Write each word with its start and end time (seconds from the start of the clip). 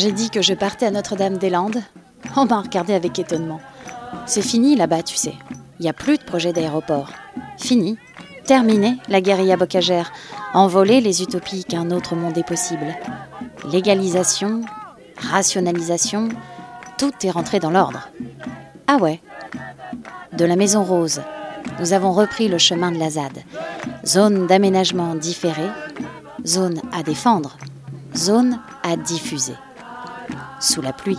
J'ai 0.00 0.12
dit 0.12 0.30
que 0.30 0.40
je 0.40 0.54
partais 0.54 0.86
à 0.86 0.90
Notre-Dame-des-Landes, 0.90 1.82
on 2.34 2.46
m'a 2.46 2.62
regardé 2.62 2.94
avec 2.94 3.18
étonnement. 3.18 3.60
C'est 4.24 4.40
fini 4.40 4.74
là-bas, 4.74 5.02
tu 5.02 5.14
sais. 5.14 5.34
Il 5.78 5.82
n'y 5.82 5.90
a 5.90 5.92
plus 5.92 6.16
de 6.16 6.22
projet 6.22 6.54
d'aéroport. 6.54 7.10
Fini. 7.58 7.98
Terminé 8.46 8.96
la 9.08 9.20
guérilla 9.20 9.58
bocagère. 9.58 10.10
Envoler 10.54 11.02
les 11.02 11.20
utopies 11.20 11.64
qu'un 11.64 11.90
autre 11.90 12.16
monde 12.16 12.38
est 12.38 12.48
possible. 12.48 12.96
Légalisation, 13.70 14.62
rationalisation, 15.18 16.30
tout 16.96 17.12
est 17.22 17.30
rentré 17.30 17.60
dans 17.60 17.70
l'ordre. 17.70 18.08
Ah 18.86 18.96
ouais. 18.96 19.20
De 20.32 20.46
la 20.46 20.56
Maison 20.56 20.82
Rose, 20.82 21.20
nous 21.78 21.92
avons 21.92 22.12
repris 22.12 22.48
le 22.48 22.56
chemin 22.56 22.90
de 22.90 22.98
la 22.98 23.10
ZAD. 23.10 23.44
Zone 24.06 24.46
d'aménagement 24.46 25.14
différé, 25.14 25.68
zone 26.46 26.80
à 26.90 27.02
défendre, 27.02 27.58
zone 28.16 28.60
à 28.82 28.96
diffuser. 28.96 29.56
Sous 30.60 30.82
la 30.82 30.92
pluie, 30.92 31.18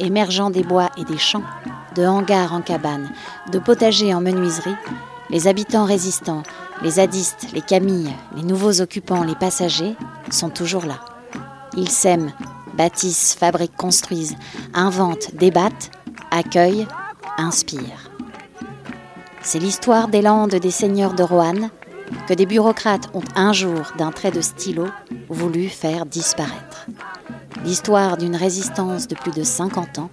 émergeant 0.00 0.50
des 0.50 0.64
bois 0.64 0.90
et 0.96 1.04
des 1.04 1.18
champs, 1.18 1.44
de 1.94 2.04
hangars 2.04 2.52
en 2.52 2.60
cabanes, 2.60 3.08
de 3.52 3.60
potagers 3.60 4.12
en 4.12 4.20
menuiserie, 4.20 4.74
les 5.30 5.46
habitants 5.46 5.84
résistants, 5.84 6.42
les 6.82 6.90
zadistes, 6.90 7.46
les 7.52 7.62
camilles, 7.62 8.12
les 8.36 8.42
nouveaux 8.42 8.80
occupants, 8.80 9.22
les 9.22 9.36
passagers 9.36 9.94
sont 10.30 10.50
toujours 10.50 10.86
là. 10.86 10.98
Ils 11.76 11.88
s'aiment, 11.88 12.32
bâtissent, 12.76 13.36
fabriquent, 13.38 13.76
construisent, 13.76 14.36
inventent, 14.74 15.34
débattent, 15.36 15.92
accueillent, 16.32 16.88
inspirent. 17.38 18.10
C'est 19.40 19.60
l'histoire 19.60 20.08
des 20.08 20.22
landes 20.22 20.56
des 20.56 20.70
seigneurs 20.72 21.14
de 21.14 21.22
Roanne 21.22 21.70
que 22.26 22.34
des 22.34 22.46
bureaucrates 22.46 23.10
ont 23.14 23.22
un 23.36 23.52
jour, 23.52 23.92
d'un 23.98 24.10
trait 24.10 24.30
de 24.30 24.40
stylo, 24.40 24.88
voulu 25.28 25.68
faire 25.68 26.06
disparaître. 26.06 26.86
L'histoire 27.64 28.16
d'une 28.16 28.36
résistance 28.36 29.08
de 29.08 29.14
plus 29.14 29.32
de 29.32 29.42
50 29.42 29.98
ans 29.98 30.10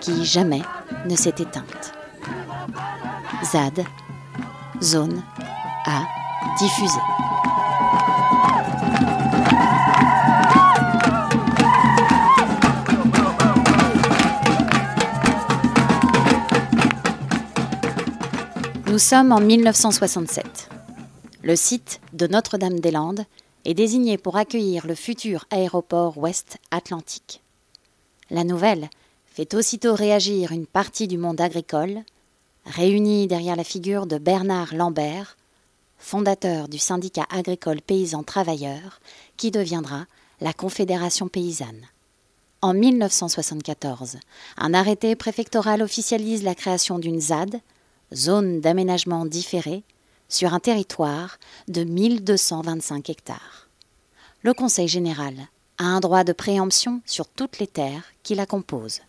qui 0.00 0.24
jamais 0.24 0.62
ne 1.08 1.16
s'est 1.16 1.34
éteinte. 1.38 1.92
ZAD, 3.44 3.84
zone 4.82 5.22
à 5.86 6.02
diffuser. 6.58 7.00
Nous 18.86 18.98
sommes 19.00 19.32
en 19.32 19.40
1967. 19.40 20.73
Le 21.44 21.56
site 21.56 22.00
de 22.14 22.26
Notre-Dame-des-Landes 22.26 23.26
est 23.66 23.74
désigné 23.74 24.16
pour 24.16 24.38
accueillir 24.38 24.86
le 24.86 24.94
futur 24.94 25.44
aéroport 25.50 26.16
ouest 26.16 26.56
Atlantique. 26.70 27.42
La 28.30 28.44
nouvelle 28.44 28.88
fait 29.26 29.52
aussitôt 29.52 29.94
réagir 29.94 30.52
une 30.52 30.64
partie 30.64 31.06
du 31.06 31.18
monde 31.18 31.42
agricole, 31.42 32.00
réunie 32.64 33.26
derrière 33.26 33.56
la 33.56 33.64
figure 33.64 34.06
de 34.06 34.16
Bernard 34.16 34.74
Lambert, 34.74 35.36
fondateur 35.98 36.66
du 36.66 36.78
syndicat 36.78 37.26
agricole 37.28 37.82
paysan 37.82 38.22
travailleurs, 38.22 39.02
qui 39.36 39.50
deviendra 39.50 40.06
la 40.40 40.54
Confédération 40.54 41.28
paysanne. 41.28 41.88
En 42.62 42.72
1974, 42.72 44.16
un 44.56 44.72
arrêté 44.72 45.14
préfectoral 45.14 45.82
officialise 45.82 46.42
la 46.42 46.54
création 46.54 46.98
d'une 46.98 47.20
ZAD, 47.20 47.60
zone 48.14 48.62
d'aménagement 48.62 49.26
différé, 49.26 49.84
sur 50.28 50.54
un 50.54 50.60
territoire 50.60 51.38
de 51.68 51.84
1225 51.84 53.10
hectares. 53.10 53.68
Le 54.42 54.52
Conseil 54.54 54.88
général 54.88 55.34
a 55.78 55.84
un 55.84 56.00
droit 56.00 56.24
de 56.24 56.32
préemption 56.32 57.00
sur 57.06 57.26
toutes 57.28 57.58
les 57.58 57.66
terres 57.66 58.12
qui 58.22 58.34
la 58.34 58.46
composent. 58.46 59.00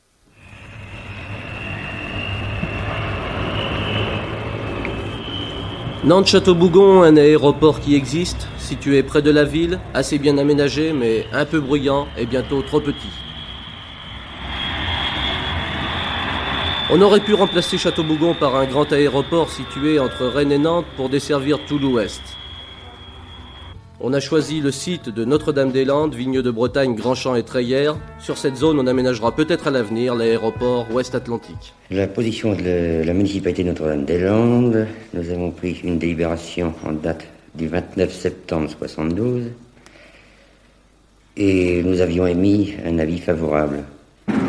Nantes-Château-Bougon, 6.06 7.02
un 7.02 7.18
aéroport 7.18 7.80
qui 7.80 7.96
existe, 7.96 8.48
situé 8.60 9.02
près 9.02 9.24
de 9.24 9.32
la 9.32 9.44
ville, 9.44 9.80
assez 9.96 10.20
bien 10.20 10.38
aménagé 10.38 10.94
mais 10.94 11.26
un 11.34 11.46
peu 11.46 11.60
bruyant 11.60 12.08
et 12.16 12.28
bientôt 12.28 12.62
trop 12.62 12.80
petit. 12.80 13.25
On 16.92 17.02
aurait 17.02 17.20
pu 17.20 17.34
remplacer 17.34 17.80
Château-Bougon 17.80 18.36
par 18.36 18.56
un 18.56 18.68
grand 18.68 18.94
aéroport 18.94 19.50
situé 19.50 19.98
entre 19.98 20.28
Rennes 20.28 20.52
et 20.52 20.60
Nantes 20.60 20.86
pour 20.96 21.10
desservir 21.10 21.58
tout 21.68 21.80
l'ouest. 21.80 22.22
On 24.00 24.14
a 24.14 24.20
choisi 24.20 24.62
le 24.62 24.70
site 24.70 25.10
de 25.10 25.26
Notre-Dame-des-Landes, 25.26 26.14
Vigneux 26.14 26.44
de 26.44 26.52
Bretagne, 26.52 26.94
Grandchamp 26.94 27.34
et 27.34 27.42
Treillère. 27.42 27.98
Sur 28.20 28.38
cette 28.38 28.56
zone, 28.56 28.80
on 28.80 28.86
aménagera 28.86 29.36
peut-être 29.36 29.66
à 29.68 29.72
l'avenir 29.72 30.14
l'aéroport 30.14 30.86
ouest-Atlantique. 30.92 31.74
La 31.90 32.06
position 32.06 32.54
de 32.54 33.04
la 33.04 33.14
municipalité 33.14 33.64
de 33.64 33.70
Notre-Dame-des-Landes, 33.70 34.86
nous 35.16 35.30
avons 35.32 35.50
pris 35.50 35.82
une 35.84 35.98
délibération 35.98 36.76
en 36.86 36.92
date 36.92 37.26
du 37.56 37.68
29 37.68 38.14
septembre 38.14 38.70
72 38.70 39.46
et 41.36 41.82
nous 41.82 42.00
avions 42.00 42.28
émis 42.28 42.76
un 42.86 43.00
avis 43.00 43.20
favorable. 43.20 43.86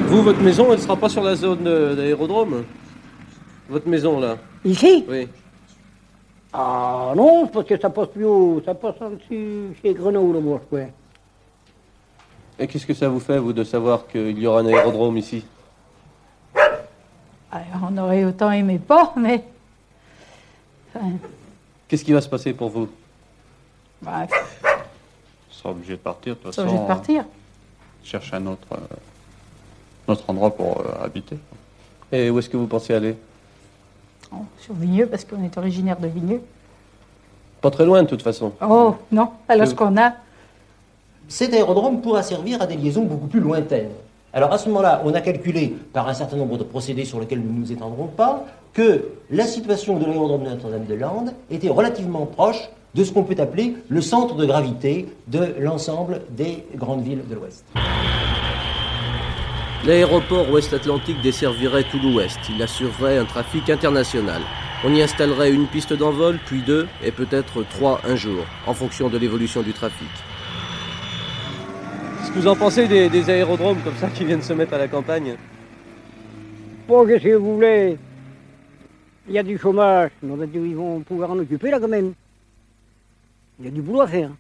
Vous, 0.09 0.23
votre 0.23 0.41
maison, 0.41 0.67
elle 0.71 0.79
ne 0.79 0.83
sera 0.83 0.97
pas 0.97 1.09
sur 1.09 1.23
la 1.23 1.35
zone 1.35 1.65
d'aérodrome 1.65 2.65
Votre 3.69 3.89
maison, 3.89 4.21
là 4.21 4.37
Ici 4.65 5.05
Oui. 5.09 5.29
Ah 6.53 7.13
non, 7.17 7.47
parce 7.49 7.67
que 7.67 7.79
ça 7.79 7.91
passe 7.91 8.09
plus 8.09 8.25
haut, 8.25 8.63
ça 8.65 8.75
passe 8.75 8.95
en 9.01 9.11
dessus 9.11 9.77
chez 9.83 9.93
Grenoble, 9.95 10.39
moi, 10.39 10.61
je 10.63 10.67
crois. 10.67 10.89
Et 12.59 12.67
qu'est-ce 12.67 12.87
que 12.87 12.95
ça 12.95 13.09
vous 13.09 13.21
fait, 13.21 13.39
vous, 13.39 13.53
de 13.53 13.65
savoir 13.65 14.07
qu'il 14.07 14.39
y 14.39 14.47
aura 14.47 14.61
un 14.61 14.67
aérodrome 14.67 15.19
ici? 15.19 15.45
Alors, 17.51 17.91
on 17.91 17.99
aurait 17.99 18.25
autant 18.25 18.51
aimé 18.51 18.79
pas, 18.79 19.13
mais. 19.17 19.45
Enfin, 20.95 21.07
Qu'est-ce 21.89 22.05
qui 22.05 22.13
va 22.13 22.21
se 22.21 22.29
passer 22.29 22.53
pour 22.55 22.71
vous? 22.71 22.89
Bref, 24.01 24.31
On 24.65 25.53
sera 25.55 25.71
obligé 25.71 25.93
de 25.95 25.99
partir, 25.99 26.35
de 26.35 26.39
toute 26.39 26.47
on 26.49 26.53
façon. 26.53 26.63
obligé 26.63 26.79
de 26.83 26.87
partir. 26.87 27.25
Chercher 28.03 28.37
un 28.37 28.47
autre, 28.47 28.69
euh, 28.73 28.77
autre 30.09 30.25
endroit 30.29 30.55
pour 30.55 30.81
euh, 30.81 31.05
habiter. 31.05 31.39
Et 32.13 32.31
où 32.31 32.39
est-ce 32.39 32.49
que 32.49 32.57
vous 32.57 32.67
pensez 32.67 32.95
aller? 32.95 33.17
Oh, 34.33 34.45
sur 34.61 34.75
Vigneux, 34.75 35.07
parce 35.07 35.25
qu'on 35.25 35.43
est 35.45 35.57
originaire 35.57 35.99
de 35.99 36.09
Vigneux. 36.09 36.41
Pas 37.61 37.71
très 37.71 37.85
loin, 37.85 38.03
de 38.03 38.09
toute 38.09 38.23
façon. 38.23 38.53
Oh, 38.61 38.95
non, 39.11 39.31
alors 39.49 39.67
ce 39.67 39.75
qu'on 39.75 39.97
a. 39.97 40.13
cet 41.29 41.55
aérodrome 41.55 42.01
pourra 42.01 42.23
servir 42.23 42.61
à 42.63 42.67
des 42.67 42.77
liaisons 42.77 43.05
beaucoup 43.05 43.27
plus 43.27 43.41
lointaines. 43.41 43.91
Alors 44.33 44.53
à 44.53 44.59
ce 44.59 44.69
moment-là, 44.69 45.03
on 45.05 45.15
a 45.15 45.21
calculé 45.21 45.75
par 45.93 46.09
un 46.09 46.15
certain 46.15 46.37
nombre 46.37 46.59
de 46.59 46.65
procédés 46.65 47.07
sur 47.07 47.19
lesquels 47.19 47.41
nous 47.41 47.53
ne 47.53 47.59
nous 47.61 47.73
étendrons 47.73 48.07
pas 48.07 48.45
que 48.75 49.09
la 49.31 49.47
situation 49.47 49.99
de 49.99 50.05
l'aérodrome 50.05 50.45
de 50.45 50.51
Notre-Dame-de-Landes 50.51 51.33
était 51.51 51.71
relativement 51.71 52.27
proche 52.27 52.69
de 52.95 53.03
ce 53.03 53.13
qu'on 53.13 53.25
peut 53.25 53.37
appeler 53.39 53.75
le 53.89 54.01
centre 54.03 54.35
de 54.35 54.45
gravité 54.45 55.07
de 55.29 55.55
l'ensemble 55.59 56.21
des 56.31 56.65
grandes 56.75 57.03
villes 57.03 57.23
de 57.29 57.35
l'Ouest. 57.35 57.65
L'aéroport 59.85 60.51
ouest-Atlantique 60.51 61.21
desservirait 61.21 61.85
tout 61.85 61.99
l'ouest. 61.99 62.39
Il 62.51 62.61
assurerait 62.63 63.19
un 63.19 63.25
trafic 63.25 63.71
international. 63.71 64.43
On 64.85 64.93
y 64.93 65.01
installerait 65.01 65.53
une 65.53 65.67
piste 65.67 65.93
d'envol, 65.93 66.39
puis 66.47 66.63
deux, 66.63 66.89
et 67.05 67.13
peut-être 67.13 67.63
trois 67.63 68.01
un 68.05 68.17
jour, 68.17 68.45
en 68.67 68.75
fonction 68.75 69.09
de 69.09 69.17
l'évolution 69.17 69.63
du 69.63 69.73
trafic. 69.73 70.09
Qu'est-ce 72.19 72.33
que 72.33 72.39
vous 72.39 72.49
en 72.49 72.57
pensez 72.57 72.89
des, 72.89 73.09
des 73.09 73.31
aérodromes 73.31 73.79
comme 73.83 73.97
ça 73.97 74.09
qui 74.09 74.25
viennent 74.25 74.43
se 74.43 74.53
mettre 74.53 74.75
à 74.75 74.79
la 74.79 74.89
campagne? 74.89 75.37
Bon, 76.89 77.07
qu'est-ce 77.07 77.25
que 77.25 77.37
vous 77.37 77.55
voulez? 77.55 77.97
Il 79.29 79.35
y 79.35 79.39
a 79.39 79.43
du 79.43 79.59
chômage, 79.59 80.11
ils 80.23 80.77
vont 80.77 81.01
pouvoir 81.01 81.31
en 81.31 81.39
occuper 81.39 81.71
là 81.71 81.79
quand 81.81 81.89
même. 81.89 82.13
Il 83.59 83.65
y 83.67 83.69
a 83.69 83.71
du 83.71 83.83
boulot 83.83 84.03
à 84.03 84.07
faire. 84.07 84.31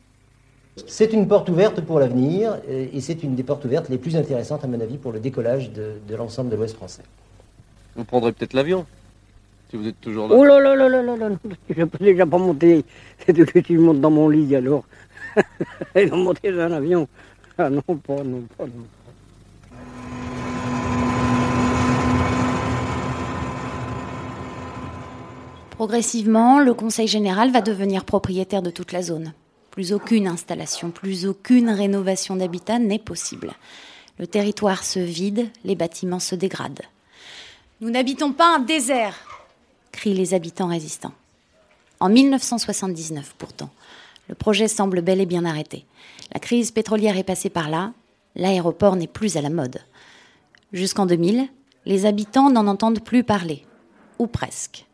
C'est 0.86 1.12
une 1.14 1.26
porte 1.26 1.48
ouverte 1.48 1.80
pour 1.80 1.98
l'avenir 1.98 2.58
et 2.68 2.96
et 2.96 3.00
c'est 3.00 3.22
une 3.22 3.34
des 3.34 3.42
portes 3.42 3.64
ouvertes 3.64 3.88
les 3.88 3.96
plus 3.96 4.14
intéressantes 4.16 4.62
à 4.62 4.66
mon 4.66 4.80
avis 4.80 4.98
pour 4.98 5.10
le 5.10 5.20
décollage 5.20 5.70
de, 5.72 6.14
l'ensemble 6.14 6.50
de 6.50 6.56
l'Ouest 6.56 6.76
français. 6.76 7.02
Vous 7.94 8.04
prendrez 8.04 8.32
peut-être 8.32 8.52
l'avion, 8.52 8.84
si 9.70 9.76
vous 9.76 9.88
êtes 9.88 10.00
toujours 10.00 10.28
là. 10.28 10.34
Oh 10.36 10.44
là 10.44 10.60
là 10.60 10.76
là 10.76 10.88
là 10.88 11.02
là 11.02 11.16
là 11.16 11.28
là, 11.30 11.36
je 11.70 11.84
peux 11.84 12.04
déjà 12.04 12.26
pas 12.26 12.38
monter. 12.38 12.84
C'est 13.24 13.32
de 13.32 13.44
que 13.44 13.58
tu 13.60 13.78
montes 13.78 14.02
dans 14.02 14.10
mon 14.10 14.28
lit 14.28 14.54
alors. 14.54 14.84
Ils 15.96 16.10
vont 16.10 16.18
monter 16.18 16.52
dans 16.52 16.60
un 16.60 16.72
avion. 16.72 17.08
Ah 17.56 17.70
non, 17.70 17.80
pas, 17.82 18.22
non, 18.22 18.42
pas, 18.56 18.64
non. 18.64 18.84
Progressivement, 25.70 26.58
le 26.58 26.74
Conseil 26.74 27.06
général 27.06 27.50
va 27.50 27.62
devenir 27.62 28.04
propriétaire 28.04 28.62
de 28.62 28.70
toute 28.70 28.92
la 28.92 29.02
zone. 29.02 29.32
Plus 29.76 29.92
aucune 29.92 30.26
installation, 30.26 30.90
plus 30.90 31.26
aucune 31.26 31.68
rénovation 31.68 32.34
d'habitat 32.34 32.78
n'est 32.78 32.98
possible. 32.98 33.52
Le 34.18 34.26
territoire 34.26 34.82
se 34.82 34.98
vide, 34.98 35.50
les 35.64 35.74
bâtiments 35.74 36.18
se 36.18 36.34
dégradent. 36.34 36.80
Nous 37.82 37.90
n'habitons 37.90 38.32
pas 38.32 38.56
un 38.56 38.58
désert, 38.58 39.14
crient 39.92 40.14
les 40.14 40.32
habitants 40.32 40.68
résistants. 40.68 41.12
En 42.00 42.08
1979, 42.08 43.34
pourtant, 43.36 43.68
le 44.30 44.34
projet 44.34 44.66
semble 44.66 45.02
bel 45.02 45.20
et 45.20 45.26
bien 45.26 45.44
arrêté. 45.44 45.84
La 46.32 46.40
crise 46.40 46.70
pétrolière 46.70 47.18
est 47.18 47.22
passée 47.22 47.50
par 47.50 47.68
là, 47.68 47.92
l'aéroport 48.34 48.96
n'est 48.96 49.06
plus 49.06 49.36
à 49.36 49.42
la 49.42 49.50
mode. 49.50 49.82
Jusqu'en 50.72 51.04
2000, 51.04 51.48
les 51.84 52.06
habitants 52.06 52.48
n'en 52.48 52.66
entendent 52.66 53.04
plus 53.04 53.24
parler, 53.24 53.66
ou 54.18 54.26
presque. 54.26 54.86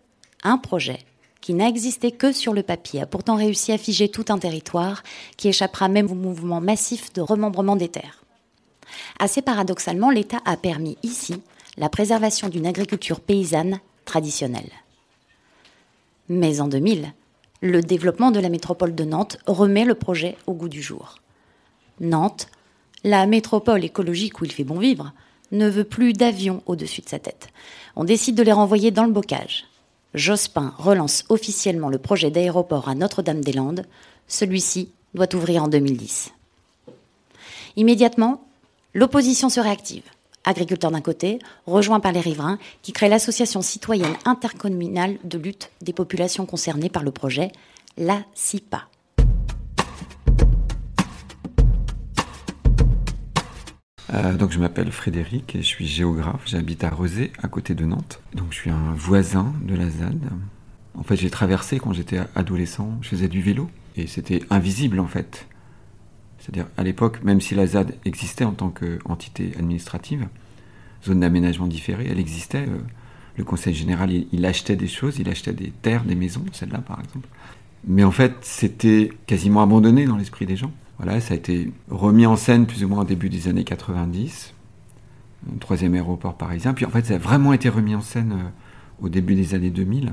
Un 0.43 0.59
projet 0.59 0.99
qui 1.43 1.53
n'a 1.53 1.69
existé 1.69 2.13
que 2.13 2.33
sur 2.33 2.55
le 2.55 2.63
papier 2.63 3.03
a 3.03 3.07
pourtant 3.07 3.37
réussi 3.37 3.73
à 3.73 3.79
figer 3.79 4.09
tout 4.09 4.25
un 4.31 4.39
territoire 4.39 5.03
qui 5.37 5.49
échappera 5.49 5.89
même 5.89 6.11
au 6.11 6.15
mouvement 6.15 6.63
massif 6.63 7.13
de 7.13 7.21
remembrement 7.21 7.77
des 7.77 7.89
terres. 7.89 8.25
Assez 9.19 9.43
paradoxalement, 9.43 10.11
l'État 10.11 10.41
a 10.47 10.57
permis 10.57 10.97
ici 11.03 11.43
la 11.77 11.89
préservation 11.89 12.49
d'une 12.49 12.67
agriculture 12.67 13.21
paysanne 13.21 13.81
traditionnelle. 14.05 14.71
Mais 16.29 16.61
en 16.61 16.69
2000, 16.69 17.13
le 17.61 17.81
développement 17.83 18.31
de 18.31 18.41
la 18.41 18.49
métropole 18.49 18.95
de 18.95 19.05
Nantes 19.05 19.39
remet 19.47 19.85
le 19.85 19.95
projet 19.95 20.37
au 20.47 20.55
goût 20.55 20.69
du 20.69 20.81
jour. 20.81 21.17
Nantes, 22.01 22.49
la 23.05 23.27
métropole 23.27 23.85
écologique 23.85 24.41
où 24.41 24.45
il 24.45 24.53
fait 24.53 24.65
bon 24.65 24.79
vivre, 24.79 25.13
ne 25.51 25.69
veut 25.69 25.85
plus 25.85 26.13
d'avions 26.13 26.63
au-dessus 26.67 27.03
de 27.03 27.09
sa 27.09 27.19
tête. 27.19 27.49
On 27.97 28.05
décide 28.05 28.37
de 28.37 28.43
les 28.43 28.53
renvoyer 28.53 28.91
dans 28.91 29.05
le 29.05 29.13
bocage. 29.13 29.67
Jospin 30.15 30.75
relance 30.79 31.25
officiellement 31.29 31.89
le 31.89 31.99
projet 31.99 32.31
d'aéroport 32.31 32.89
à 32.89 32.95
Notre-Dame-des-Landes. 32.95 33.87
Celui-ci 34.29 34.91
doit 35.15 35.35
ouvrir 35.35 35.65
en 35.65 35.69
2010. 35.69 36.33
Immédiatement, 37.77 38.45
l'opposition 38.95 39.49
se 39.49 39.61
réactive. 39.61 40.05
Agriculteurs 40.45 40.91
d'un 40.91 41.01
côté, 41.01 41.39
rejoints 41.67 42.01
par 42.01 42.13
les 42.13 42.21
riverains, 42.21 42.59
qui 42.83 42.93
créent 42.93 43.09
l'association 43.09 43.63
citoyenne 43.63 44.17
intercommunale 44.25 45.17
de 45.25 45.39
lutte 45.39 45.71
des 45.81 45.93
populations 45.93 46.47
concernées 46.47 46.91
par 46.91 47.05
le 47.05 47.13
projet, 47.13 47.53
la 47.97 48.23
CIPA. 48.35 48.89
Euh, 54.15 54.35
donc 54.35 54.53
je 54.53 54.59
m'appelle 54.59 54.93
Frédéric 54.93 55.55
et 55.57 55.63
je 55.63 55.67
suis 55.67 55.87
géographe. 55.87 56.43
J'habite 56.47 56.85
à 56.85 56.91
Rezé, 56.91 57.33
à 57.43 57.49
côté 57.49 57.75
de 57.75 57.85
Nantes. 57.85 58.21
Donc 58.35 58.49
je 58.51 58.57
suis 58.57 58.71
un 58.71 58.93
voisin 58.95 59.55
de 59.63 59.75
la 59.75 59.89
ZAD. 59.89 60.29
En 60.95 61.03
fait, 61.03 61.17
j'ai 61.17 61.31
traversé 61.31 61.79
quand 61.79 61.93
j'étais 61.93 62.21
adolescent. 62.35 62.99
Je 63.01 63.09
faisais 63.09 63.29
du 63.29 63.41
vélo 63.41 63.71
et 63.97 64.07
c'était 64.07 64.43
invisible 64.51 65.01
en 65.01 65.07
fait. 65.07 65.47
C'est-à-dire 66.39 66.67
à 66.77 66.83
l'époque, 66.83 67.23
même 67.23 67.41
si 67.41 67.55
la 67.55 67.67
ZAD 67.67 67.95
existait 68.05 68.45
en 68.45 68.53
tant 68.53 68.71
qu'entité 68.71 69.53
administrative, 69.59 70.29
zone 71.05 71.21
d'aménagement 71.21 71.67
différé, 71.67 72.09
elle 72.11 72.19
existait. 72.19 72.67
Euh, 72.69 72.79
le 73.37 73.45
conseil 73.45 73.73
général, 73.73 74.11
il, 74.13 74.45
achetait 74.45 74.77
des 74.77 74.89
choses, 74.89 75.19
il 75.19 75.29
achetait 75.31 75.55
des 75.55 75.71
terres, 75.71 76.05
des 76.05 76.15
maisons, 76.15 76.45
celle-là 76.53 76.79
par 76.79 77.01
exemple. 77.01 77.29
Mais 77.87 78.05
en 78.05 78.11
fait, 78.11 78.35
c'était 78.43 79.11
quasiment 79.27 79.63
abandonné 79.63 80.05
dans 80.05 80.17
l'esprit 80.17 80.45
des 80.45 80.57
gens. 80.57 80.73
Voilà, 80.99 81.21
ça 81.21 81.35
a 81.35 81.37
été 81.37 81.73
remis 81.91 82.27
en 82.27 82.37
scène 82.37 82.67
plus 82.67 82.85
ou 82.85 82.89
moins 82.89 83.01
au 83.01 83.05
début 83.05 83.29
des 83.29 83.49
années 83.49 83.65
90, 83.65 84.55
un 85.53 85.59
troisième 85.59 85.95
aéroport 85.95 86.35
parisien. 86.37 86.75
Puis 86.75 86.85
en 86.85 86.91
fait, 86.91 87.05
ça 87.05 87.15
a 87.15 87.19
vraiment 87.19 87.53
été 87.53 87.69
remis 87.69 87.95
en 87.95 88.01
scène 88.01 88.33
euh, 88.33 89.05
au 89.05 89.09
début 89.09 89.35
des 89.35 89.55
années 89.55 89.71
2000, 89.71 90.13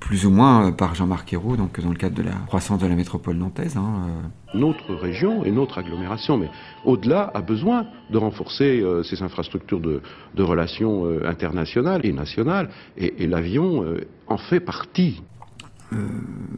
plus 0.00 0.24
ou 0.24 0.30
moins 0.30 0.68
euh, 0.68 0.72
par 0.72 0.94
Jean-Marc 0.94 1.32
Ayrault, 1.32 1.56
donc 1.56 1.80
dans 1.80 1.90
le 1.90 1.96
cadre 1.96 2.14
de 2.14 2.22
la 2.22 2.32
croissance 2.46 2.78
de 2.78 2.86
la 2.86 2.94
métropole 2.94 3.36
nantaise. 3.36 3.76
Hein, 3.76 4.06
euh. 4.54 4.58
Notre 4.58 4.94
région 4.94 5.44
et 5.44 5.50
notre 5.50 5.78
agglomération, 5.78 6.38
mais 6.38 6.48
au-delà, 6.84 7.30
a 7.34 7.42
besoin 7.42 7.86
de 8.10 8.16
renforcer 8.16 8.82
ses 9.02 9.22
infrastructures 9.22 9.80
de, 9.80 10.00
relations 10.38 11.04
internationales 11.26 12.06
et 12.06 12.12
nationales, 12.12 12.70
et, 12.96 13.26
l'avion 13.26 13.84
en 14.28 14.38
fait 14.38 14.60
partie. 14.60 15.22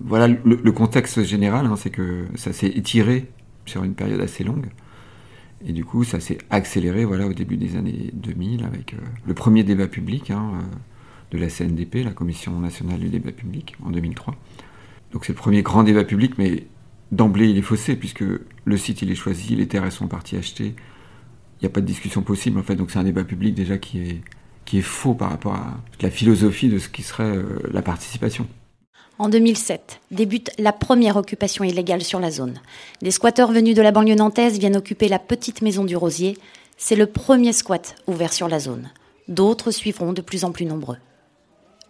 voilà, 0.01 0.29
le, 0.29 0.71
contexte 0.71 1.25
général, 1.25 1.67
hein, 1.67 1.75
c'est 1.75 1.91
que 1.91 2.27
ça 2.37 2.53
s'est 2.53 2.69
étiré 2.69 3.33
sur 3.69 3.85
une 3.85 3.95
période 3.95 4.21
assez 4.21 4.45
longue. 4.45 4.67
Et 5.67 5.73
du 5.73 5.85
coup, 5.85 6.05
ça 6.05 6.21
s'est 6.21 6.39
accéléré 6.51 7.05
voilà, 7.05 7.27
au 7.27 7.33
début 7.33 7.57
des 7.57 7.77
années 7.77 8.11
2000 8.15 8.65
avec 8.65 8.95
euh, 8.95 8.99
le 9.27 9.35
premier 9.35 9.65
débat 9.65 9.89
public 9.89 10.31
hein, 10.31 10.53
euh, 10.55 10.77
de 11.33 11.39
la 11.39 11.49
CNDP, 11.49 12.05
la 12.05 12.13
Commission 12.13 12.59
nationale 12.61 13.01
du 13.01 13.09
débat 13.09 13.33
public, 13.33 13.77
en 13.85 13.91
2003. 13.91 14.35
Donc 15.13 15.25
c'est 15.25 15.33
le 15.33 15.39
premier 15.39 15.63
grand 15.63 15.83
débat 15.83 16.05
public, 16.05 16.35
mais 16.39 16.67
d'emblée 17.11 17.49
il 17.49 17.59
est 17.59 17.63
faussé, 17.63 17.97
puisque 17.97 18.25
le 18.65 18.77
site 18.77 19.03
il 19.03 19.11
est 19.11 19.17
choisi, 19.17 19.57
les 19.57 19.67
terres 19.67 19.85
elles 19.85 19.93
sont 19.93 20.07
parties 20.07 20.37
achetées, 20.37 20.75
il 21.61 21.65
n'y 21.65 21.67
a 21.67 21.71
pas 21.71 21.81
de 21.81 21.87
discussion 21.87 22.23
possible 22.23 22.59
en 22.59 22.63
fait, 22.63 22.77
donc 22.77 22.91
c'est 22.91 22.99
un 22.99 23.05
débat 23.05 23.25
public 23.25 23.55
déjà 23.55 23.79
qui 23.79 23.99
est, 23.99 24.21
qui 24.65 24.79
est 24.79 24.83
faux 24.83 25.15
par 25.15 25.31
rapport 25.31 25.55
à 25.55 25.81
la 26.01 26.11
philosophie 26.11 26.69
de 26.69 26.79
ce 26.79 26.89
qui 26.89 27.03
serait 27.03 27.37
euh, 27.37 27.59
la 27.73 27.83
participation. 27.83 28.47
En 29.19 29.29
2007, 29.29 29.99
débute 30.13 30.51
la 30.59 30.73
première 30.73 31.17
occupation 31.17 31.65
illégale 31.65 32.05
sur 32.05 32.21
la 32.21 32.31
zone. 32.31 32.61
Des 33.03 33.11
squatteurs 33.11 33.51
venus 33.51 33.75
de 33.75 33.83
la 33.83 33.91
banlieue 33.91 34.15
nantaise 34.15 34.61
viennent 34.61 34.77
occuper 34.77 35.09
la 35.09 35.19
petite 35.19 35.61
maison 35.61 35.85
du 35.85 35.97
Rosier. 35.97 36.39
C'est 36.77 36.95
le 36.95 37.07
premier 37.07 37.53
squat 37.53 37.97
ouvert 38.07 38.33
sur 38.33 38.49
la 38.49 38.61
zone. 38.61 38.91
D'autres 39.27 39.73
suivront 39.73 40.13
de 40.13 40.21
plus 40.21 40.45
en 40.45 40.53
plus 40.53 40.67
nombreux. 40.67 40.99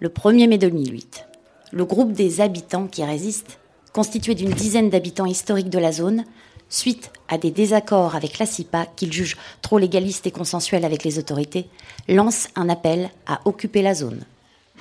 Le 0.01 0.09
1er 0.09 0.49
mai 0.49 0.57
2008, 0.57 1.27
le 1.73 1.85
groupe 1.85 2.13
des 2.13 2.41
habitants 2.41 2.87
qui 2.87 3.05
résistent, 3.05 3.59
constitué 3.93 4.35
d'une 4.35 4.53
dizaine 4.53 4.89
d'habitants 4.89 5.27
historiques 5.27 5.71
de 5.71 5.79
la 5.79 5.93
zone, 5.93 6.25
suite 6.71 7.11
à 7.29 7.37
des 7.37 7.51
désaccords 7.51 8.17
avec 8.17 8.39
la 8.39 8.47
CIPA 8.47 8.87
qu'ils 8.97 9.13
jugent 9.13 9.37
trop 9.61 9.77
légalistes 9.77 10.27
et 10.27 10.31
consensuels 10.31 10.85
avec 10.85 11.05
les 11.05 11.19
autorités, 11.19 11.69
lance 12.09 12.49
un 12.57 12.71
appel 12.71 13.11
à 13.27 13.41
occuper 13.45 13.83
la 13.83 13.93
zone. 13.93 14.25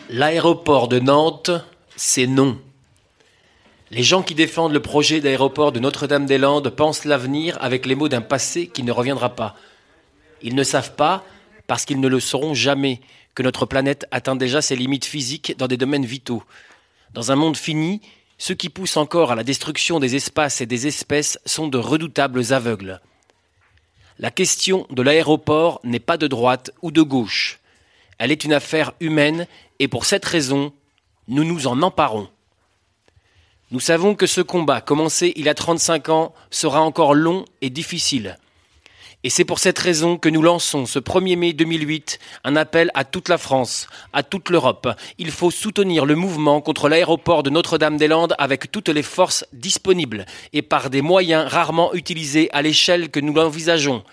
L'aéroport 0.10 0.88
de 0.88 1.00
Nantes 1.00 1.52
c'est 1.98 2.28
non. 2.28 2.58
Les 3.90 4.04
gens 4.04 4.22
qui 4.22 4.36
défendent 4.36 4.74
le 4.74 4.82
projet 4.82 5.20
d'aéroport 5.20 5.72
de 5.72 5.80
Notre-Dame-des-Landes 5.80 6.70
pensent 6.70 7.06
l'avenir 7.06 7.58
avec 7.60 7.86
les 7.86 7.96
mots 7.96 8.08
d'un 8.08 8.22
passé 8.22 8.68
qui 8.68 8.84
ne 8.84 8.92
reviendra 8.92 9.36
pas. 9.36 9.56
Ils 10.42 10.56
ne 10.56 10.64
savent 10.64 10.96
pas, 10.96 11.26
parce 11.66 11.86
qu'ils 11.86 12.00
ne 12.00 12.08
le 12.08 12.20
sauront 12.20 12.54
jamais, 12.54 13.02
que 13.34 13.44
notre 13.44 13.66
planète 13.66 14.06
atteint 14.12 14.36
déjà 14.36 14.62
ses 14.62 14.76
limites 14.76 15.06
physiques 15.06 15.58
dans 15.58 15.68
des 15.68 15.78
domaines 15.78 16.06
vitaux. 16.06 16.44
Dans 17.14 17.32
un 17.32 17.36
monde 17.36 17.58
fini, 17.58 18.02
ceux 18.38 18.56
qui 18.56 18.70
poussent 18.70 18.98
encore 18.98 19.32
à 19.32 19.36
la 19.36 19.44
destruction 19.44 20.00
des 20.00 20.16
espaces 20.16 20.62
et 20.62 20.66
des 20.66 20.86
espèces 20.86 21.40
sont 21.46 21.68
de 21.68 21.78
redoutables 21.78 22.54
aveugles. 22.54 23.02
La 24.20 24.32
question 24.32 24.86
de 24.90 25.02
l'aéroport 25.02 25.80
n'est 25.84 26.00
pas 26.00 26.18
de 26.18 26.28
droite 26.28 26.72
ou 26.82 26.92
de 26.92 27.02
gauche. 27.02 27.60
Elle 28.20 28.32
est 28.32 28.44
une 28.44 28.54
affaire 28.54 28.94
humaine 29.00 29.48
et 29.80 29.88
pour 29.88 30.06
cette 30.06 30.26
raison, 30.26 30.74
nous 31.28 31.44
nous 31.44 31.68
en 31.68 31.82
emparons. 31.82 32.28
Nous 33.70 33.82
savons 33.82 34.16
que 34.16 34.28
ce 34.28 34.42
combat, 34.42 34.80
commencé 34.80 35.34
il 35.36 35.46
y 35.46 35.50
a 35.50 35.54
35 35.54 36.10
ans, 36.10 36.34
sera 36.52 36.82
encore 36.82 37.14
long 37.14 37.44
et 37.62 37.70
difficile. 37.70 38.38
Et 39.24 39.30
c'est 39.30 39.44
pour 39.44 39.60
cette 39.60 39.80
raison 39.80 40.18
que 40.18 40.30
nous 40.30 40.42
lançons 40.42 40.86
ce 40.86 41.00
1er 41.00 41.36
mai 41.36 41.52
2008 41.52 42.20
un 42.46 42.56
appel 42.56 42.92
à 42.94 43.04
toute 43.04 43.28
la 43.28 43.38
France, 43.38 43.88
à 44.14 44.24
toute 44.24 44.50
l'Europe. 44.50 44.88
Il 45.18 45.32
faut 45.32 45.52
soutenir 45.52 46.06
le 46.06 46.16
mouvement 46.16 46.62
contre 46.62 46.88
l'aéroport 46.88 47.44
de 47.44 47.50
Notre-Dame-des-Landes 47.50 48.36
avec 48.38 48.72
toutes 48.72 48.90
les 48.90 49.04
forces 49.04 49.44
disponibles 49.52 50.26
et 50.54 50.62
par 50.62 50.90
des 50.90 51.02
moyens 51.02 51.52
rarement 51.52 51.94
utilisés 51.94 52.50
à 52.54 52.62
l'échelle 52.62 53.10
que 53.10 53.20
nous 53.20 53.34
l'envisageons. 53.34 54.04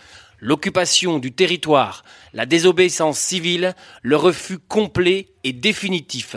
L'occupation 0.40 1.18
du 1.18 1.32
territoire, 1.32 2.02
la 2.32 2.46
désobéissance 2.46 3.18
civile, 3.18 3.76
le 4.02 4.16
refus 4.16 4.58
complet 4.58 5.28
et 5.44 5.52
définitif. 5.52 6.36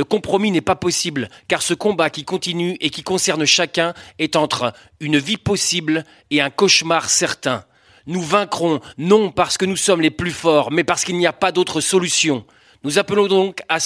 Le 0.00 0.04
compromis 0.04 0.50
n'est 0.50 0.62
pas 0.62 0.76
possible, 0.76 1.28
car 1.46 1.60
ce 1.60 1.74
combat 1.74 2.08
qui 2.08 2.24
continue 2.24 2.78
et 2.80 2.88
qui 2.88 3.02
concerne 3.02 3.44
chacun 3.44 3.92
est 4.18 4.34
entre 4.34 4.72
une 4.98 5.18
vie 5.18 5.36
possible 5.36 6.06
et 6.30 6.40
un 6.40 6.48
cauchemar 6.48 7.10
certain. 7.10 7.66
Nous 8.06 8.22
vaincrons 8.22 8.80
non 8.96 9.30
parce 9.30 9.58
que 9.58 9.66
nous 9.66 9.76
sommes 9.76 10.00
les 10.00 10.10
plus 10.10 10.30
forts, 10.30 10.70
mais 10.70 10.84
parce 10.84 11.04
qu'il 11.04 11.18
n'y 11.18 11.26
a 11.26 11.34
pas 11.34 11.52
d'autre 11.52 11.82
solution. 11.82 12.46
Nous 12.82 12.98
appelons 12.98 13.26
donc 13.26 13.60
à, 13.68 13.76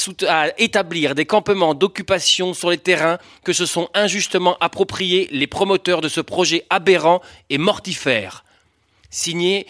établir 0.56 1.16
des 1.16 1.26
campements 1.26 1.75
d'occupation 1.75 2.54
sur 2.54 2.71
les 2.71 2.78
terrains 2.78 3.18
que 3.42 3.52
se 3.52 3.66
sont 3.66 3.88
injustement 3.92 4.56
appropriés 4.61 5.28
les 5.33 5.49
promoteurs 5.49 6.00
de 6.00 6.09
ce 6.09 6.21
projet 6.21 6.64
aberrant 6.71 7.23
et 7.50 7.59
mortifère. 7.59 8.44
Signé 9.11 9.66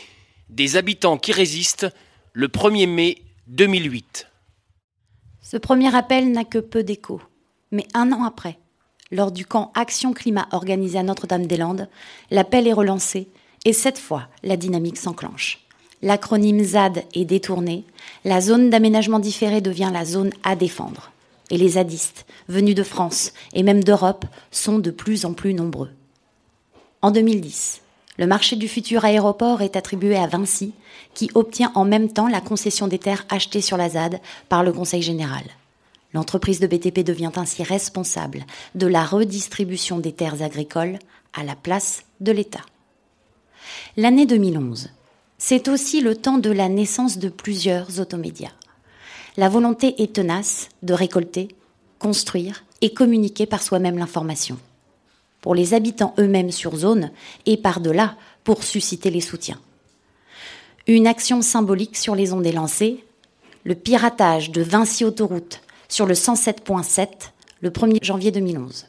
des 0.50 0.76
habitants 0.76 1.16
qui 1.16 1.32
résistent 1.32 1.86
le 2.34 2.48
1er 2.48 2.86
mai 2.86 3.22
2008. 3.46 4.26
Ce 5.44 5.58
premier 5.58 5.94
appel 5.94 6.32
n'a 6.32 6.44
que 6.44 6.58
peu 6.58 6.82
d'écho. 6.82 7.20
Mais 7.70 7.86
un 7.92 8.12
an 8.12 8.24
après, 8.24 8.58
lors 9.10 9.30
du 9.30 9.44
camp 9.44 9.72
Action 9.74 10.14
Climat 10.14 10.48
organisé 10.52 10.98
à 10.98 11.02
Notre-Dame-des-Landes, 11.02 11.86
l'appel 12.30 12.66
est 12.66 12.72
relancé 12.72 13.28
et 13.66 13.74
cette 13.74 13.98
fois, 13.98 14.28
la 14.42 14.56
dynamique 14.56 14.96
s'enclenche. 14.96 15.60
L'acronyme 16.00 16.64
ZAD 16.64 17.04
est 17.12 17.26
détourné, 17.26 17.84
la 18.24 18.40
zone 18.40 18.70
d'aménagement 18.70 19.18
différé 19.18 19.60
devient 19.60 19.90
la 19.92 20.06
zone 20.06 20.30
à 20.44 20.56
défendre. 20.56 21.12
Et 21.50 21.58
les 21.58 21.70
zadistes, 21.70 22.24
venus 22.48 22.74
de 22.74 22.82
France 22.82 23.34
et 23.52 23.62
même 23.62 23.84
d'Europe, 23.84 24.24
sont 24.50 24.78
de 24.78 24.90
plus 24.90 25.26
en 25.26 25.34
plus 25.34 25.52
nombreux. 25.52 25.90
En 27.02 27.10
2010, 27.10 27.82
le 28.16 28.26
marché 28.26 28.56
du 28.56 28.68
futur 28.68 29.04
aéroport 29.04 29.62
est 29.62 29.76
attribué 29.76 30.16
à 30.16 30.26
Vinci, 30.26 30.72
qui 31.14 31.30
obtient 31.34 31.72
en 31.74 31.84
même 31.84 32.12
temps 32.12 32.28
la 32.28 32.40
concession 32.40 32.86
des 32.86 32.98
terres 32.98 33.26
achetées 33.28 33.60
sur 33.60 33.76
la 33.76 33.88
ZAD 33.88 34.20
par 34.48 34.62
le 34.62 34.72
Conseil 34.72 35.02
général. 35.02 35.42
L'entreprise 36.12 36.60
de 36.60 36.68
BTP 36.68 37.00
devient 37.00 37.32
ainsi 37.34 37.64
responsable 37.64 38.44
de 38.76 38.86
la 38.86 39.04
redistribution 39.04 39.98
des 39.98 40.12
terres 40.12 40.42
agricoles 40.42 40.98
à 41.32 41.42
la 41.42 41.56
place 41.56 42.04
de 42.20 42.30
l'État. 42.30 42.64
L'année 43.96 44.26
2011, 44.26 44.90
c'est 45.38 45.66
aussi 45.66 46.00
le 46.00 46.14
temps 46.14 46.38
de 46.38 46.50
la 46.50 46.68
naissance 46.68 47.18
de 47.18 47.28
plusieurs 47.28 47.98
automédias. 47.98 48.52
La 49.36 49.48
volonté 49.48 50.00
est 50.02 50.14
tenace 50.14 50.68
de 50.82 50.94
récolter, 50.94 51.48
construire 51.98 52.64
et 52.80 52.94
communiquer 52.94 53.46
par 53.46 53.62
soi-même 53.62 53.98
l'information. 53.98 54.58
Pour 55.44 55.54
les 55.54 55.74
habitants 55.74 56.14
eux-mêmes 56.18 56.50
sur 56.50 56.74
zone 56.74 57.10
et 57.44 57.58
par-delà 57.58 58.16
pour 58.44 58.64
susciter 58.64 59.10
les 59.10 59.20
soutiens. 59.20 59.60
Une 60.86 61.06
action 61.06 61.42
symbolique 61.42 61.98
sur 61.98 62.14
les 62.14 62.32
ondes 62.32 62.46
est 62.46 62.52
lancée, 62.52 63.04
le 63.64 63.74
piratage 63.74 64.52
de 64.52 64.62
Vinci 64.62 65.04
Autoroute 65.04 65.60
sur 65.90 66.06
le 66.06 66.14
107.7 66.14 67.08
le 67.60 67.68
1er 67.68 68.02
janvier 68.02 68.30
2011. 68.30 68.86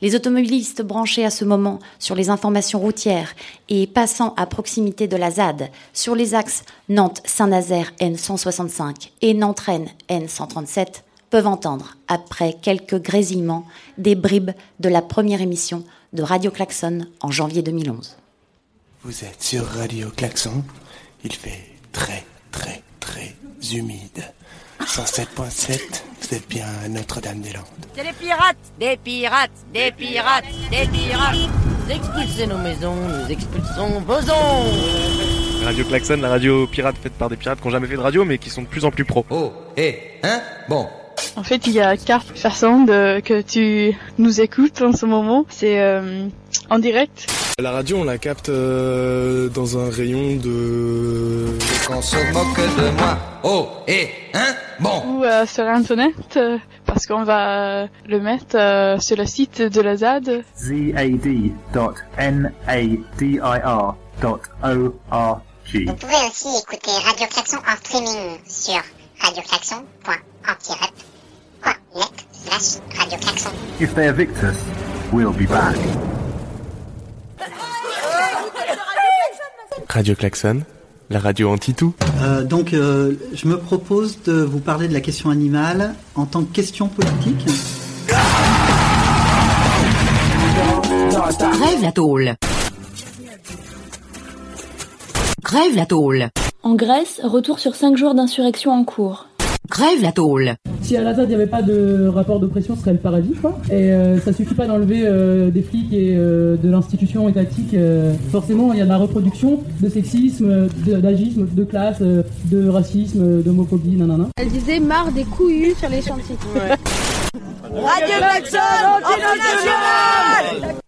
Les 0.00 0.14
automobilistes 0.14 0.82
branchés 0.82 1.24
à 1.24 1.30
ce 1.30 1.44
moment 1.44 1.80
sur 1.98 2.14
les 2.14 2.30
informations 2.30 2.78
routières 2.78 3.34
et 3.68 3.88
passant 3.88 4.32
à 4.36 4.46
proximité 4.46 5.08
de 5.08 5.16
la 5.16 5.32
ZAD 5.32 5.70
sur 5.92 6.14
les 6.14 6.36
axes 6.36 6.62
Nantes-Saint-Nazaire 6.88 7.90
N165 7.98 9.10
et 9.22 9.34
Nantes-Rennes 9.34 9.90
N137 10.08 11.02
peuvent 11.30 11.46
entendre, 11.46 11.96
après 12.08 12.56
quelques 12.60 13.00
grésillements, 13.00 13.66
des 13.98 14.14
bribes 14.14 14.50
de 14.80 14.88
la 14.88 15.00
première 15.00 15.40
émission 15.40 15.84
de 16.12 16.22
Radio 16.22 16.50
Klaxon 16.50 17.06
en 17.20 17.30
janvier 17.30 17.62
2011. 17.62 18.16
Vous 19.02 19.24
êtes 19.24 19.42
sur 19.42 19.64
Radio 19.64 20.10
Klaxon. 20.10 20.62
Il 21.24 21.32
fait 21.32 21.64
très, 21.92 22.24
très, 22.50 22.82
très 22.98 23.34
humide. 23.72 24.24
107.7, 24.80 26.02
vous 26.20 26.34
êtes 26.34 26.48
bien 26.48 26.66
à 26.84 26.88
Notre-Dame-des-Landes. 26.88 27.64
C'est 27.94 28.02
des 28.02 28.12
pirates 28.12 28.56
Des 28.78 28.96
pirates 28.96 29.50
Des 29.72 29.92
pirates 29.92 30.44
Des 30.70 30.86
pirates 30.86 31.36
Vous 31.84 31.90
expulsez 31.90 32.46
nos 32.46 32.56
maisons, 32.58 32.96
nous 32.96 33.30
expulsons 33.30 34.00
vos 34.00 34.14
ondes 34.14 35.64
Radio 35.64 35.84
Klaxon, 35.84 36.16
la 36.16 36.30
radio 36.30 36.66
pirate 36.66 36.96
faite 36.96 37.12
par 37.12 37.28
des 37.28 37.36
pirates 37.36 37.60
qui 37.60 37.66
n'ont 37.66 37.72
jamais 37.72 37.86
fait 37.86 37.96
de 37.96 38.00
radio 38.00 38.24
mais 38.24 38.38
qui 38.38 38.48
sont 38.48 38.62
de 38.62 38.66
plus 38.66 38.84
en 38.86 38.90
plus 38.90 39.04
pros. 39.04 39.26
Oh, 39.28 39.52
hé, 39.76 40.18
hein? 40.22 40.40
Bon, 40.68 40.88
En 41.36 41.42
fait, 41.42 41.66
il 41.66 41.72
y 41.72 41.80
a 41.80 41.96
quatre 41.96 42.36
façons 42.36 42.84
de, 42.84 43.20
que 43.20 43.40
tu 43.40 43.96
nous 44.18 44.40
écoutes 44.40 44.82
en 44.82 44.92
ce 44.92 45.06
moment. 45.06 45.46
C'est 45.48 45.80
euh, 45.80 46.28
en 46.68 46.78
direct. 46.78 47.26
La 47.58 47.72
radio, 47.72 47.98
on 47.98 48.04
la 48.04 48.18
capte 48.18 48.48
euh, 48.48 49.48
dans 49.48 49.78
un 49.78 49.90
rayon 49.90 50.36
de... 50.36 51.46
qu'on 51.86 52.02
se 52.02 52.16
moque 52.32 52.56
de 52.56 52.90
moi. 52.98 53.18
Oh, 53.42 53.68
hé, 53.86 54.10
hein 54.34 54.54
Bon. 54.80 55.02
Ou 55.06 55.24
euh, 55.24 55.44
sur 55.46 55.64
Internet, 55.66 56.14
euh, 56.36 56.56
parce 56.86 57.06
qu'on 57.06 57.24
va 57.24 57.86
le 58.06 58.20
mettre 58.20 58.56
euh, 58.56 58.98
sur 58.98 59.16
le 59.16 59.26
site 59.26 59.60
de 59.60 59.80
la 59.82 59.96
ZAD. 59.96 60.42
Vous 60.56 60.92
pouvez 65.94 66.22
aussi 66.28 66.48
écouter 66.62 66.90
Radio 67.04 67.26
Klaxon 67.28 67.58
en 67.58 67.76
streaming 67.76 68.38
sur 68.48 68.82
slash 72.32 72.80
Radio 72.96 73.18
Klaxon. 73.18 73.52
If 73.80 73.94
they 73.94 74.08
evict 74.08 74.42
us, 74.42 74.56
we'll 75.12 75.32
be 75.32 75.46
back. 75.46 75.76
Radio 79.88 80.14
Klaxon, 80.14 80.62
la 81.10 81.18
radio 81.18 81.50
anti-tout. 81.50 81.94
Euh, 82.22 82.44
donc, 82.44 82.72
euh, 82.72 83.14
je 83.32 83.48
me 83.48 83.58
propose 83.58 84.22
de 84.22 84.42
vous 84.42 84.60
parler 84.60 84.86
de 84.88 84.92
la 84.92 85.00
question 85.00 85.30
animale 85.30 85.94
en 86.14 86.26
tant 86.26 86.44
que 86.44 86.52
question 86.52 86.88
politique. 86.88 87.46
Crève 91.52 91.82
la 91.82 91.92
tôle. 91.92 92.34
Crève 95.42 95.74
la 95.74 95.86
tôle. 95.86 96.28
En 96.62 96.74
Grèce, 96.74 97.20
retour 97.24 97.58
sur 97.58 97.74
5 97.74 97.96
jours 97.96 98.14
d'insurrection 98.14 98.70
en 98.72 98.84
cours. 98.84 99.29
Crève 99.70 100.02
la 100.02 100.10
tôle. 100.12 100.54
Si 100.82 100.96
à 100.96 101.02
la 101.02 101.14
ZAD 101.14 101.26
il 101.26 101.28
n'y 101.28 101.34
avait 101.36 101.46
pas 101.46 101.62
de 101.62 102.08
rapport 102.08 102.40
d'oppression, 102.40 102.74
ce 102.74 102.80
serait 102.80 102.92
le 102.92 102.98
paradis, 102.98 103.34
quoi. 103.40 103.56
Et 103.70 103.92
euh, 103.92 104.18
ça 104.18 104.32
suffit 104.32 104.54
pas 104.54 104.66
d'enlever 104.66 105.02
euh, 105.04 105.50
des 105.50 105.62
flics 105.62 105.92
et 105.92 106.16
euh, 106.16 106.56
de 106.56 106.68
l'institution 106.68 107.28
étatique. 107.28 107.74
euh, 107.74 108.12
forcément, 108.32 108.72
il 108.72 108.78
y 108.78 108.82
a 108.82 108.84
de 108.84 108.88
la 108.88 108.96
reproduction 108.96 109.60
de 109.80 109.88
sexisme, 109.88 110.68
de- 110.86 110.96
d'agisme, 110.96 111.46
de 111.52 111.64
classe, 111.64 112.00
de 112.02 112.68
racisme, 112.68 113.42
d'homophobie, 113.42 113.96
nanana. 113.96 114.26
Elle 114.38 114.48
disait 114.48 114.80
marre 114.80 115.12
des 115.12 115.24
couillus 115.24 115.74
sur 115.78 115.88
les 115.88 116.02
chantiers. 116.02 116.36
Radio 117.32 118.14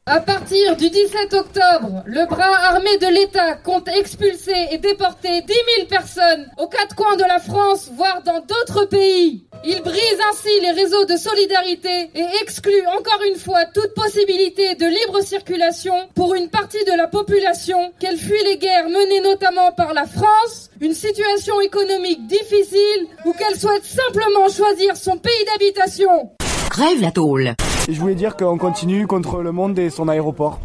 À 0.06 0.20
partir 0.20 0.76
du 0.76 0.90
17 0.90 1.34
octobre, 1.34 2.02
le 2.04 2.26
bras 2.26 2.56
armé 2.70 2.98
de 2.98 3.06
l'État 3.06 3.54
compte 3.54 3.86
expulser 3.88 4.68
et 4.72 4.78
déporter 4.78 5.42
10 5.42 5.46
000 5.76 5.86
personnes 5.88 6.50
aux 6.58 6.66
quatre 6.66 6.96
coins 6.96 7.16
de 7.16 7.22
la 7.22 7.38
France, 7.38 7.90
voire 7.94 8.22
dans 8.24 8.40
d'autres 8.40 8.86
pays. 8.86 9.46
Il 9.64 9.80
brise 9.80 10.18
ainsi 10.28 10.48
les 10.60 10.72
réseaux 10.72 11.04
de 11.04 11.16
solidarité 11.16 12.10
et 12.16 12.24
exclut 12.42 12.82
encore 12.98 13.20
une 13.30 13.38
fois 13.38 13.64
toute 13.72 13.94
possibilité 13.94 14.74
de 14.74 14.86
libre 14.86 15.20
circulation 15.22 15.94
pour 16.16 16.34
une 16.34 16.48
partie 16.48 16.84
de 16.84 16.96
la 16.96 17.06
population, 17.06 17.92
qu'elle 18.00 18.16
fuit 18.16 18.42
les 18.44 18.58
guerres 18.58 18.88
menées 18.88 19.20
notamment 19.22 19.70
par 19.70 19.94
la 19.94 20.04
France, 20.06 20.68
une 20.80 20.94
situation 20.94 21.60
économique 21.60 22.26
difficile 22.26 23.06
ou 23.24 23.32
qu'elle 23.32 23.56
souhaite 23.56 23.84
simplement 23.84 24.48
choisir 24.48 24.96
son 24.96 25.16
pays 25.16 25.44
d'habitation. 25.46 26.32
Crève 26.68 27.00
la 27.00 27.12
tôle. 27.12 27.54
Et 27.88 27.94
je 27.94 28.00
voulais 28.00 28.16
dire 28.16 28.36
qu'on 28.36 28.58
continue 28.58 29.06
contre 29.06 29.42
le 29.42 29.52
monde 29.52 29.78
et 29.78 29.90
son 29.90 30.08
aéroport. 30.08 30.58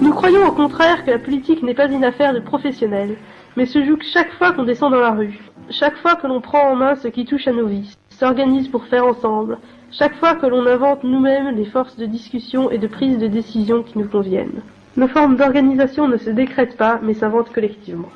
Nous 0.00 0.12
croyons 0.14 0.46
au 0.46 0.52
contraire 0.52 1.04
que 1.04 1.10
la 1.10 1.18
politique 1.18 1.62
n'est 1.62 1.74
pas 1.74 1.88
une 1.88 2.04
affaire 2.04 2.32
de 2.32 2.40
professionnels, 2.40 3.16
mais 3.56 3.66
se 3.66 3.84
joue 3.84 3.98
chaque 4.12 4.32
fois 4.34 4.52
qu'on 4.52 4.64
descend 4.64 4.92
dans 4.92 5.00
la 5.00 5.10
rue, 5.10 5.38
chaque 5.70 5.96
fois 5.96 6.16
que 6.16 6.26
l'on 6.26 6.40
prend 6.40 6.70
en 6.70 6.76
main 6.76 6.96
ce 6.96 7.08
qui 7.08 7.24
touche 7.24 7.48
à 7.48 7.52
nos 7.52 7.66
vies, 7.66 7.96
s'organise 8.10 8.68
pour 8.68 8.86
faire 8.86 9.06
ensemble, 9.06 9.58
chaque 9.90 10.16
fois 10.16 10.34
que 10.34 10.46
l'on 10.46 10.66
invente 10.66 11.04
nous-mêmes 11.04 11.54
les 11.56 11.66
forces 11.66 11.96
de 11.96 12.06
discussion 12.06 12.70
et 12.70 12.78
de 12.78 12.86
prise 12.86 13.18
de 13.18 13.26
décision 13.26 13.82
qui 13.82 13.98
nous 13.98 14.08
conviennent. 14.08 14.62
Nos 14.96 15.08
formes 15.08 15.36
d'organisation 15.36 16.08
ne 16.08 16.16
se 16.16 16.30
décrètent 16.30 16.76
pas, 16.76 16.98
mais 17.02 17.14
s'inventent 17.14 17.52
collectivement. 17.52 18.08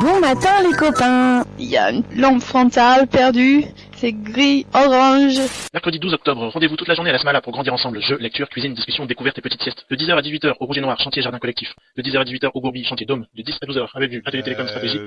Bon 0.00 0.20
matin 0.20 0.50
les 0.68 0.76
copains 0.76 1.42
Il 1.58 1.66
y 1.66 1.76
a 1.76 1.90
une 1.90 2.02
lampe 2.16 2.42
frontale 2.42 3.06
perdue, 3.06 3.64
c'est 3.96 4.12
gris, 4.12 4.66
orange. 4.74 5.38
Mercredi 5.72 5.98
12 5.98 6.14
octobre, 6.14 6.48
rendez-vous 6.48 6.76
toute 6.76 6.88
la 6.88 6.94
journée 6.94 7.10
à 7.10 7.12
la 7.14 7.18
Smala 7.18 7.40
pour 7.40 7.52
grandir 7.52 7.72
ensemble. 7.72 8.00
Jeux, 8.02 8.18
lecture, 8.18 8.48
cuisine, 8.48 8.74
discussion, 8.74 9.06
découverte 9.06 9.38
et 9.38 9.40
petites 9.42 9.62
siestes. 9.62 9.84
De 9.90 9.96
10h 9.96 10.12
à 10.16 10.20
18h 10.22 10.54
au 10.60 10.66
Rouge 10.66 10.78
et 10.78 10.80
Noir, 10.80 11.00
chantier 11.00 11.22
jardin 11.22 11.38
collectif. 11.38 11.74
De 11.96 12.02
10h 12.02 12.18
à 12.18 12.24
18h 12.24 12.50
au 12.54 12.60
Gourbi, 12.60 12.84
chantier 12.84 13.06
Dôme. 13.06 13.26
De 13.34 13.42
10 13.42 13.58
à 13.62 13.66
12h 13.66 13.86
à 13.94 13.98
Bellevue, 14.00 14.22
atelier 14.24 14.42
télécom 14.42 14.66
stratégie. 14.68 14.98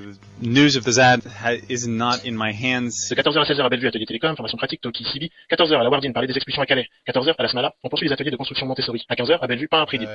News 0.42 0.78
of 0.78 0.84
the 0.86 0.92
ZAD 0.92 1.22
ha- 1.44 1.54
is 1.70 1.88
not 1.88 2.18
in 2.26 2.32
my 2.34 2.52
hands. 2.54 3.10
De 3.10 3.16
14h 3.16 3.40
à 3.40 3.44
16h 3.46 3.62
à 3.62 3.70
Bellevue, 3.70 3.88
atelier 3.88 4.06
télécom, 4.06 4.36
formation 4.36 4.58
pratique, 4.58 4.82
Toki, 4.82 5.04
Sibi. 5.06 5.30
14h 5.52 5.80
à 5.80 5.84
la 5.84 5.90
Wardine, 5.90 6.14
parler 6.14 6.28
des 6.28 6.36
expulsions 6.36 6.62
à 6.62 6.66
Calais. 6.66 6.88
14h 7.08 7.36
à 7.38 7.44
la 7.44 7.50
Smala, 7.50 7.74
on 7.84 7.90
poursuit 7.90 8.08
les 8.08 8.14
ateliers 8.14 8.32
de 8.32 8.38
construction 8.38 8.66
Montessori. 8.66 9.06
À 9.10 9.16
15h 9.16 9.38
à 9.42 9.48
Bellevue, 9.48 9.68
pas 9.68 9.80
un 9.80 9.86
prix 9.86 9.98
libre. 10.00 10.12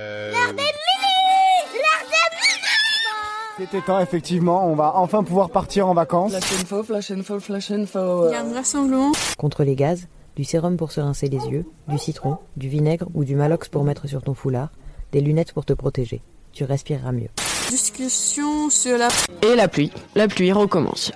C'était 3.57 3.83
temps, 3.83 4.01
effectivement, 4.01 4.67
on 4.67 4.75
va 4.75 4.97
enfin 4.97 5.23
pouvoir 5.23 5.49
partir 5.49 5.87
en 5.87 5.95
vacances. 5.95 6.33
Flash 6.33 6.61
info, 6.61 6.83
flash 6.83 7.11
info, 7.13 7.39
flash 7.39 7.71
info. 7.71 8.29
Il 8.29 8.33
y 8.33 8.35
a 8.35 8.41
un 8.41 8.53
rassemblement. 8.53 9.13
Contre 9.39 9.63
les 9.63 9.77
gaz, 9.77 10.09
du 10.35 10.43
sérum 10.43 10.77
pour 10.77 10.91
se 10.91 11.01
rincer 11.01 11.29
les 11.29 11.39
yeux, 11.39 11.65
du 11.87 11.97
citron, 11.97 12.39
du 12.57 12.69
vinaigre 12.69 13.07
ou 13.15 13.25
du 13.25 13.37
malox 13.37 13.69
pour 13.69 13.85
mettre 13.85 14.09
sur 14.09 14.23
ton 14.23 14.35
foulard, 14.35 14.71
des 15.13 15.21
lunettes 15.21 15.53
pour 15.53 15.65
te 15.65 15.73
protéger. 15.73 16.21
Tu 16.53 16.65
respireras 16.65 17.13
mieux. 17.13 17.29
Discussion 17.69 18.71
sur 18.71 18.99
la... 18.99 19.07
Et 19.43 19.55
la 19.55 19.69
pluie. 19.69 19.93
La 20.17 20.27
pluie 20.27 20.51
recommence. 20.51 21.13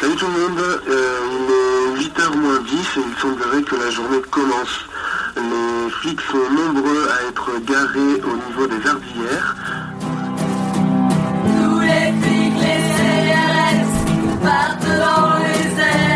Salut 0.00 0.16
tout 0.16 0.26
le 0.26 0.48
monde, 0.48 0.58
euh, 0.88 1.18
il 1.98 2.06
est 2.06 2.08
8h 2.08 2.36
moins 2.38 2.60
10 2.62 2.72
et 2.72 3.00
il 3.06 3.20
semblerait 3.20 3.62
que 3.62 3.76
la 3.76 3.90
journée 3.90 4.22
commence. 4.30 4.80
Les 5.36 5.90
flics 5.90 6.20
sont 6.22 6.38
nombreux 6.38 7.06
à 7.10 7.28
être 7.28 7.50
garés 7.66 8.22
au 8.22 8.36
niveau 8.48 8.66
des 8.66 8.88
ardières. 8.88 9.56
CRS 14.44 14.50
partent 14.50 14.84
dans 14.84 15.38
les 15.38 16.13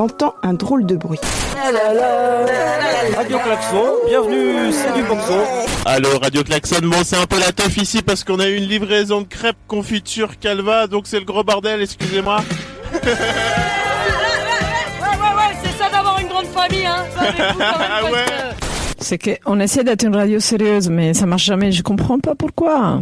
il 0.00 0.04
entend 0.04 0.34
un 0.42 0.54
drôle 0.54 0.86
de 0.86 0.96
bruit. 0.96 1.20
Radio 3.16 3.38
Klaxon, 3.38 3.84
bienvenue, 4.08 4.72
c'est 4.72 4.94
du 4.94 5.02
boxon. 5.02 5.42
Allô 5.84 6.08
Radio 6.22 6.42
Klaxon, 6.42 6.80
bon 6.84 7.02
c'est 7.04 7.18
un 7.18 7.26
peu 7.26 7.38
la 7.38 7.52
teuf 7.52 7.76
ici 7.76 8.00
parce 8.00 8.24
qu'on 8.24 8.40
a 8.40 8.48
eu 8.48 8.56
une 8.56 8.64
livraison 8.64 9.20
de 9.20 9.26
crêpes 9.26 9.58
confiture 9.68 10.38
calva, 10.38 10.86
donc 10.86 11.06
c'est 11.06 11.18
le 11.18 11.26
gros 11.26 11.44
bordel, 11.44 11.82
excusez-moi. 11.82 12.40
Ouais, 15.02 15.06
ouais, 15.06 15.36
ouais, 15.36 15.56
c'est 15.62 15.82
ça 15.82 15.90
d'avoir 15.90 16.18
une 16.18 16.28
grande 16.28 16.46
famille, 16.46 16.86
hein. 16.86 17.04
Ah 17.18 18.04
ouais. 18.04 18.24
C'est 18.98 19.18
qu'on 19.18 19.60
essaie 19.60 19.84
d'être 19.84 20.04
une 20.04 20.16
radio 20.16 20.40
sérieuse, 20.40 20.88
mais 20.88 21.14
ça 21.14 21.26
marche 21.26 21.44
jamais. 21.44 21.72
Je 21.72 21.82
comprends 21.82 22.18
pas 22.18 22.34
pourquoi. 22.34 23.00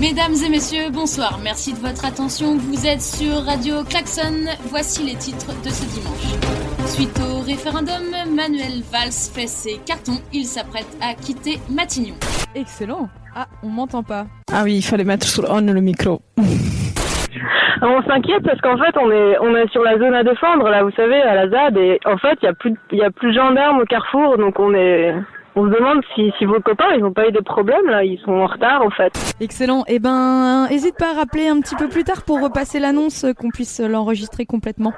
Mesdames 0.00 0.34
et 0.44 0.50
messieurs, 0.50 0.90
bonsoir. 0.92 1.38
Merci 1.42 1.72
de 1.72 1.78
votre 1.78 2.04
attention. 2.04 2.56
Vous 2.56 2.86
êtes 2.86 3.00
sur 3.00 3.32
Radio 3.44 3.76
Klaxon. 3.88 4.44
Voici 4.68 5.02
les 5.04 5.14
titres 5.16 5.48
de 5.64 5.70
ce 5.70 5.84
dimanche. 5.88 6.36
Suite 6.86 7.18
au 7.20 7.40
référendum, 7.40 8.04
Manuel 8.34 8.82
Valls 8.92 9.16
fait 9.34 9.46
ses 9.46 9.78
cartons. 9.86 10.20
Il 10.34 10.44
s'apprête 10.44 10.86
à 11.00 11.14
quitter 11.14 11.58
Matignon. 11.70 12.14
Excellent. 12.54 13.08
Ah, 13.34 13.46
on 13.62 13.68
m'entend 13.68 14.02
pas. 14.02 14.26
Ah 14.52 14.62
oui, 14.64 14.76
il 14.76 14.82
fallait 14.82 15.04
mettre 15.04 15.26
sur 15.26 15.44
on 15.50 15.60
le 15.60 15.80
micro. 15.80 16.20
On 17.82 18.02
s'inquiète 18.08 18.42
parce 18.42 18.58
qu'en 18.62 18.78
fait, 18.78 18.96
on 18.98 19.10
est, 19.12 19.38
on 19.38 19.54
est 19.54 19.70
sur 19.70 19.82
la 19.82 19.98
zone 19.98 20.14
à 20.14 20.24
défendre, 20.24 20.66
là, 20.70 20.82
vous 20.82 20.90
savez, 20.96 21.20
à 21.20 21.34
la 21.34 21.48
ZAD, 21.48 21.76
et 21.76 22.00
en 22.06 22.16
fait, 22.16 22.36
il 22.42 22.46
y 22.46 22.48
a 22.48 22.54
plus, 22.54 22.70
de- 22.70 22.76
il 22.90 22.98
y 22.98 23.04
a 23.04 23.10
plus 23.10 23.28
de 23.32 23.36
gendarmes 23.38 23.80
au 23.80 23.84
carrefour, 23.84 24.38
donc 24.38 24.58
on 24.58 24.72
est, 24.72 25.14
on 25.56 25.64
se 25.64 25.74
demande 25.74 26.02
si, 26.14 26.30
si 26.38 26.44
vos 26.44 26.60
copains, 26.60 26.94
ils 26.96 27.02
ont 27.02 27.12
pas 27.12 27.26
eu 27.28 27.32
des 27.32 27.42
problèmes, 27.42 27.86
là, 27.86 28.04
ils 28.04 28.20
sont 28.20 28.32
en 28.32 28.46
retard, 28.46 28.82
en 28.82 28.90
fait. 28.90 29.12
Excellent. 29.40 29.84
Eh 29.88 29.98
ben, 29.98 30.66
hésite 30.70 30.96
pas 30.96 31.12
à 31.12 31.14
rappeler 31.14 31.48
un 31.48 31.60
petit 31.60 31.74
peu 31.76 31.88
plus 31.88 32.04
tard 32.04 32.22
pour 32.22 32.42
repasser 32.42 32.78
l'annonce, 32.78 33.24
euh, 33.24 33.32
qu'on 33.32 33.48
puisse 33.48 33.80
l'enregistrer 33.80 34.44
complètement. 34.44 34.92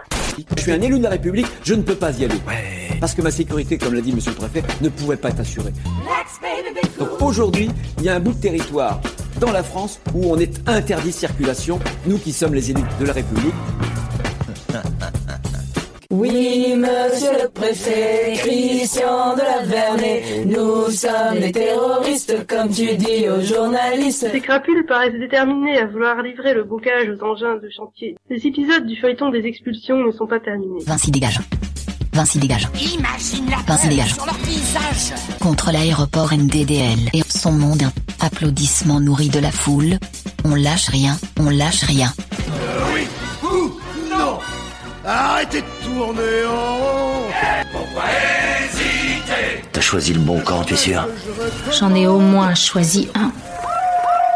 Je 0.57 0.63
suis 0.63 0.73
un 0.73 0.81
élu 0.81 0.99
de 0.99 1.05
la 1.05 1.11
République, 1.11 1.47
je 1.65 1.75
ne 1.75 1.83
peux 1.83 1.95
pas 1.95 2.11
y 2.19 2.25
aller. 2.25 2.41
Parce 3.01 3.15
que 3.15 3.23
ma 3.23 3.31
sécurité, 3.31 3.79
comme 3.79 3.95
l'a 3.95 4.01
dit 4.01 4.13
monsieur 4.13 4.33
le 4.33 4.37
préfet, 4.37 4.63
ne 4.81 4.89
pouvait 4.89 5.17
pas 5.17 5.29
être 5.29 5.41
assurée. 5.41 5.73
Donc 6.99 7.23
aujourd'hui, 7.23 7.71
il 7.99 8.05
y 8.05 8.09
a 8.09 8.17
un 8.17 8.21
bout 8.21 8.33
de 8.33 8.41
territoire 8.41 9.01
dans 9.41 9.53
la 9.53 9.63
France 9.63 10.01
où 10.15 10.33
on 10.33 10.39
est 10.39 10.69
interdit 10.69 11.11
de 11.11 11.15
circulation, 11.15 11.79
nous 12.07 12.19
qui 12.19 12.33
sommes 12.33 12.55
les 12.55 12.73
élus 12.73 12.83
de 13.01 13.07
la 13.07 13.13
République. 13.13 13.55
Oui, 16.11 16.75
monsieur 16.75 17.33
le 17.43 17.51
préfet, 17.51 18.33
Christian 18.39 19.35
de 19.35 19.43
la 19.43 19.63
Vernée, 19.63 20.43
nous 20.47 20.91
sommes 20.91 21.39
des 21.39 21.53
terroristes, 21.53 22.47
comme 22.47 22.71
tu 22.71 22.97
dis 22.97 23.29
aux 23.29 23.43
journalistes. 23.43 24.27
Ces 24.33 24.41
crapules 24.41 24.87
paraissent 24.87 25.21
déterminés 25.21 25.77
à 25.77 25.85
vouloir 25.85 26.23
livrer 26.23 26.55
le 26.55 26.65
bocage 26.65 27.11
aux 27.11 27.23
engins 27.23 27.57
de 27.57 27.69
chantier. 27.69 28.17
Les 28.31 28.47
épisodes 28.47 28.87
du 28.87 28.97
feuilleton 28.97 29.29
des 29.29 29.45
expulsions 29.45 29.99
ne 29.99 30.11
sont 30.11 30.27
pas 30.27 30.41
terminés. 30.41 30.83
Vinci 30.87 31.11
dégage. 31.11 31.41
Vinci 32.15 32.39
dégage. 32.39 32.69
Imagine 32.75 33.51
la 33.51 33.59
Vinci 33.67 33.89
dégage. 33.89 34.15
sur 34.15 34.25
leur 34.25 34.37
visage. 34.37 35.13
Contre 35.43 35.73
l'aéroport 35.73 36.33
NDDL 36.33 37.11
et 37.13 37.23
son 37.29 37.53
monde, 37.53 37.83
applaudissements 38.21 39.01
nourris 39.01 39.29
de 39.29 39.41
la 39.41 39.51
foule. 39.51 39.99
On 40.47 40.55
lâche 40.55 40.89
rien, 40.89 41.19
on 41.39 41.51
lâche 41.51 41.83
rien. 41.83 42.11
Oui 42.95 43.03
ou 43.05 43.11
non 43.11 43.18
Arrêtez 45.11 45.63
de 45.63 45.85
tourner 45.85 46.45
en 46.47 46.77
rond 46.77 47.31
Pourquoi 47.73 48.03
hésiter? 48.61 49.65
T'as 49.73 49.81
choisi 49.81 50.13
le 50.13 50.21
bon 50.21 50.39
camp, 50.41 50.65
tu 50.65 50.75
es 50.75 50.77
sûr? 50.77 51.09
J'en 51.79 51.95
ai 51.95 52.07
au 52.07 52.19
moins 52.19 52.55
choisi 52.55 53.09
un. 53.15 53.33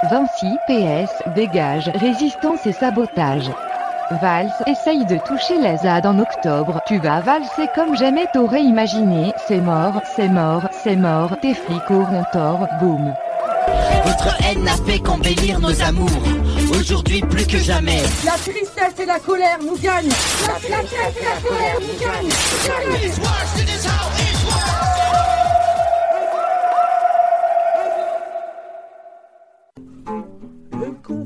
Vinci, 0.08 0.46
PS, 0.66 1.12
dégage, 1.34 1.90
résistance 1.94 2.66
et 2.66 2.72
sabotage. 2.72 3.50
Valls 4.22 4.50
essaye 4.66 5.04
de 5.04 5.18
toucher 5.26 5.60
la 5.60 5.76
ZAD 5.76 6.06
en 6.06 6.18
octobre. 6.18 6.80
Tu 6.86 6.98
vas 6.98 7.20
valser 7.20 7.68
comme 7.74 7.94
jamais 7.94 8.26
t'aurais 8.32 8.62
imaginé. 8.62 9.34
C'est 9.46 9.60
mort, 9.60 10.00
c'est 10.16 10.28
mort, 10.28 10.62
c'est 10.82 10.96
mort. 10.96 11.36
Tes 11.42 11.54
flics 11.54 11.90
auront 11.90 12.24
tort. 12.32 12.66
Boum. 12.80 13.14
Votre 14.04 14.36
haine 14.44 14.64
n'a 14.64 14.76
fait 14.86 14.98
qu'embellir 15.00 15.60
nos 15.60 15.82
amours. 15.82 16.08
Aujourd'hui 16.70 17.20
plus 17.20 17.46
que 17.46 17.58
jamais. 17.58 18.02
La 18.24 18.32
tristesse 18.32 18.71
et 19.02 19.06
la 19.06 19.18
colère 19.18 19.58
nous 19.60 19.76
gagnent. 19.78 20.08
La 20.08 20.54
tristesse 20.54 20.92
et 21.20 21.24
la 21.24 21.48
colère 21.48 21.80
nous 21.80 21.98
gagnent. 21.98 22.28
Nous 22.28 23.12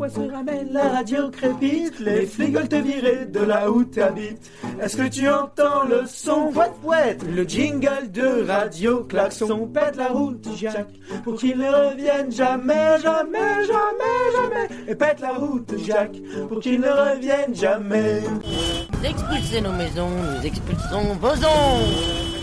se 0.08 0.20
ramène, 0.20 0.72
la 0.72 0.88
radio 0.88 1.30
crépite, 1.30 1.98
les 2.00 2.24
veulent 2.24 2.68
te 2.68 2.76
virer 2.76 3.26
de 3.26 3.40
là 3.40 3.70
où 3.70 3.84
t'habites. 3.84 4.50
Est-ce 4.80 4.96
que 4.96 5.08
tu 5.08 5.28
entends 5.28 5.84
le 5.88 6.06
son? 6.06 6.52
Ouette 6.54 6.72
ouette, 6.84 7.22
le 7.24 7.44
jingle 7.44 8.10
de 8.12 8.46
radio 8.46 9.04
klaxon 9.04 9.66
pète 9.66 9.96
la 9.96 10.08
route, 10.08 10.46
Jacques, 10.56 10.94
pour 11.24 11.36
qu'il 11.36 11.58
ne 11.58 11.68
revienne 11.68 12.30
jamais, 12.30 12.98
jamais, 13.02 13.64
jamais, 13.66 14.32
jamais. 14.32 14.68
Et 14.88 14.94
pète 14.94 15.20
la 15.20 15.32
route, 15.32 15.74
Jacques, 15.84 16.20
pour 16.48 16.60
qu'il 16.60 16.80
ne 16.80 16.88
revienne 16.88 17.54
jamais. 17.54 18.22
Expulsez 19.04 19.60
nos 19.60 19.72
maisons, 19.72 20.10
nous 20.10 20.46
expulsons 20.46 21.14
vos 21.20 21.28
ondes. 21.28 22.35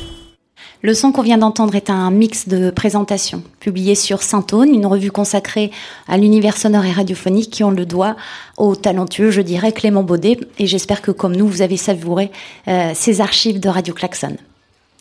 Le 0.85 0.93
son 0.93 1.13
qu'on 1.13 1.21
vient 1.21 1.37
d'entendre 1.37 1.75
est 1.75 1.89
un 1.89 2.11
mix 2.11 2.49
de 2.49 2.69
présentations 2.69 3.41
publié 3.61 3.95
sur 3.95 4.21
Saint-Aune, 4.21 4.75
une 4.75 4.85
revue 4.85 5.11
consacrée 5.11 5.71
à 6.09 6.17
l'univers 6.17 6.57
sonore 6.57 6.83
et 6.83 6.91
radiophonique 6.91 7.51
qui 7.51 7.63
on 7.63 7.71
le 7.71 7.85
doit 7.85 8.17
au 8.57 8.75
talentueux, 8.75 9.31
je 9.31 9.39
dirais, 9.39 9.71
Clément 9.71 10.03
Baudet. 10.03 10.37
Et 10.59 10.67
j'espère 10.67 11.01
que 11.01 11.11
comme 11.11 11.37
nous, 11.37 11.47
vous 11.47 11.61
avez 11.61 11.77
savouré 11.77 12.31
euh, 12.67 12.93
archives 13.19 13.61
de 13.61 13.69
Radio 13.69 13.93
Klaxon. 13.93 14.35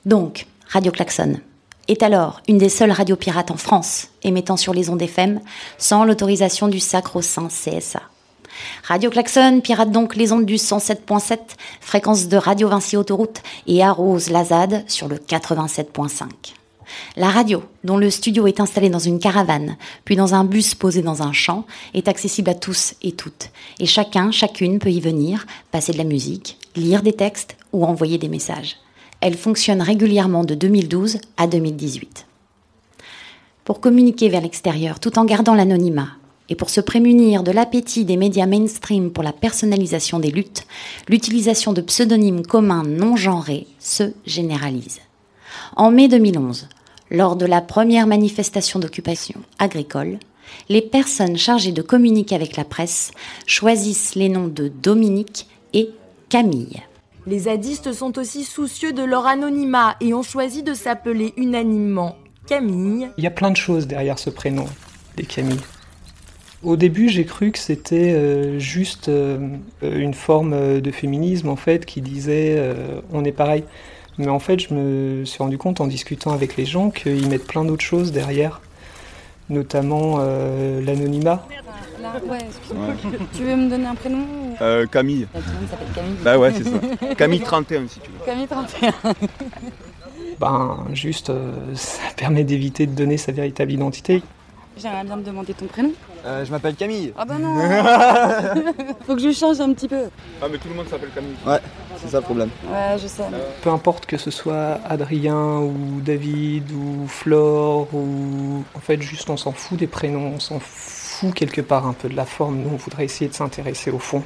Donc, 0.05 0.47
Radio 0.68 0.92
Klaxon 0.92 1.40
est 1.88 2.05
alors 2.05 2.42
une 2.47 2.59
des 2.59 2.68
seules 2.68 2.92
radios 2.92 3.16
pirates 3.16 3.51
en 3.51 3.57
France 3.57 4.11
émettant 4.23 4.57
sur 4.57 4.75
les 4.75 4.88
ondes 4.88 5.03
FM 5.03 5.40
sans 5.79 6.05
l'autorisation 6.05 6.68
du 6.68 6.79
sacro-saint 6.79 7.49
CSA. 7.49 8.03
Radio 8.84 9.10
Klaxon 9.10 9.60
pirate 9.60 9.90
donc 9.90 10.16
les 10.16 10.32
ondes 10.32 10.46
du 10.46 10.56
107.7, 10.56 11.38
fréquence 11.80 12.28
de 12.28 12.36
Radio 12.36 12.68
Vinci 12.68 12.96
Autoroute, 12.96 13.42
et 13.66 13.82
arrose 13.82 14.30
la 14.30 14.44
ZAD 14.44 14.84
sur 14.88 15.08
le 15.08 15.16
87.5. 15.16 16.24
La 17.16 17.30
radio, 17.30 17.62
dont 17.84 17.96
le 17.96 18.10
studio 18.10 18.46
est 18.46 18.60
installé 18.60 18.90
dans 18.90 18.98
une 18.98 19.18
caravane, 19.18 19.76
puis 20.04 20.16
dans 20.16 20.34
un 20.34 20.44
bus 20.44 20.74
posé 20.74 21.02
dans 21.02 21.22
un 21.22 21.32
champ, 21.32 21.64
est 21.94 22.08
accessible 22.08 22.50
à 22.50 22.54
tous 22.54 22.94
et 23.02 23.12
toutes. 23.12 23.50
Et 23.78 23.86
chacun, 23.86 24.30
chacune 24.30 24.78
peut 24.78 24.90
y 24.90 25.00
venir, 25.00 25.46
passer 25.70 25.92
de 25.92 25.98
la 25.98 26.04
musique, 26.04 26.58
lire 26.76 27.02
des 27.02 27.12
textes 27.12 27.56
ou 27.72 27.84
envoyer 27.84 28.18
des 28.18 28.28
messages. 28.28 28.76
Elle 29.20 29.36
fonctionne 29.36 29.80
régulièrement 29.80 30.44
de 30.44 30.54
2012 30.54 31.18
à 31.36 31.46
2018. 31.46 32.26
Pour 33.64 33.80
communiquer 33.80 34.28
vers 34.28 34.40
l'extérieur 34.40 34.98
tout 34.98 35.18
en 35.18 35.24
gardant 35.24 35.54
l'anonymat, 35.54 36.08
et 36.48 36.55
pour 36.55 36.70
se 36.70 36.81
prémunir 36.81 37.42
de 37.42 37.52
l'appétit 37.52 38.05
des 38.05 38.16
médias 38.16 38.46
mainstream 38.46 39.11
pour 39.11 39.24
la 39.24 39.33
personnalisation 39.33 40.18
des 40.18 40.31
luttes, 40.31 40.66
l'utilisation 41.09 41.72
de 41.72 41.81
pseudonymes 41.81 42.44
communs 42.44 42.83
non 42.83 43.16
genrés 43.16 43.66
se 43.78 44.12
généralise. 44.26 45.00
En 45.76 45.90
mai 45.90 46.09
2011, 46.09 46.68
lors 47.11 47.37
de 47.37 47.46
la 47.46 47.61
première 47.61 48.07
manifestation 48.07 48.78
d'occupation 48.78 49.40
agricole, 49.59 50.18
les 50.68 50.83
personnes 50.83 51.37
chargées 51.37 51.72
de 51.72 51.83
communiquer 51.83 52.35
avec 52.35 52.57
la 52.57 52.64
presse 52.64 53.12
choisissent 53.46 54.14
les 54.14 54.28
noms 54.28 54.48
de 54.48 54.68
Dominique 54.68 55.46
et 55.72 55.90
Camille. 56.28 56.83
Les 57.26 57.40
zadistes 57.40 57.92
sont 57.92 58.18
aussi 58.18 58.44
soucieux 58.44 58.92
de 58.92 59.02
leur 59.02 59.26
anonymat 59.26 59.96
et 60.00 60.12
ont 60.12 60.22
choisi 60.22 60.62
de 60.62 60.74
s'appeler 60.74 61.33
unanimement 61.37 62.16
Camille. 62.46 63.09
Il 63.16 63.24
y 63.24 63.28
a 63.28 63.31
plein 63.31 63.50
de 63.50 63.57
choses 63.57 63.87
derrière 63.87 64.18
ce 64.18 64.31
prénom, 64.31 64.66
les 65.16 65.24
Camille. 65.24 65.61
Au 66.62 66.77
début, 66.77 67.09
j'ai 67.09 67.25
cru 67.25 67.51
que 67.51 67.59
c'était 67.59 68.12
euh, 68.12 68.59
juste 68.59 69.09
euh, 69.09 69.38
une 69.83 70.14
forme 70.14 70.53
euh, 70.53 70.81
de 70.81 70.90
féminisme 70.92 71.48
en 71.48 71.57
fait 71.57 71.85
qui 71.87 72.01
disait 72.01 72.55
euh, 72.57 73.01
on 73.12 73.25
est 73.25 73.33
pareil. 73.33 73.64
Mais 74.18 74.29
en 74.29 74.38
fait, 74.38 74.61
je 74.61 74.75
me 74.75 75.25
suis 75.25 75.38
rendu 75.38 75.59
compte 75.59 75.81
en 75.81 75.87
discutant 75.87 76.33
avec 76.33 76.57
les 76.57 76.64
gens 76.66 76.90
qu'ils 76.90 77.29
mettent 77.29 77.46
plein 77.46 77.64
d'autres 77.64 77.85
choses 77.85 78.12
derrière, 78.12 78.61
notamment 79.48 80.16
euh, 80.20 80.81
l'anonymat. 80.85 81.46
Ouais. 82.29 82.38
Tu 83.35 83.42
veux 83.44 83.57
me 83.57 83.70
donner 83.70 83.87
un 83.87 83.94
prénom 83.94 84.18
ou- 84.18 84.57
Euh, 84.61 84.87
Camille. 84.87 85.27
S'appelle 85.70 85.87
Camille. 85.94 86.16
Bah 86.22 86.38
ouais, 86.38 86.53
c'est 86.53 86.64
ça. 86.64 87.14
Camille 87.16 87.40
31 87.40 87.88
si 87.88 88.01
tu 88.01 88.11
veux. 88.11 88.25
Camille 88.27 88.46
31. 88.46 88.92
Ben, 90.40 90.85
juste, 90.92 91.31
euh, 91.31 91.53
ça 91.75 92.03
permet 92.16 92.44
d'éviter 92.44 92.87
de 92.87 92.92
donner 92.94 93.16
sa 93.16 93.33
véritable 93.33 93.72
identité. 93.72 94.22
J'aimerais 94.76 95.04
bien 95.04 95.16
te 95.18 95.26
demander 95.26 95.52
ton 95.54 95.66
prénom. 95.66 95.92
Euh, 96.24 96.44
je 96.44 96.50
m'appelle 96.50 96.74
Camille. 96.74 97.12
Ah 97.16 97.24
bah 97.24 97.37
non 97.38 97.56
Faut 99.06 99.14
que 99.14 99.20
je 99.20 99.32
change 99.32 99.61
un 99.61 99.72
petit 99.74 99.88
peu. 99.88 100.04
Ah 100.40 100.46
mais 100.50 100.58
tout 100.58 100.68
le 100.68 100.74
monde 100.74 100.88
s'appelle 100.88 101.11
Camille. 101.14 101.35
Ouais, 101.46 101.61
c'est 101.96 102.08
ça 102.08 102.18
le 102.18 102.22
problème. 102.22 102.48
Ouais, 102.70 102.96
je 103.00 103.06
sais. 103.06 103.24
Peu 103.62 103.70
importe 103.70 104.06
que 104.06 104.16
ce 104.16 104.30
soit 104.30 104.80
Adrien 104.88 105.58
ou 105.58 106.00
David 106.00 106.70
ou 106.72 107.06
Flore 107.06 107.88
ou 107.92 108.64
en 108.74 108.80
fait 108.80 109.00
juste 109.02 109.28
on 109.30 109.37
s'en 109.37 109.52
fout 109.52 109.78
des 109.78 109.87
prénoms, 109.87 110.32
on 110.37 110.40
s'en 110.40 110.58
fout 110.58 111.35
quelque 111.35 111.61
part 111.61 111.87
un 111.87 111.92
peu 111.92 112.08
de 112.08 112.16
la 112.16 112.24
forme. 112.24 112.58
Nous 112.58 112.70
on 112.72 112.76
voudrait 112.76 113.04
essayer 113.04 113.28
de 113.28 113.35
s'intéresser 113.35 113.90
au 113.90 113.98
fond. 113.98 114.22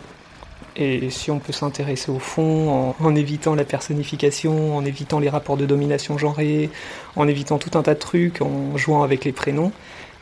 Et 0.79 1.09
si 1.09 1.31
on 1.31 1.39
peut 1.39 1.55
s'intéresser 1.55 2.11
au 2.11 2.19
fond 2.19 2.95
en, 3.01 3.05
en, 3.05 3.15
évitant 3.15 3.55
la 3.55 3.65
personnification, 3.65 4.77
en 4.77 4.85
évitant 4.85 5.21
les 5.21 5.31
rapports 5.31 5.57
de 5.57 5.65
domination 5.65 6.19
genrée, 6.19 6.71
en 7.17 7.27
évitant 7.29 7.57
tout 7.57 7.79
un 7.79 7.83
tas 7.83 7.95
de 7.95 7.99
trucs, 7.99 8.43
en 8.43 8.77
jouant 8.77 9.03
avec 9.03 9.25
les 9.25 9.33
prénoms, 9.33 9.73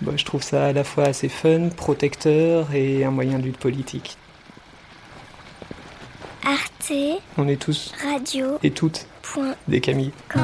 bah, 0.00 0.12
je 0.16 0.24
trouve 0.24 0.42
ça 0.42 0.66
à 0.66 0.72
la 0.72 0.84
fois 0.84 1.04
assez 1.04 1.28
fun, 1.28 1.68
protecteur 1.68 2.74
et 2.74 3.04
un 3.04 3.10
moyen 3.10 3.38
de 3.38 3.44
lutte 3.44 3.58
politique. 3.58 4.16
Arte. 6.44 6.92
On 7.38 7.48
est 7.48 7.60
tous. 7.60 7.92
Radio. 8.02 8.58
Et 8.62 8.70
toutes. 8.70 9.06
Point. 9.22 9.54
Des 9.68 9.80
Camille. 9.80 10.12
Com. 10.28 10.42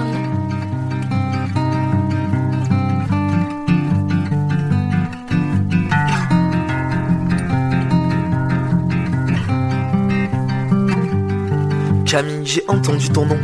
Camille, 12.10 12.44
j'ai 12.44 12.64
entendu 12.66 13.08
ton 13.10 13.24
nom, 13.24 13.38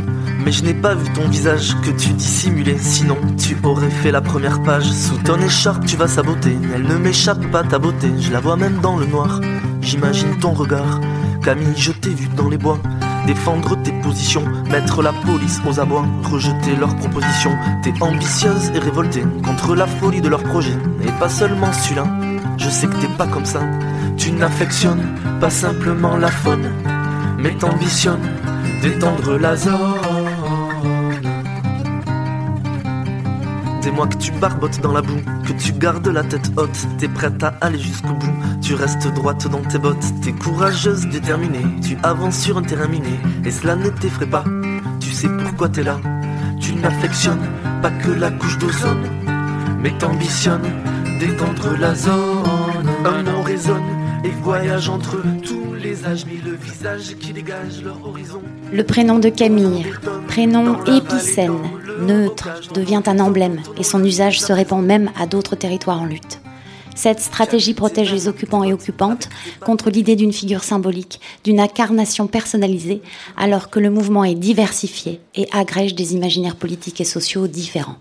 mais 0.46 0.52
je 0.52 0.62
n'ai 0.62 0.74
pas 0.74 0.94
vu 0.94 1.12
ton 1.12 1.28
visage 1.28 1.74
que 1.82 1.90
tu 1.90 2.10
dissimulais. 2.10 2.76
Sinon, 2.78 3.16
tu 3.36 3.56
aurais 3.64 3.90
fait 3.90 4.12
la 4.12 4.20
première 4.20 4.62
page. 4.62 4.88
Sous 4.92 5.18
ton 5.18 5.40
écharpe, 5.40 5.84
tu 5.84 5.96
vas 5.96 6.06
saboter. 6.06 6.56
Elle 6.72 6.84
ne 6.84 6.94
m'échappe 6.94 7.44
pas 7.50 7.64
ta 7.64 7.80
beauté, 7.80 8.12
je 8.20 8.30
la 8.30 8.38
vois 8.38 8.56
même 8.56 8.78
dans 8.80 8.96
le 8.96 9.06
noir. 9.06 9.40
J'imagine 9.80 10.38
ton 10.38 10.52
regard. 10.52 11.00
Camille, 11.42 11.74
je 11.76 11.90
t'ai 11.90 12.10
vu 12.10 12.28
dans 12.28 12.48
les 12.48 12.58
bois. 12.58 12.78
Défendre 13.26 13.76
tes 13.82 13.90
positions, 13.90 14.44
mettre 14.70 15.02
la 15.02 15.12
police 15.12 15.60
aux 15.68 15.80
abois, 15.80 16.06
rejeter 16.22 16.76
leurs 16.78 16.94
propositions. 16.94 17.56
T'es 17.82 17.94
ambitieuse 18.00 18.70
et 18.72 18.78
révoltée 18.78 19.24
contre 19.44 19.74
la 19.74 19.88
folie 19.88 20.20
de 20.20 20.28
leurs 20.28 20.44
projets. 20.44 20.78
Et 21.02 21.10
pas 21.18 21.28
seulement 21.28 21.72
celui-là, 21.72 22.06
je 22.56 22.70
sais 22.70 22.86
que 22.86 22.94
t'es 22.94 23.12
pas 23.18 23.26
comme 23.26 23.46
ça. 23.46 23.62
Tu 24.16 24.30
n'affectionnes 24.30 25.16
pas 25.40 25.50
simplement 25.50 26.16
la 26.16 26.30
faune, 26.30 26.70
mais 27.36 27.50
t'ambitionnes 27.50 28.28
d'étendre 28.80 29.38
la 29.38 29.56
zone. 29.56 30.05
Dis-moi 33.86 34.08
que 34.08 34.16
tu 34.16 34.32
barbotes 34.32 34.80
dans 34.80 34.92
la 34.92 35.00
boue, 35.00 35.22
que 35.46 35.52
tu 35.52 35.70
gardes 35.70 36.08
la 36.08 36.24
tête 36.24 36.50
haute, 36.56 36.76
t'es 36.98 37.06
prête 37.06 37.40
à 37.44 37.54
aller 37.60 37.78
jusqu'au 37.78 38.14
bout, 38.14 38.34
tu 38.60 38.74
restes 38.74 39.06
droite 39.14 39.46
dans 39.46 39.60
tes 39.60 39.78
bottes, 39.78 40.04
t'es 40.22 40.32
courageuse, 40.32 41.06
déterminée, 41.06 41.64
tu 41.82 41.96
avances 42.02 42.36
sur 42.36 42.58
un 42.58 42.62
terrain 42.62 42.88
miné, 42.88 43.20
et 43.44 43.52
cela 43.52 43.76
ne 43.76 43.88
t'effraie 43.90 44.26
pas, 44.26 44.42
tu 44.98 45.12
sais 45.12 45.28
pourquoi 45.28 45.68
t'es 45.68 45.84
là, 45.84 46.00
tu 46.58 46.74
n'affectionnes 46.74 47.46
pas 47.80 47.90
que 47.90 48.10
la 48.10 48.32
couche 48.32 48.58
d'ozone, 48.58 49.06
mais 49.80 49.96
t'ambitionnes 49.96 50.68
d'étendre 51.20 51.76
la 51.78 51.94
zone. 51.94 52.90
Un 53.04 53.22
nom 53.22 53.42
résonne 53.42 53.84
et 54.24 54.30
voyage 54.42 54.88
entre 54.88 55.22
tous 55.44 55.65
mais 56.26 56.38
le 56.44 56.56
visage 56.56 57.16
qui 57.18 57.32
dégage 57.32 57.82
leur 57.82 58.06
horizon. 58.06 58.40
Le 58.72 58.84
prénom 58.84 59.18
de 59.18 59.28
Camille, 59.28 59.86
prénom 60.28 60.84
épicène, 60.84 61.58
neutre, 62.00 62.48
devient 62.72 63.02
un 63.06 63.18
emblème 63.18 63.60
et 63.76 63.82
son 63.82 64.04
usage 64.04 64.40
se 64.40 64.52
répand 64.52 64.84
même 64.84 65.10
à 65.18 65.26
d'autres 65.26 65.56
territoires 65.56 66.00
en 66.00 66.06
lutte. 66.06 66.40
Cette 66.94 67.20
stratégie 67.20 67.74
protège 67.74 68.12
les 68.12 68.28
occupants 68.28 68.64
et 68.64 68.72
occupantes 68.72 69.28
contre 69.60 69.90
l'idée 69.90 70.16
d'une 70.16 70.32
figure 70.32 70.64
symbolique, 70.64 71.20
d'une 71.44 71.60
incarnation 71.60 72.26
personnalisée, 72.26 73.02
alors 73.36 73.68
que 73.68 73.80
le 73.80 73.90
mouvement 73.90 74.24
est 74.24 74.34
diversifié 74.34 75.20
et 75.34 75.46
agrège 75.52 75.94
des 75.94 76.14
imaginaires 76.14 76.56
politiques 76.56 77.00
et 77.00 77.04
sociaux 77.04 77.48
différents. 77.48 77.98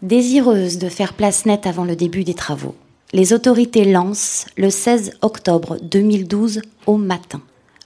Désireuse 0.00 0.78
de 0.78 0.88
faire 0.88 1.12
place 1.12 1.46
nette 1.46 1.66
avant 1.66 1.84
le 1.84 1.96
début 1.96 2.24
des 2.24 2.34
travaux, 2.34 2.74
les 3.12 3.32
autorités 3.32 3.84
lancent 3.84 4.46
le 4.56 4.70
16 4.70 5.18
octobre 5.20 5.76
2012 5.82 6.62
au 6.86 6.96
matin 6.96 7.42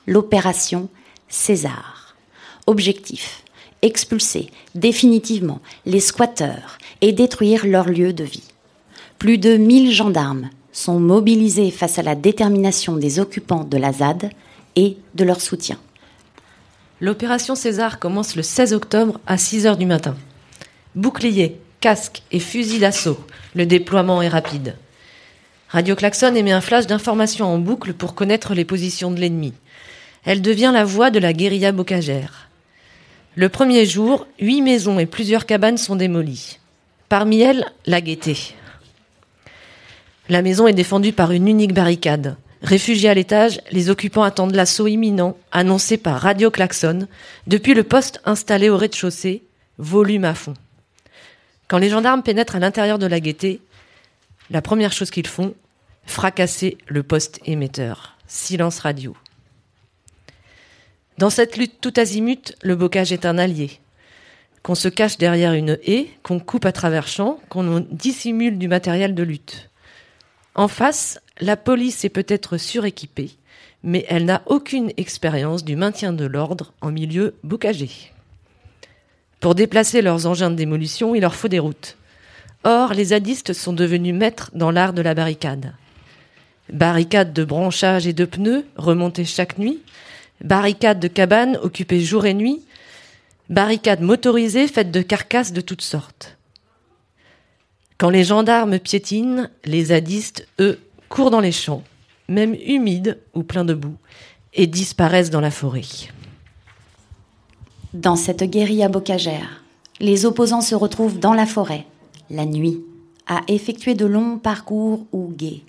l'opération 0.06 0.88
César. 1.28 2.16
Objectif 2.66 3.42
expulser 3.82 4.50
définitivement 4.74 5.60
les 5.84 6.00
squatteurs 6.00 6.78
et 7.00 7.12
détruire 7.12 7.66
leur 7.66 7.88
lieu 7.88 8.12
de 8.12 8.24
vie. 8.24 8.48
Plus 9.18 9.38
de 9.38 9.56
1000 9.56 9.92
gendarmes 9.92 10.50
sont 10.72 10.98
mobilisés 10.98 11.70
face 11.70 11.98
à 11.98 12.02
la 12.02 12.14
détermination 12.14 12.96
des 12.96 13.20
occupants 13.20 13.64
de 13.64 13.76
la 13.76 13.92
ZAD 13.92 14.30
et 14.76 14.96
de 15.14 15.24
leur 15.24 15.40
soutien. 15.40 15.78
L'opération 17.00 17.54
César 17.54 17.98
commence 17.98 18.36
le 18.36 18.42
16 18.42 18.72
octobre 18.72 19.20
à 19.26 19.38
6 19.38 19.66
heures 19.66 19.76
du 19.76 19.86
matin. 19.86 20.16
Bouclier, 20.94 21.60
casque 21.80 22.22
et 22.32 22.40
fusil 22.40 22.78
d'assaut, 22.78 23.18
le 23.54 23.66
déploiement 23.66 24.22
est 24.22 24.28
rapide. 24.28 24.76
Radio 25.68 25.96
Klaxon 25.96 26.34
émet 26.36 26.52
un 26.52 26.60
flash 26.60 26.86
d'informations 26.86 27.46
en 27.46 27.58
boucle 27.58 27.92
pour 27.92 28.14
connaître 28.14 28.54
les 28.54 28.64
positions 28.64 29.10
de 29.10 29.18
l'ennemi. 29.18 29.52
Elle 30.24 30.40
devient 30.40 30.70
la 30.72 30.84
voix 30.84 31.10
de 31.10 31.18
la 31.18 31.32
guérilla 31.32 31.72
bocagère. 31.72 32.48
Le 33.34 33.48
premier 33.48 33.84
jour, 33.84 34.26
huit 34.38 34.62
maisons 34.62 34.98
et 35.00 35.06
plusieurs 35.06 35.44
cabanes 35.44 35.76
sont 35.76 35.96
démolies. 35.96 36.58
Parmi 37.08 37.40
elles, 37.40 37.66
la 37.84 38.00
gaieté. 38.00 38.54
La 40.28 40.42
maison 40.42 40.68
est 40.68 40.72
défendue 40.72 41.12
par 41.12 41.32
une 41.32 41.48
unique 41.48 41.74
barricade. 41.74 42.36
Réfugiés 42.62 43.08
à 43.08 43.14
l'étage, 43.14 43.60
les 43.70 43.90
occupants 43.90 44.22
attendent 44.22 44.54
l'assaut 44.54 44.86
imminent, 44.86 45.36
annoncé 45.52 45.96
par 45.96 46.20
Radio 46.20 46.50
Klaxon, 46.50 47.08
depuis 47.46 47.74
le 47.74 47.82
poste 47.82 48.20
installé 48.24 48.70
au 48.70 48.76
rez-de-chaussée, 48.76 49.42
volume 49.78 50.24
à 50.24 50.34
fond. 50.34 50.54
Quand 51.68 51.78
les 51.78 51.90
gendarmes 51.90 52.22
pénètrent 52.22 52.56
à 52.56 52.60
l'intérieur 52.60 52.98
de 52.98 53.06
la 53.06 53.20
gaieté, 53.20 53.60
la 54.50 54.62
première 54.62 54.92
chose 54.92 55.10
qu'ils 55.10 55.26
font, 55.26 55.54
fracasser 56.06 56.78
le 56.86 57.02
poste 57.02 57.40
émetteur. 57.44 58.16
Silence 58.26 58.80
radio. 58.80 59.16
Dans 61.18 61.30
cette 61.30 61.56
lutte 61.56 61.80
tout 61.80 61.94
azimut, 61.96 62.54
le 62.62 62.76
bocage 62.76 63.12
est 63.12 63.24
un 63.24 63.38
allié. 63.38 63.80
Qu'on 64.62 64.74
se 64.74 64.88
cache 64.88 65.16
derrière 65.16 65.52
une 65.52 65.78
haie, 65.84 66.08
qu'on 66.22 66.40
coupe 66.40 66.66
à 66.66 66.72
travers 66.72 67.08
champs, 67.08 67.40
qu'on 67.48 67.80
dissimule 67.90 68.58
du 68.58 68.68
matériel 68.68 69.14
de 69.14 69.22
lutte. 69.22 69.70
En 70.54 70.68
face, 70.68 71.20
la 71.40 71.56
police 71.56 72.04
est 72.04 72.10
peut-être 72.10 72.56
suréquipée, 72.56 73.30
mais 73.82 74.04
elle 74.08 74.24
n'a 74.24 74.42
aucune 74.46 74.92
expérience 74.96 75.64
du 75.64 75.76
maintien 75.76 76.12
de 76.12 76.24
l'ordre 76.24 76.72
en 76.80 76.90
milieu 76.90 77.34
bocagé. 77.44 77.90
Pour 79.40 79.54
déplacer 79.54 80.02
leurs 80.02 80.26
engins 80.26 80.50
de 80.50 80.56
démolition, 80.56 81.14
il 81.14 81.20
leur 81.20 81.34
faut 81.34 81.48
des 81.48 81.58
routes. 81.58 81.96
Or, 82.64 82.94
les 82.94 83.06
zadistes 83.06 83.52
sont 83.52 83.72
devenus 83.72 84.14
maîtres 84.14 84.50
dans 84.54 84.70
l'art 84.70 84.92
de 84.92 85.02
la 85.02 85.14
barricade. 85.14 85.74
Barricades 86.72 87.32
de 87.32 87.44
branchage 87.44 88.06
et 88.06 88.12
de 88.12 88.24
pneus 88.24 88.66
remontées 88.76 89.24
chaque 89.24 89.58
nuit, 89.58 89.80
barricades 90.40 91.00
de 91.00 91.08
cabanes 91.08 91.58
occupées 91.62 92.00
jour 92.00 92.26
et 92.26 92.34
nuit, 92.34 92.62
barricades 93.48 94.00
motorisées 94.00 94.66
faites 94.66 94.90
de 94.90 95.02
carcasses 95.02 95.52
de 95.52 95.60
toutes 95.60 95.82
sortes. 95.82 96.36
Quand 97.98 98.10
les 98.10 98.24
gendarmes 98.24 98.78
piétinent, 98.78 99.48
les 99.64 99.86
zadistes, 99.86 100.46
eux, 100.60 100.78
courent 101.08 101.30
dans 101.30 101.40
les 101.40 101.52
champs, 101.52 101.82
même 102.28 102.54
humides 102.54 103.18
ou 103.34 103.42
pleins 103.42 103.64
de 103.64 103.74
boue, 103.74 103.96
et 104.52 104.66
disparaissent 104.66 105.30
dans 105.30 105.40
la 105.40 105.50
forêt. 105.50 105.82
Dans 107.94 108.16
cette 108.16 108.42
guérilla 108.42 108.88
bocagère, 108.88 109.62
les 110.00 110.26
opposants 110.26 110.60
se 110.60 110.74
retrouvent 110.74 111.18
dans 111.18 111.32
la 111.32 111.46
forêt, 111.46 111.86
la 112.30 112.46
nuit, 112.46 112.84
à 113.26 113.40
effectuer 113.48 113.94
de 113.94 114.06
longs 114.06 114.38
parcours 114.38 115.06
ou 115.12 115.28
guets. 115.28 115.62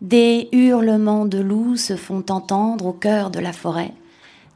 Des 0.00 0.48
hurlements 0.52 1.26
de 1.26 1.38
loups 1.38 1.76
se 1.76 1.96
font 1.96 2.24
entendre 2.28 2.86
au 2.86 2.92
cœur 2.92 3.30
de 3.30 3.38
la 3.38 3.52
forêt, 3.52 3.92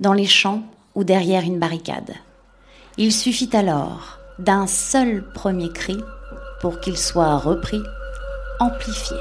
dans 0.00 0.12
les 0.12 0.26
champs 0.26 0.62
ou 0.94 1.04
derrière 1.04 1.42
une 1.42 1.58
barricade. 1.58 2.14
Il 2.98 3.12
suffit 3.12 3.50
alors 3.54 4.18
d'un 4.38 4.66
seul 4.66 5.24
premier 5.34 5.70
cri 5.70 5.98
pour 6.60 6.80
qu'il 6.80 6.96
soit 6.96 7.36
repris, 7.36 7.80
amplifié. 8.58 9.16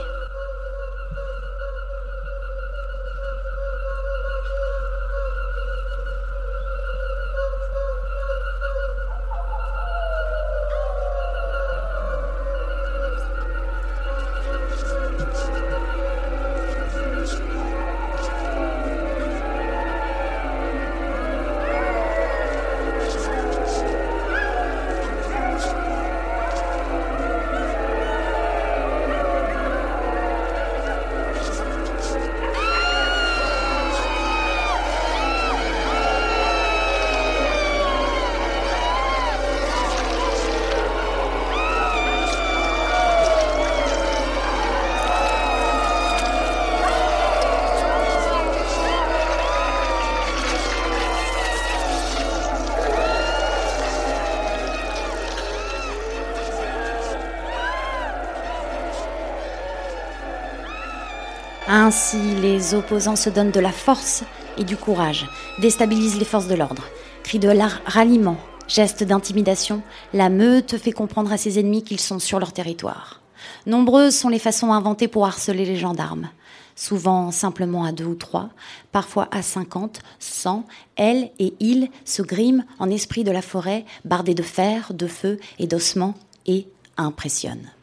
Ainsi, 61.85 62.17
les 62.41 62.73
opposants 62.73 63.15
se 63.15 63.29
donnent 63.29 63.51
de 63.51 63.59
la 63.59 63.71
force 63.71 64.23
et 64.57 64.63
du 64.63 64.75
courage, 64.75 65.27
déstabilisent 65.59 66.17
les 66.17 66.25
forces 66.25 66.47
de 66.47 66.55
l'ordre, 66.55 66.81
cris 67.21 67.37
de 67.37 67.47
ralliement, 67.85 68.37
gestes 68.67 69.03
d'intimidation, 69.03 69.83
la 70.11 70.29
meute 70.29 70.79
fait 70.79 70.91
comprendre 70.91 71.31
à 71.31 71.37
ses 71.37 71.59
ennemis 71.59 71.83
qu'ils 71.83 71.99
sont 71.99 72.17
sur 72.17 72.39
leur 72.39 72.53
territoire. 72.53 73.21
Nombreuses 73.67 74.15
sont 74.15 74.29
les 74.29 74.39
façons 74.39 74.73
inventées 74.73 75.07
pour 75.07 75.27
harceler 75.27 75.63
les 75.63 75.75
gendarmes. 75.75 76.31
Souvent 76.75 77.29
simplement 77.29 77.83
à 77.83 77.91
deux 77.91 78.05
ou 78.05 78.15
trois, 78.15 78.49
parfois 78.91 79.27
à 79.29 79.43
cinquante, 79.43 79.99
cent, 80.17 80.65
elles 80.95 81.29
et 81.37 81.53
ils 81.59 81.91
se 82.03 82.23
griment 82.23 82.65
en 82.79 82.89
esprit 82.89 83.23
de 83.23 83.29
la 83.29 83.43
forêt, 83.43 83.85
bardés 84.05 84.33
de 84.33 84.41
fer, 84.41 84.91
de 84.91 85.05
feu 85.05 85.37
et 85.59 85.67
d'ossements, 85.67 86.15
et 86.47 86.67
impressionnent. 86.97 87.74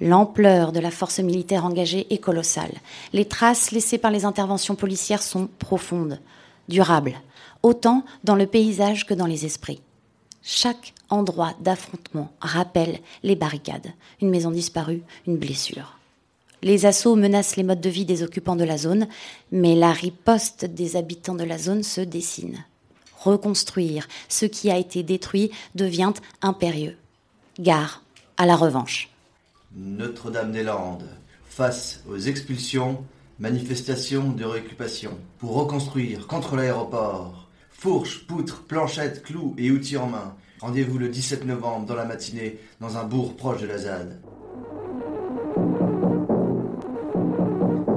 L'ampleur 0.00 0.70
de 0.70 0.78
la 0.78 0.92
force 0.92 1.18
militaire 1.18 1.64
engagée 1.64 2.06
est 2.10 2.18
colossale. 2.18 2.74
Les 3.12 3.24
traces 3.24 3.72
laissées 3.72 3.98
par 3.98 4.12
les 4.12 4.24
interventions 4.24 4.76
policières 4.76 5.22
sont 5.22 5.48
profondes, 5.58 6.20
durables, 6.68 7.20
autant 7.62 8.04
dans 8.22 8.36
le 8.36 8.46
paysage 8.46 9.06
que 9.06 9.14
dans 9.14 9.26
les 9.26 9.44
esprits. 9.44 9.80
Chaque 10.42 10.94
endroit 11.10 11.54
d'affrontement 11.60 12.30
rappelle 12.40 13.00
les 13.24 13.34
barricades, 13.34 13.92
une 14.22 14.30
maison 14.30 14.50
disparue, 14.50 15.02
une 15.26 15.36
blessure. 15.36 15.98
Les 16.62 16.86
assauts 16.86 17.16
menacent 17.16 17.56
les 17.56 17.62
modes 17.64 17.80
de 17.80 17.90
vie 17.90 18.04
des 18.04 18.22
occupants 18.22 18.56
de 18.56 18.64
la 18.64 18.78
zone, 18.78 19.08
mais 19.52 19.74
la 19.74 19.92
riposte 19.92 20.64
des 20.64 20.96
habitants 20.96 21.34
de 21.34 21.44
la 21.44 21.58
zone 21.58 21.82
se 21.82 22.00
dessine. 22.00 22.64
Reconstruire 23.20 24.08
ce 24.28 24.46
qui 24.46 24.70
a 24.70 24.78
été 24.78 25.02
détruit 25.02 25.50
devient 25.74 26.12
impérieux. 26.40 26.96
Gare 27.58 28.02
à 28.36 28.46
la 28.46 28.56
revanche. 28.56 29.10
Notre-Dame-des-Landes, 29.76 31.08
face 31.44 32.02
aux 32.08 32.18
expulsions, 32.18 33.04
manifestations 33.38 34.30
de 34.30 34.44
réoccupation, 34.44 35.18
pour 35.38 35.54
reconstruire 35.54 36.26
contre 36.26 36.56
l'aéroport, 36.56 37.48
Fourches, 37.70 38.26
poutres, 38.26 38.64
planchettes, 38.64 39.22
clous 39.22 39.54
et 39.56 39.70
outils 39.70 39.96
en 39.96 40.08
main. 40.08 40.34
Rendez-vous 40.60 40.98
le 40.98 41.08
17 41.08 41.44
novembre 41.44 41.86
dans 41.86 41.94
la 41.94 42.04
matinée 42.04 42.58
dans 42.80 42.96
un 42.96 43.04
bourg 43.04 43.36
proche 43.36 43.60
de 43.60 43.68
la 43.68 43.78
ZAD. 43.78 44.20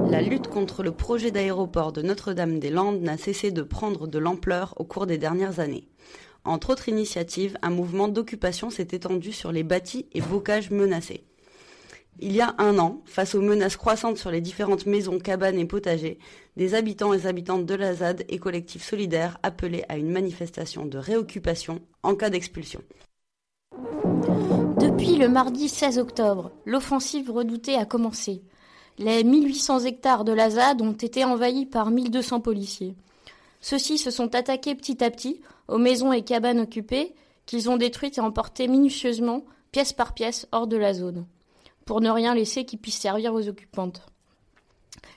La 0.08 0.22
lutte 0.22 0.46
contre 0.46 0.84
le 0.84 0.92
projet 0.92 1.32
d'aéroport 1.32 1.92
de 1.92 2.02
Notre-Dame-des-Landes 2.02 3.02
n'a 3.02 3.18
cessé 3.18 3.50
de 3.50 3.62
prendre 3.62 4.06
de 4.06 4.18
l'ampleur 4.20 4.74
au 4.76 4.84
cours 4.84 5.06
des 5.06 5.18
dernières 5.18 5.58
années. 5.58 5.88
Entre 6.44 6.70
autres 6.70 6.88
initiatives, 6.88 7.58
un 7.62 7.70
mouvement 7.70 8.06
d'occupation 8.06 8.70
s'est 8.70 8.88
étendu 8.92 9.32
sur 9.32 9.50
les 9.50 9.64
bâtis 9.64 10.06
et 10.12 10.20
bocages 10.20 10.70
menacés. 10.70 11.24
Il 12.20 12.32
y 12.32 12.40
a 12.40 12.54
un 12.58 12.78
an, 12.78 13.00
face 13.06 13.34
aux 13.34 13.40
menaces 13.40 13.76
croissantes 13.76 14.18
sur 14.18 14.30
les 14.30 14.40
différentes 14.40 14.86
maisons, 14.86 15.18
cabanes 15.18 15.58
et 15.58 15.64
potagers, 15.64 16.18
des 16.56 16.74
habitants 16.74 17.14
et 17.14 17.26
habitantes 17.26 17.66
de 17.66 17.74
la 17.74 17.94
ZAD 17.94 18.24
et 18.28 18.38
collectifs 18.38 18.84
solidaires 18.84 19.38
appelaient 19.42 19.86
à 19.88 19.96
une 19.96 20.10
manifestation 20.10 20.84
de 20.84 20.98
réoccupation 20.98 21.80
en 22.02 22.14
cas 22.14 22.30
d'expulsion. 22.30 22.82
Depuis 24.78 25.16
le 25.16 25.28
mardi 25.28 25.68
16 25.68 25.98
octobre, 25.98 26.52
l'offensive 26.66 27.30
redoutée 27.30 27.76
a 27.76 27.86
commencé. 27.86 28.42
Les 28.98 29.24
1800 29.24 29.80
hectares 29.80 30.24
de 30.24 30.32
la 30.32 30.50
ZAD 30.50 30.82
ont 30.82 30.92
été 30.92 31.24
envahis 31.24 31.66
par 31.66 31.90
1200 31.90 32.40
policiers. 32.40 32.94
Ceux-ci 33.60 33.96
se 33.96 34.10
sont 34.10 34.34
attaqués 34.34 34.74
petit 34.74 35.02
à 35.02 35.10
petit 35.10 35.40
aux 35.66 35.78
maisons 35.78 36.12
et 36.12 36.22
cabanes 36.22 36.60
occupées 36.60 37.14
qu'ils 37.46 37.70
ont 37.70 37.78
détruites 37.78 38.18
et 38.18 38.20
emportées 38.20 38.68
minutieusement, 38.68 39.44
pièce 39.72 39.92
par 39.92 40.12
pièce, 40.14 40.46
hors 40.52 40.66
de 40.66 40.76
la 40.76 40.92
zone 40.92 41.24
pour 41.84 42.00
ne 42.00 42.10
rien 42.10 42.34
laisser 42.34 42.64
qui 42.64 42.76
puisse 42.76 42.98
servir 42.98 43.34
aux 43.34 43.48
occupantes. 43.48 44.02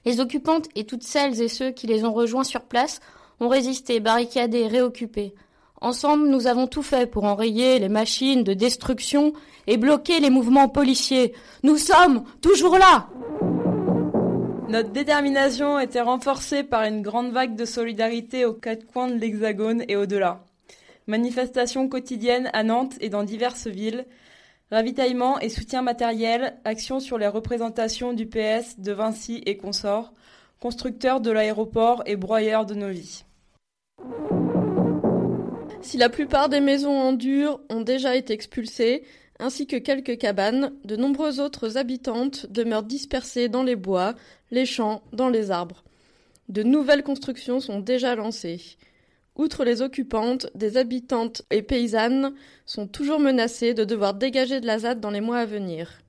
Les 0.06 0.20
occupantes 0.20 0.68
et 0.76 0.86
toutes 0.86 1.04
celles 1.04 1.42
et 1.42 1.48
ceux 1.48 1.72
qui 1.72 1.88
les 1.88 2.06
ont 2.06 2.14
rejoints 2.14 2.44
sur 2.44 2.62
place 2.62 3.00
ont 3.40 3.48
résisté, 3.48 4.00
barricadé, 4.00 4.68
réoccupé. 4.68 5.34
Ensemble, 5.82 6.28
nous 6.28 6.48
avons 6.48 6.68
tout 6.68 6.84
fait 6.84 7.06
pour 7.06 7.26
enrayer 7.26 7.80
les 7.80 7.90
machines 7.90 8.44
de 8.44 8.54
destruction 8.54 9.34
et 9.68 9.78
bloquer 9.78 10.20
les 10.20 10.30
mouvements 10.30 10.70
policiers. 10.70 11.34
Nous 11.64 11.78
sommes 11.78 12.24
toujours 12.42 12.78
là 12.78 13.08
Notre 14.70 14.92
détermination 14.92 15.80
était 15.80 16.02
renforcée 16.02 16.64
par 16.64 16.84
une 16.84 17.02
grande 17.02 17.32
vague 17.32 17.56
de 17.56 17.66
solidarité 17.66 18.46
aux 18.46 18.54
quatre 18.54 18.86
coins 18.86 19.08
de 19.08 19.16
l'Hexagone 19.16 19.84
et 19.88 19.96
au-delà. 19.96 20.44
Manifestations 21.08 21.88
quotidiennes 21.88 22.50
à 22.54 22.64
Nantes 22.64 22.96
et 23.02 23.10
dans 23.10 23.24
diverses 23.24 23.68
villes, 23.68 24.06
Ravitaillement 24.72 25.40
et 25.40 25.50
soutien 25.50 25.84
matériel, 25.84 26.56
action 26.66 27.00
sur 27.00 27.18
les 27.18 27.28
représentations 27.28 28.14
du 28.14 28.26
PS, 28.26 28.80
de 28.80 28.92
Vinci 28.92 29.44
et 29.46 29.58
consorts, 29.58 30.12
constructeurs 30.60 31.22
de 31.22 31.30
l'aéroport 31.30 32.02
et 32.08 32.16
broyeurs 32.16 32.66
de 32.66 32.74
nos 32.74 32.90
vies. 32.90 33.26
Si 35.82 35.98
la 35.98 36.10
plupart 36.10 36.50
des 36.50 36.62
maisons 36.62 36.98
en 36.98 37.14
dur 37.14 37.62
ont 37.70 37.82
déjà 37.82 38.16
été 38.16 38.34
expulsées, 38.34 39.04
ainsi 39.38 39.68
que 39.68 39.76
quelques 39.76 40.18
cabanes, 40.18 40.74
de 40.84 40.96
nombreuses 40.96 41.40
autres 41.40 41.78
habitantes 41.78 42.48
demeurent 42.50 42.82
dispersées 42.82 43.50
dans 43.50 43.62
les 43.62 43.76
bois, 43.76 44.16
les 44.50 44.66
champs, 44.66 45.04
dans 45.14 45.30
les 45.30 45.52
arbres. 45.52 45.84
De 46.50 46.64
nouvelles 46.64 47.04
constructions 47.04 47.60
sont 47.60 47.80
déjà 47.80 48.16
lancées. 48.16 48.78
Outre 49.36 49.66
les 49.66 49.82
occupantes, 49.82 50.48
des 50.56 50.78
habitantes 50.78 51.42
et 51.52 51.62
paysannes 51.62 52.34
sont 52.66 52.88
toujours 52.88 53.20
menacées 53.20 53.74
de 53.74 53.84
devoir 53.84 54.14
dégager 54.14 54.62
de 54.62 54.66
la 54.66 54.96
dans 54.96 55.10
les 55.10 55.20
mois 55.20 55.40
à 55.40 55.46
venir. 55.46 56.00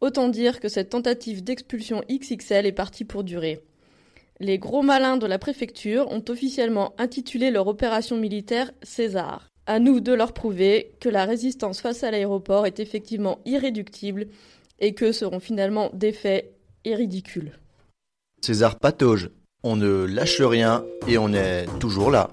Autant 0.00 0.28
dire 0.28 0.60
que 0.60 0.68
cette 0.68 0.90
tentative 0.90 1.42
d'expulsion 1.42 2.02
XXL 2.10 2.66
est 2.66 2.72
partie 2.72 3.04
pour 3.04 3.24
durer. 3.24 3.62
Les 4.40 4.58
gros 4.58 4.82
malins 4.82 5.16
de 5.16 5.26
la 5.26 5.38
préfecture 5.38 6.10
ont 6.10 6.24
officiellement 6.28 6.94
intitulé 6.98 7.50
leur 7.50 7.66
opération 7.66 8.16
militaire 8.16 8.72
César. 8.82 9.48
À 9.66 9.78
nous 9.78 10.00
de 10.00 10.12
leur 10.12 10.32
prouver 10.32 10.92
que 11.00 11.10
la 11.10 11.26
résistance 11.26 11.80
face 11.80 12.02
à 12.02 12.10
l'aéroport 12.10 12.66
est 12.66 12.80
effectivement 12.80 13.40
irréductible 13.44 14.26
et 14.80 14.94
que 14.94 15.12
seront 15.12 15.40
finalement 15.40 15.90
des 15.92 16.12
faits 16.12 16.54
et 16.84 16.94
ridicules. 16.94 17.52
César 18.40 18.78
patauge, 18.78 19.30
on 19.62 19.76
ne 19.76 20.04
lâche 20.04 20.40
rien 20.40 20.84
et 21.06 21.18
on 21.18 21.32
est 21.32 21.66
toujours 21.78 22.10
là. 22.10 22.30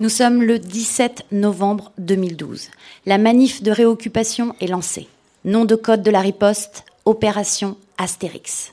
Nous 0.00 0.08
sommes 0.08 0.42
le 0.42 0.58
17 0.58 1.26
novembre 1.32 1.92
2012. 1.98 2.68
La 3.06 3.18
manif 3.18 3.62
de 3.62 3.70
réoccupation 3.70 4.54
est 4.60 4.66
lancée. 4.66 5.08
Nom 5.44 5.64
de 5.64 5.74
code 5.74 6.02
de 6.02 6.10
la 6.10 6.20
riposte, 6.20 6.84
Opération 7.04 7.76
Astérix. 7.98 8.72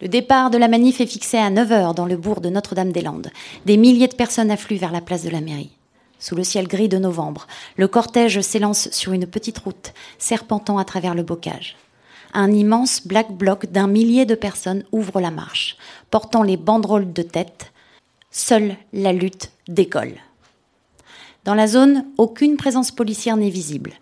Le 0.00 0.08
départ 0.08 0.50
de 0.50 0.58
la 0.58 0.68
manif 0.68 1.00
est 1.00 1.06
fixé 1.06 1.38
à 1.38 1.50
9h 1.50 1.94
dans 1.94 2.06
le 2.06 2.16
bourg 2.16 2.40
de 2.40 2.50
Notre-Dame-des-Landes. 2.50 3.30
Des 3.66 3.76
milliers 3.76 4.08
de 4.08 4.14
personnes 4.14 4.50
affluent 4.50 4.78
vers 4.78 4.92
la 4.92 5.00
place 5.00 5.24
de 5.24 5.30
la 5.30 5.40
mairie. 5.40 5.70
Sous 6.20 6.34
le 6.34 6.44
ciel 6.44 6.68
gris 6.68 6.88
de 6.88 6.98
novembre, 6.98 7.46
le 7.76 7.88
cortège 7.88 8.40
s'élance 8.40 8.90
sur 8.90 9.12
une 9.12 9.26
petite 9.26 9.58
route, 9.58 9.92
serpentant 10.18 10.78
à 10.78 10.84
travers 10.84 11.14
le 11.14 11.22
bocage 11.22 11.76
un 12.34 12.52
immense 12.52 13.06
black 13.06 13.32
bloc 13.32 13.66
d'un 13.66 13.86
millier 13.86 14.26
de 14.26 14.34
personnes 14.34 14.84
ouvre 14.92 15.20
la 15.20 15.30
marche, 15.30 15.76
portant 16.10 16.42
les 16.42 16.56
banderoles 16.56 17.12
de 17.12 17.22
tête. 17.22 17.72
Seule 18.30 18.76
la 18.92 19.12
lutte 19.12 19.50
décolle. 19.68 20.16
Dans 21.44 21.54
la 21.54 21.66
zone, 21.66 22.04
aucune 22.18 22.56
présence 22.56 22.90
policière 22.90 23.36
n'est 23.36 23.50
visible. 23.50 23.94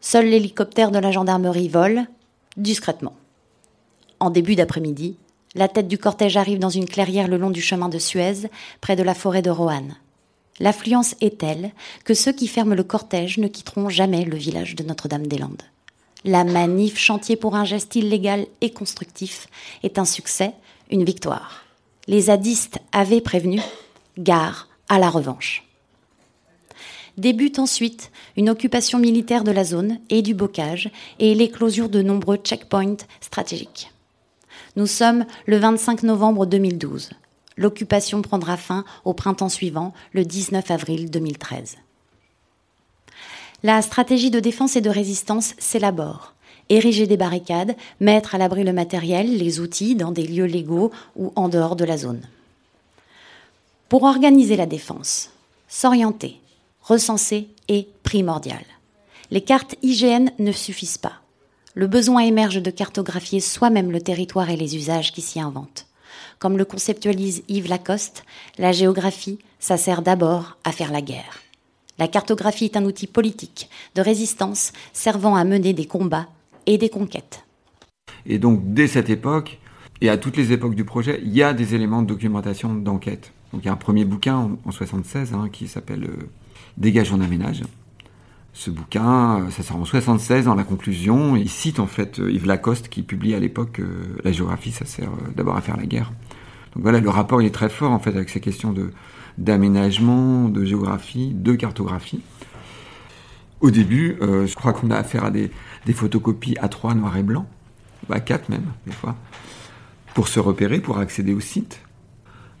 Seul 0.00 0.26
l'hélicoptère 0.26 0.90
de 0.90 0.98
la 0.98 1.10
gendarmerie 1.10 1.68
vole, 1.68 2.06
discrètement. 2.56 3.14
En 4.20 4.30
début 4.30 4.54
d'après-midi, 4.54 5.16
la 5.54 5.68
tête 5.68 5.88
du 5.88 5.98
cortège 5.98 6.36
arrive 6.36 6.58
dans 6.58 6.70
une 6.70 6.86
clairière 6.86 7.28
le 7.28 7.36
long 7.36 7.50
du 7.50 7.60
chemin 7.60 7.88
de 7.88 7.98
Suez, 7.98 8.48
près 8.80 8.96
de 8.96 9.02
la 9.02 9.14
forêt 9.14 9.42
de 9.42 9.50
Roanne. 9.50 9.96
L'affluence 10.58 11.16
est 11.20 11.38
telle 11.38 11.72
que 12.04 12.14
ceux 12.14 12.32
qui 12.32 12.48
ferment 12.48 12.74
le 12.74 12.82
cortège 12.82 13.38
ne 13.38 13.48
quitteront 13.48 13.88
jamais 13.88 14.24
le 14.24 14.36
village 14.36 14.74
de 14.74 14.84
Notre-Dame-des-Landes. 14.84 15.62
La 16.26 16.42
manif 16.42 16.98
chantier 16.98 17.36
pour 17.36 17.54
un 17.54 17.64
geste 17.64 17.94
illégal 17.94 18.48
et 18.60 18.72
constructif 18.72 19.46
est 19.84 19.96
un 19.96 20.04
succès, 20.04 20.54
une 20.90 21.04
victoire. 21.04 21.64
Les 22.08 22.22
zadistes 22.22 22.80
avaient 22.90 23.20
prévenu, 23.20 23.60
gare 24.18 24.66
à 24.88 24.98
la 24.98 25.08
revanche. 25.08 25.62
Débute 27.16 27.60
ensuite 27.60 28.10
une 28.36 28.50
occupation 28.50 28.98
militaire 28.98 29.44
de 29.44 29.52
la 29.52 29.62
zone 29.62 30.00
et 30.10 30.20
du 30.20 30.34
bocage 30.34 30.90
et 31.20 31.32
l'éclosion 31.32 31.86
de 31.86 32.02
nombreux 32.02 32.38
checkpoints 32.38 33.06
stratégiques. 33.20 33.92
Nous 34.74 34.88
sommes 34.88 35.26
le 35.46 35.58
25 35.58 36.02
novembre 36.02 36.44
2012. 36.44 37.10
L'occupation 37.56 38.20
prendra 38.20 38.56
fin 38.56 38.84
au 39.04 39.14
printemps 39.14 39.48
suivant, 39.48 39.94
le 40.12 40.24
19 40.24 40.72
avril 40.72 41.08
2013. 41.08 41.76
La 43.62 43.80
stratégie 43.82 44.30
de 44.30 44.40
défense 44.40 44.76
et 44.76 44.80
de 44.80 44.90
résistance 44.90 45.54
s'élabore. 45.58 46.34
Ériger 46.68 47.06
des 47.06 47.16
barricades, 47.16 47.76
mettre 48.00 48.34
à 48.34 48.38
l'abri 48.38 48.64
le 48.64 48.72
matériel, 48.72 49.38
les 49.38 49.60
outils 49.60 49.94
dans 49.94 50.12
des 50.12 50.26
lieux 50.26 50.46
légaux 50.46 50.90
ou 51.14 51.32
en 51.36 51.48
dehors 51.48 51.76
de 51.76 51.84
la 51.84 51.96
zone. 51.96 52.22
Pour 53.88 54.02
organiser 54.02 54.56
la 54.56 54.66
défense, 54.66 55.30
s'orienter, 55.68 56.40
recenser 56.82 57.48
est 57.68 57.88
primordial. 58.02 58.64
Les 59.30 59.40
cartes 59.40 59.76
IGN 59.82 60.30
ne 60.38 60.52
suffisent 60.52 60.98
pas. 60.98 61.20
le 61.74 61.86
besoin 61.86 62.20
émerge 62.20 62.62
de 62.62 62.70
cartographier 62.70 63.38
soi-même 63.38 63.92
le 63.92 64.00
territoire 64.00 64.48
et 64.48 64.56
les 64.56 64.76
usages 64.76 65.12
qui 65.12 65.20
s'y 65.20 65.40
inventent. 65.40 65.86
Comme 66.38 66.56
le 66.56 66.64
conceptualise 66.64 67.42
Yves 67.48 67.68
Lacoste, 67.68 68.24
la 68.56 68.72
géographie, 68.72 69.38
ça 69.60 69.76
sert 69.76 70.00
d'abord 70.00 70.56
à 70.64 70.72
faire 70.72 70.90
la 70.90 71.02
guerre. 71.02 71.45
La 71.98 72.08
cartographie 72.08 72.66
est 72.66 72.76
un 72.76 72.84
outil 72.84 73.06
politique, 73.06 73.70
de 73.94 74.02
résistance, 74.02 74.72
servant 74.92 75.34
à 75.34 75.44
mener 75.44 75.72
des 75.72 75.86
combats 75.86 76.28
et 76.66 76.78
des 76.78 76.88
conquêtes. 76.88 77.44
Et 78.26 78.38
donc, 78.38 78.60
dès 78.74 78.86
cette 78.86 79.10
époque, 79.10 79.58
et 80.00 80.08
à 80.08 80.18
toutes 80.18 80.36
les 80.36 80.52
époques 80.52 80.74
du 80.74 80.84
projet, 80.84 81.20
il 81.24 81.34
y 81.34 81.42
a 81.42 81.54
des 81.54 81.74
éléments 81.74 82.02
de 82.02 82.08
documentation 82.08 82.74
d'enquête. 82.74 83.32
Donc, 83.52 83.62
il 83.62 83.66
y 83.66 83.68
a 83.70 83.72
un 83.72 83.76
premier 83.76 84.04
bouquin 84.04 84.36
en, 84.36 84.58
en 84.64 84.70
76 84.70 85.32
hein, 85.32 85.48
qui 85.50 85.68
s'appelle 85.68 86.04
euh, 86.04 86.28
Dégageons 86.76 87.16
d'aménage. 87.16 87.62
Ce 88.56 88.70
bouquin, 88.70 89.40
euh, 89.40 89.50
ça 89.50 89.62
sort 89.62 89.76
en 89.76 89.84
76 89.84 90.46
dans 90.46 90.54
la 90.54 90.64
conclusion. 90.64 91.36
Il 91.36 91.50
cite 91.50 91.78
en 91.78 91.86
fait 91.86 92.18
euh, 92.18 92.32
Yves 92.32 92.46
Lacoste 92.46 92.88
qui 92.88 93.02
publie 93.02 93.34
à 93.34 93.38
l'époque 93.38 93.80
euh, 93.80 94.16
La 94.24 94.32
géographie, 94.32 94.72
ça 94.72 94.86
sert 94.86 95.10
d'abord 95.36 95.56
à 95.56 95.60
faire 95.60 95.76
la 95.76 95.84
guerre. 95.84 96.10
Donc 96.74 96.82
voilà, 96.82 97.00
le 97.00 97.10
rapport 97.10 97.42
il 97.42 97.46
est 97.46 97.54
très 97.54 97.68
fort 97.68 97.92
en 97.92 97.98
fait 97.98 98.10
avec 98.10 98.30
ces 98.30 98.40
questions 98.40 98.72
de 98.72 98.92
d'aménagement, 99.38 100.48
de 100.48 100.64
géographie, 100.64 101.32
de 101.34 101.54
cartographie. 101.54 102.20
Au 103.60 103.70
début, 103.70 104.16
euh, 104.22 104.46
je 104.46 104.54
crois 104.54 104.72
qu'on 104.72 104.90
a 104.90 104.96
affaire 104.96 105.24
à 105.24 105.30
des, 105.30 105.50
des 105.86 105.92
photocopies 105.92 106.56
à 106.60 106.68
3 106.68 106.94
noir 106.94 107.16
et 107.16 107.22
blanc, 107.22 107.46
à 108.10 108.20
4 108.20 108.48
même, 108.48 108.66
des 108.86 108.92
fois, 108.92 109.16
pour 110.14 110.28
se 110.28 110.40
repérer, 110.40 110.80
pour 110.80 110.98
accéder 110.98 111.34
au 111.34 111.40
site. 111.40 111.80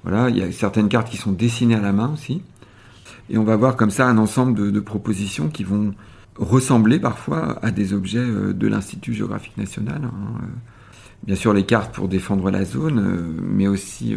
Voilà, 0.02 0.30
il 0.30 0.36
y 0.36 0.42
a 0.42 0.50
certaines 0.52 0.88
cartes 0.88 1.10
qui 1.10 1.16
sont 1.16 1.32
dessinées 1.32 1.74
à 1.74 1.80
la 1.80 1.92
main 1.92 2.12
aussi. 2.12 2.42
Et 3.28 3.38
on 3.38 3.44
va 3.44 3.56
voir 3.56 3.76
comme 3.76 3.90
ça 3.90 4.06
un 4.08 4.18
ensemble 4.18 4.54
de, 4.54 4.70
de 4.70 4.80
propositions 4.80 5.48
qui 5.48 5.64
vont 5.64 5.94
ressembler 6.36 6.98
parfois 7.00 7.58
à 7.62 7.70
des 7.70 7.92
objets 7.92 8.18
euh, 8.18 8.52
de 8.52 8.66
l'Institut 8.68 9.14
géographique 9.14 9.56
national. 9.56 10.02
hein. 10.04 10.40
Bien 11.24 11.34
sûr, 11.34 11.52
les 11.52 11.64
cartes 11.64 11.94
pour 11.94 12.08
défendre 12.08 12.50
la 12.50 12.64
zone, 12.64 12.98
euh, 12.98 13.40
mais 13.42 13.66
aussi 13.66 14.14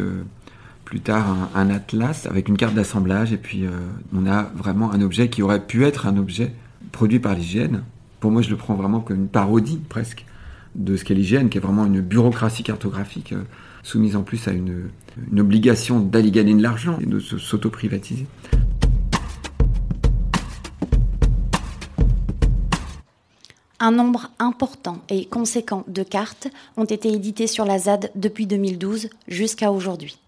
plus 0.90 1.00
tard 1.00 1.36
un, 1.54 1.70
atlas 1.70 2.26
avec 2.26 2.48
une 2.48 2.56
carte 2.56 2.74
d'assemblage. 2.74 3.32
Et 3.32 3.36
puis, 3.36 3.64
euh, 3.64 3.70
on 4.12 4.26
a 4.26 4.42
vraiment 4.56 4.92
un 4.92 5.00
objet 5.00 5.30
qui 5.30 5.40
aurait 5.40 5.64
pu 5.64 5.84
être 5.84 6.08
un 6.08 6.16
objet 6.16 6.52
produit 6.90 7.20
par 7.20 7.34
l'hygiène. 7.34 7.84
Pour 8.18 8.32
moi, 8.32 8.42
je 8.42 8.50
le 8.50 8.56
prends 8.56 8.74
vraiment 8.74 8.98
comme 8.98 9.16
une 9.16 9.28
parodie 9.28 9.78
presque 9.88 10.26
de 10.74 10.96
ce 10.96 11.04
qu'est 11.04 11.14
l'hygiène, 11.14 11.48
qui 11.48 11.58
est 11.58 11.60
vraiment 11.60 11.86
une 11.86 12.00
bureaucratie 12.00 12.64
cartographique 12.64 13.32
euh, 13.32 13.42
soumise 13.84 14.16
en 14.16 14.22
plus 14.22 14.48
à 14.48 14.52
une, 14.52 14.88
une 15.30 15.38
obligation 15.40 16.00
d'aller 16.00 16.32
gagner 16.32 16.54
de 16.54 16.62
l'argent 16.62 16.98
et 17.00 17.06
de 17.06 17.20
se- 17.20 17.38
s'auto-privatiser. 17.38 18.26
Un 23.78 23.92
nombre 23.92 24.30
important 24.38 24.98
et 25.08 25.24
conséquent 25.24 25.84
de 25.88 26.02
cartes 26.02 26.48
ont 26.76 26.84
été 26.84 27.12
éditées 27.12 27.46
sur 27.46 27.64
la 27.64 27.78
ZAD 27.78 28.10
depuis 28.14 28.46
2012 28.46 29.08
jusqu'à 29.26 29.72
aujourd'hui. 29.72 30.19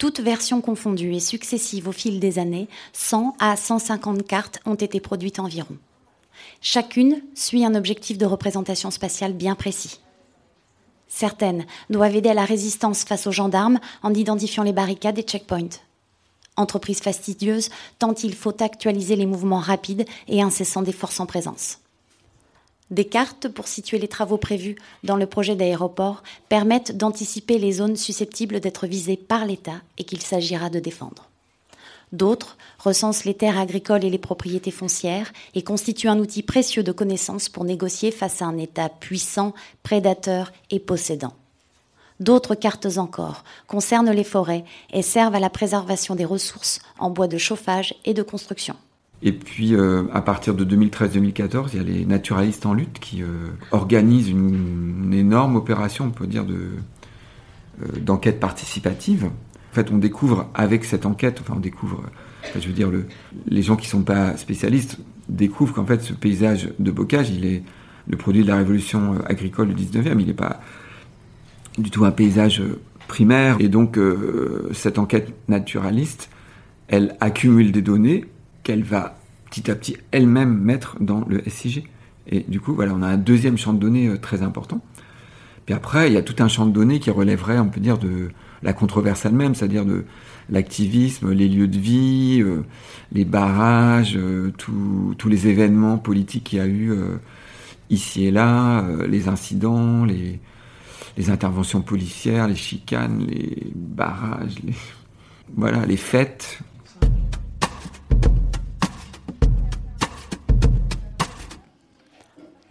Toutes 0.00 0.20
versions 0.20 0.62
confondues 0.62 1.14
et 1.14 1.20
successives 1.20 1.86
au 1.86 1.92
fil 1.92 2.20
des 2.20 2.38
années, 2.38 2.68
100 2.94 3.36
à 3.38 3.54
150 3.54 4.26
cartes 4.26 4.58
ont 4.64 4.74
été 4.74 4.98
produites 4.98 5.38
environ. 5.38 5.76
Chacune 6.62 7.20
suit 7.34 7.66
un 7.66 7.74
objectif 7.74 8.16
de 8.16 8.24
représentation 8.24 8.90
spatiale 8.90 9.34
bien 9.34 9.54
précis. 9.54 10.00
Certaines 11.06 11.66
doivent 11.90 12.16
aider 12.16 12.30
à 12.30 12.34
la 12.34 12.46
résistance 12.46 13.04
face 13.04 13.26
aux 13.26 13.32
gendarmes 13.32 13.78
en 14.02 14.14
identifiant 14.14 14.62
les 14.62 14.72
barricades 14.72 15.18
et 15.18 15.22
checkpoints. 15.22 15.80
Entreprise 16.56 17.00
fastidieuse 17.00 17.68
tant 17.98 18.14
il 18.14 18.34
faut 18.34 18.56
actualiser 18.62 19.16
les 19.16 19.26
mouvements 19.26 19.58
rapides 19.58 20.06
et 20.28 20.40
incessants 20.40 20.80
des 20.80 20.92
forces 20.92 21.20
en 21.20 21.26
présence. 21.26 21.78
Des 22.90 23.04
cartes 23.04 23.48
pour 23.48 23.68
situer 23.68 23.98
les 23.98 24.08
travaux 24.08 24.36
prévus 24.36 24.76
dans 25.04 25.16
le 25.16 25.26
projet 25.26 25.54
d'aéroport 25.54 26.24
permettent 26.48 26.96
d'anticiper 26.96 27.58
les 27.58 27.72
zones 27.72 27.96
susceptibles 27.96 28.58
d'être 28.58 28.88
visées 28.88 29.16
par 29.16 29.44
l'État 29.44 29.80
et 29.96 30.04
qu'il 30.04 30.20
s'agira 30.20 30.70
de 30.70 30.80
défendre. 30.80 31.30
D'autres 32.12 32.56
recensent 32.80 33.24
les 33.24 33.34
terres 33.34 33.58
agricoles 33.58 34.04
et 34.04 34.10
les 34.10 34.18
propriétés 34.18 34.72
foncières 34.72 35.32
et 35.54 35.62
constituent 35.62 36.08
un 36.08 36.18
outil 36.18 36.42
précieux 36.42 36.82
de 36.82 36.90
connaissance 36.90 37.48
pour 37.48 37.62
négocier 37.62 38.10
face 38.10 38.42
à 38.42 38.46
un 38.46 38.58
État 38.58 38.88
puissant, 38.88 39.54
prédateur 39.84 40.52
et 40.70 40.80
possédant. 40.80 41.34
D'autres 42.18 42.56
cartes 42.56 42.98
encore 42.98 43.44
concernent 43.68 44.10
les 44.10 44.24
forêts 44.24 44.64
et 44.92 45.02
servent 45.02 45.36
à 45.36 45.40
la 45.40 45.48
préservation 45.48 46.16
des 46.16 46.24
ressources 46.24 46.80
en 46.98 47.10
bois 47.10 47.28
de 47.28 47.38
chauffage 47.38 47.94
et 48.04 48.12
de 48.12 48.22
construction. 48.22 48.74
Et 49.22 49.32
puis, 49.32 49.74
euh, 49.74 50.04
à 50.12 50.22
partir 50.22 50.54
de 50.54 50.64
2013-2014, 50.64 51.70
il 51.72 51.76
y 51.76 51.80
a 51.80 51.82
les 51.82 52.06
naturalistes 52.06 52.64
en 52.64 52.72
lutte 52.72 52.98
qui 53.00 53.22
euh, 53.22 53.48
organisent 53.70 54.30
une, 54.30 55.12
énorme 55.12 55.56
opération, 55.56 56.06
on 56.06 56.10
peut 56.10 56.26
dire, 56.26 56.46
euh, 56.48 56.78
d'enquête 58.00 58.40
participative. 58.40 59.26
En 59.26 59.74
fait, 59.74 59.90
on 59.90 59.98
découvre 59.98 60.48
avec 60.54 60.84
cette 60.84 61.04
enquête, 61.04 61.38
enfin, 61.40 61.54
on 61.56 61.60
découvre, 61.60 62.02
je 62.58 62.66
veux 62.66 62.72
dire, 62.72 62.90
le, 62.90 63.06
les 63.46 63.62
gens 63.62 63.76
qui 63.76 63.88
sont 63.88 64.02
pas 64.02 64.36
spécialistes 64.38 64.98
découvrent 65.28 65.74
qu'en 65.74 65.84
fait, 65.84 66.00
ce 66.02 66.14
paysage 66.14 66.70
de 66.78 66.90
bocage, 66.90 67.30
il 67.30 67.44
est 67.44 67.62
le 68.08 68.16
produit 68.16 68.42
de 68.42 68.48
la 68.48 68.56
révolution 68.56 69.16
agricole 69.26 69.74
du 69.74 69.84
19e. 69.84 70.18
Il 70.18 70.26
n'est 70.28 70.32
pas 70.32 70.60
du 71.76 71.90
tout 71.90 72.04
un 72.04 72.10
paysage 72.10 72.62
primaire. 73.06 73.56
Et 73.60 73.68
donc, 73.68 73.98
cette 74.72 74.98
enquête 74.98 75.32
naturaliste, 75.48 76.30
elle 76.88 77.16
accumule 77.20 77.70
des 77.70 77.82
données 77.82 78.24
qu'elle 78.70 78.84
va 78.84 79.18
petit 79.50 79.68
à 79.68 79.74
petit 79.74 79.96
elle-même 80.12 80.56
mettre 80.56 80.96
dans 81.00 81.24
le 81.26 81.42
SIG. 81.48 81.88
Et 82.28 82.44
du 82.46 82.60
coup, 82.60 82.72
voilà, 82.72 82.92
on 82.94 83.02
a 83.02 83.08
un 83.08 83.16
deuxième 83.16 83.58
champ 83.58 83.72
de 83.72 83.80
données 83.80 84.06
euh, 84.06 84.16
très 84.16 84.42
important. 84.42 84.80
Puis 85.66 85.74
après, 85.74 86.08
il 86.08 86.12
y 86.12 86.16
a 86.16 86.22
tout 86.22 86.36
un 86.40 86.46
champ 86.46 86.66
de 86.66 86.70
données 86.70 87.00
qui 87.00 87.10
relèverait, 87.10 87.58
on 87.58 87.68
peut 87.68 87.80
dire, 87.80 87.98
de 87.98 88.30
la 88.62 88.72
controverse 88.72 89.24
elle-même, 89.24 89.56
c'est-à-dire 89.56 89.84
de 89.84 90.04
l'activisme, 90.50 91.32
les 91.32 91.48
lieux 91.48 91.66
de 91.66 91.78
vie, 91.78 92.42
euh, 92.42 92.62
les 93.10 93.24
barrages, 93.24 94.16
euh, 94.16 94.52
tous 94.56 95.28
les 95.28 95.48
événements 95.48 95.98
politiques 95.98 96.44
qu'il 96.44 96.58
y 96.60 96.62
a 96.62 96.68
eu 96.68 96.92
ici 97.88 98.26
et 98.26 98.30
là, 98.30 98.86
les 99.08 99.26
incidents, 99.26 100.04
les, 100.04 100.38
interventions 101.28 101.82
policières, 101.82 102.46
les 102.46 102.54
chicanes, 102.54 103.26
les 103.28 103.66
barrages, 103.74 104.54
voilà, 105.56 105.84
les 105.86 105.96
fêtes. 105.96 106.62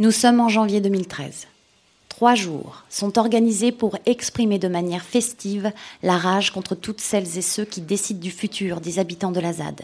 Nous 0.02 0.12
sommes 0.12 0.40
en 0.40 0.48
janvier 0.48 0.80
2013. 0.80 1.48
Trois 2.08 2.34
jours 2.34 2.86
sont 2.90 3.20
organisés 3.20 3.74
pour 3.74 3.98
exprimer 4.06 4.58
de 4.58 4.70
manière 4.70 5.04
festive 5.04 5.74
la 6.04 6.18
rage 6.18 6.52
contre 6.52 6.74
toutes 6.74 7.02
celles 7.02 7.38
et 7.38 7.42
ceux 7.42 7.66
qui 7.66 7.82
décident 7.82 8.22
du 8.22 8.32
futur 8.32 8.80
des 8.80 9.00
habitants 9.00 9.34
de 9.34 9.42
la 9.42 9.52
ZAD. 9.52 9.82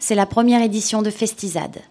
C'est 0.00 0.16
la 0.16 0.26
première 0.26 0.60
édition 0.60 1.02
de 1.02 1.10
Festizade. 1.10 1.82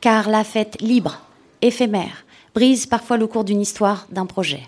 Car 0.00 0.28
la 0.28 0.42
fête 0.42 0.82
libre, 0.82 1.20
éphémère, 1.62 2.26
brise 2.56 2.86
parfois 2.86 3.18
le 3.18 3.28
cours 3.28 3.44
d'une 3.44 3.60
histoire, 3.60 4.08
d'un 4.10 4.26
projet. 4.26 4.64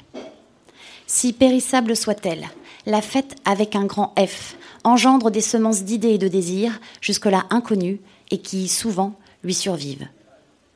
Si 1.09 1.33
périssable 1.33 1.97
soit-elle, 1.97 2.47
la 2.87 3.03
fête 3.03 3.35
avec 3.45 3.75
un 3.75 3.85
grand 3.85 4.15
F 4.17 4.55
engendre 4.85 5.33
des 5.33 5.41
semences 5.41 5.83
d'idées 5.83 6.15
et 6.15 6.19
de 6.19 6.29
désirs, 6.29 6.79
jusque-là 7.01 7.47
inconnues, 7.51 7.99
et 8.31 8.39
qui, 8.39 8.69
souvent, 8.69 9.15
lui 9.43 9.55
survivent. 9.55 10.07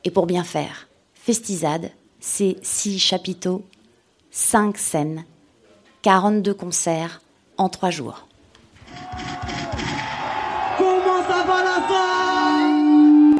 Et 0.03 0.11
pour 0.11 0.25
bien 0.25 0.43
faire, 0.43 0.89
Festizade, 1.25 1.89
c'est 2.19 2.57
six 2.63 2.99
chapiteaux, 2.99 3.63
cinq 4.29 4.77
scènes, 4.77 5.23
42 6.01 6.53
concerts 6.53 7.21
en 7.57 7.69
trois 7.69 7.91
jours. 7.91 8.27
Comment 10.77 11.23
ça 11.25 11.43
va 11.47 11.63
la 11.63 11.81
femme 11.87 13.39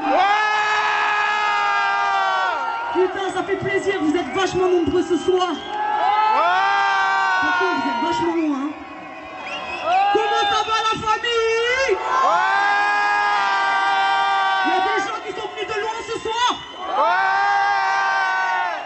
Putain, 2.94 3.34
ça 3.34 3.44
fait 3.44 3.58
plaisir, 3.58 3.96
vous 4.02 4.16
êtes 4.16 4.34
vachement 4.34 4.70
nombreux 4.70 5.04
ce 5.04 5.18
soir. 5.18 5.50
Contre, 7.50 7.66
vous 7.76 7.90
êtes 7.90 8.02
vachement 8.02 8.36
loin. 8.48 8.60
Hein. 8.60 8.72
Comment 10.14 10.46
ça 10.50 10.64
va 10.70 10.78
la 10.88 10.96
famille 11.06 11.98
Il 14.64 14.70
y 14.70 14.74
a 14.74 14.80
des 14.88 15.00
gens 15.04 15.20
qui 15.28 15.32
sont 15.34 15.48
venus 15.50 15.68
de 15.68 15.82
loin 15.82 16.00
ce 16.08 16.18
soir 16.22 16.52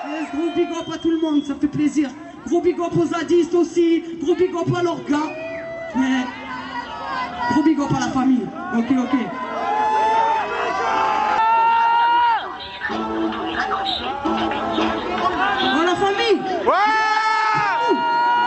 Yes, 0.09 0.27
Gros 0.33 0.51
big 0.55 0.69
up 0.71 0.86
à 0.97 0.99
tout 0.99 1.11
le 1.11 1.19
monde, 1.19 1.43
ça 1.43 1.53
fait 1.53 1.67
plaisir. 1.67 2.09
Gros 2.47 2.61
big 2.61 2.79
up 2.79 2.97
aux 2.97 3.05
zadistes 3.05 3.53
aussi, 3.53 4.03
gros 4.21 4.35
big 4.35 4.49
up 4.55 4.67
à 4.75 4.81
gars. 4.83 5.31
Mais 5.95 6.25
Gros 7.51 7.63
big 7.63 7.79
up 7.79 7.91
à 7.95 7.99
la 7.99 8.07
famille. 8.07 8.47
Ok, 8.75 8.85
ok. 8.91 9.15
Oh 15.69 15.83
la 15.85 15.95
famille 15.95 16.41
Ouais 16.65 16.87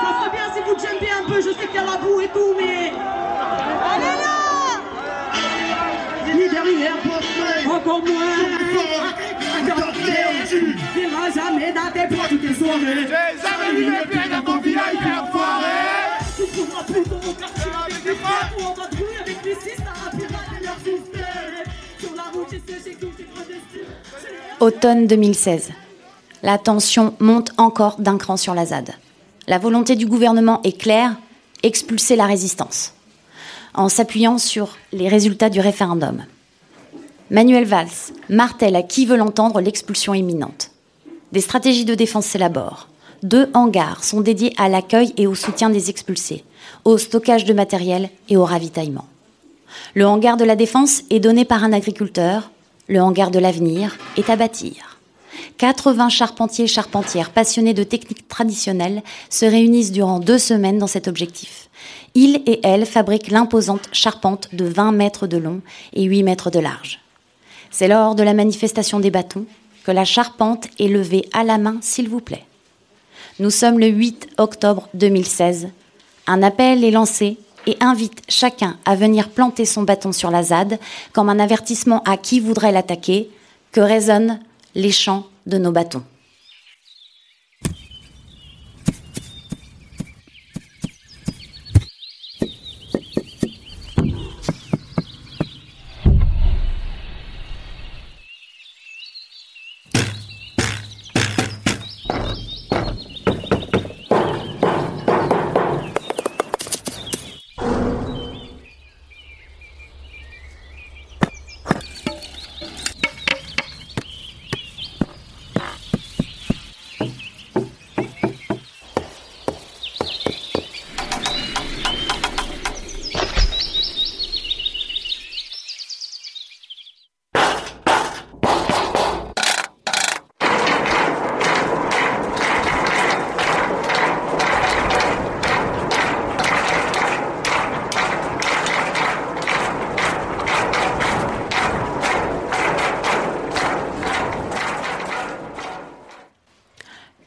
Ça 0.02 0.10
serait 0.18 0.30
bien 0.32 0.46
si 0.54 0.60
vous 0.66 0.76
jumpez 0.78 1.10
un 1.10 1.24
peu, 1.28 1.36
je 1.36 1.50
sais 1.50 1.66
qu'il 1.66 1.74
y 1.74 1.78
a 1.78 1.84
la 1.84 1.96
boue 1.98 2.20
et 2.20 2.28
tout, 2.28 2.54
mais... 2.58 2.92
Allez 3.92 4.16
là 4.22 4.36
Ni 6.34 6.48
derrière, 6.48 6.96
encore 7.72 8.02
moins 8.04 8.49
Tu 10.50 10.56
verras 10.56 11.30
jamais 11.30 11.72
dans 11.72 11.92
tes 11.92 12.12
portes 12.12 12.58
soirée. 12.58 13.06
J'ai 13.06 13.40
jamais 13.40 13.78
vu 13.78 13.88
mes 13.88 14.06
peines 14.06 14.32
à 14.32 14.42
ton 14.42 14.60
village, 14.60 14.96
enfoiré. 14.96 15.64
Tu 16.36 16.42
trouveras 16.46 16.82
plus 16.82 17.04
dans 17.04 17.24
mon 17.24 17.34
quartier 17.34 17.70
avec 17.84 18.02
des 18.02 18.14
frères 18.16 18.52
ou 18.58 18.62
en 18.64 18.74
vadrouille 18.74 19.16
avec 19.20 19.42
des 19.42 19.54
six, 19.54 19.76
ça 19.76 19.92
rappellera 20.04 20.40
leur 20.60 20.74
souffler. 20.78 21.70
Sur 22.00 22.16
la 22.16 22.22
route, 22.32 22.48
j'ai 22.50 22.58
séché 22.66 22.96
tout, 22.96 23.10
j'ai 23.16 23.26
redestinée. 23.32 23.86
Automne 24.58 25.06
2016. 25.06 25.70
La 26.42 26.58
tension 26.58 27.14
monte 27.20 27.52
encore 27.56 28.00
d'un 28.00 28.18
cran 28.18 28.36
sur 28.36 28.54
la 28.54 28.66
ZAD. 28.66 28.90
La 29.46 29.58
volonté 29.58 29.94
du 29.94 30.06
gouvernement 30.06 30.60
est 30.64 30.76
claire, 30.76 31.14
expulser 31.62 32.16
la 32.16 32.26
résistance, 32.26 32.94
en 33.72 33.88
s'appuyant 33.88 34.38
sur 34.38 34.76
les 34.92 35.08
résultats 35.08 35.50
du 35.50 35.60
référendum. 35.60 36.24
Manuel 37.30 37.64
Valls 37.64 38.12
martèle 38.28 38.74
à 38.74 38.82
qui 38.82 39.06
veut 39.06 39.16
l'entendre 39.16 39.60
l'expulsion 39.60 40.14
imminente. 40.14 40.72
Des 41.30 41.40
stratégies 41.40 41.84
de 41.84 41.94
défense 41.94 42.26
s'élaborent. 42.26 42.88
Deux 43.22 43.48
hangars 43.54 44.02
sont 44.02 44.20
dédiés 44.20 44.52
à 44.56 44.68
l'accueil 44.68 45.14
et 45.16 45.28
au 45.28 45.36
soutien 45.36 45.70
des 45.70 45.90
expulsés, 45.90 46.42
au 46.84 46.98
stockage 46.98 47.44
de 47.44 47.52
matériel 47.52 48.10
et 48.28 48.36
au 48.36 48.44
ravitaillement. 48.44 49.06
Le 49.94 50.06
hangar 50.06 50.36
de 50.36 50.44
la 50.44 50.56
défense 50.56 51.02
est 51.08 51.20
donné 51.20 51.44
par 51.44 51.62
un 51.62 51.72
agriculteur, 51.72 52.50
le 52.88 53.00
hangar 53.00 53.30
de 53.30 53.38
l'avenir 53.38 53.96
est 54.16 54.28
à 54.28 54.34
bâtir. 54.34 54.98
80 55.58 56.08
charpentiers 56.08 56.64
et 56.64 56.68
charpentières 56.68 57.30
passionnés 57.30 57.74
de 57.74 57.84
techniques 57.84 58.26
traditionnelles 58.26 59.04
se 59.28 59.44
réunissent 59.44 59.92
durant 59.92 60.18
deux 60.18 60.38
semaines 60.38 60.78
dans 60.78 60.88
cet 60.88 61.06
objectif. 61.06 61.68
Ils 62.16 62.42
et 62.46 62.58
elles 62.64 62.86
fabriquent 62.86 63.30
l'imposante 63.30 63.88
charpente 63.92 64.48
de 64.52 64.64
20 64.64 64.90
mètres 64.90 65.28
de 65.28 65.36
long 65.36 65.60
et 65.92 66.02
8 66.02 66.24
mètres 66.24 66.50
de 66.50 66.58
large. 66.58 66.98
C'est 67.70 67.88
lors 67.88 68.14
de 68.14 68.22
la 68.22 68.34
manifestation 68.34 69.00
des 69.00 69.10
bâtons 69.10 69.46
que 69.84 69.92
la 69.92 70.04
charpente 70.04 70.66
est 70.78 70.88
levée 70.88 71.28
à 71.32 71.44
la 71.44 71.58
main, 71.58 71.78
s'il 71.80 72.08
vous 72.08 72.20
plaît. 72.20 72.44
Nous 73.38 73.50
sommes 73.50 73.78
le 73.78 73.86
8 73.86 74.28
octobre 74.38 74.88
2016. 74.94 75.68
Un 76.26 76.42
appel 76.42 76.84
est 76.84 76.90
lancé 76.90 77.38
et 77.66 77.76
invite 77.80 78.22
chacun 78.28 78.76
à 78.84 78.96
venir 78.96 79.30
planter 79.30 79.64
son 79.64 79.82
bâton 79.82 80.12
sur 80.12 80.30
la 80.30 80.42
ZAD 80.42 80.78
comme 81.12 81.28
un 81.28 81.38
avertissement 81.38 82.02
à 82.04 82.16
qui 82.16 82.40
voudrait 82.40 82.72
l'attaquer, 82.72 83.30
que 83.72 83.80
résonnent 83.80 84.40
les 84.74 84.90
chants 84.90 85.26
de 85.46 85.58
nos 85.58 85.72
bâtons. 85.72 86.02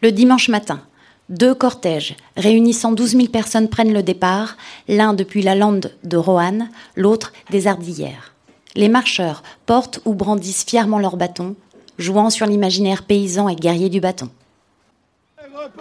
Le 0.04 0.12
dimanche 0.12 0.50
matin, 0.50 0.82
deux 1.30 1.56
cortèges 1.56 2.18
réunissant 2.36 2.92
12 2.92 3.12
000 3.12 3.28
personnes 3.28 3.70
prennent 3.70 3.94
le 3.94 4.04
départ, 4.04 4.58
l'un 4.90 5.14
depuis 5.14 5.42
la 5.42 5.56
lande 5.56 5.94
de 6.04 6.18
Roanne, 6.18 6.70
l'autre 6.98 7.32
des 7.52 7.68
Ardillères. 7.68 8.34
Les 8.76 8.90
marcheurs 8.90 9.44
portent 9.66 10.02
ou 10.04 10.14
brandissent 10.14 10.66
fièrement 10.66 11.00
leurs 11.00 11.16
bâtons, 11.16 11.56
jouant 11.98 12.30
sur 12.30 12.46
l'imaginaire 12.48 13.04
paysan 13.04 13.48
et 13.48 13.56
guerrier 13.56 13.88
du 13.88 14.02
bâton. 14.02 14.28
Le 15.38 15.78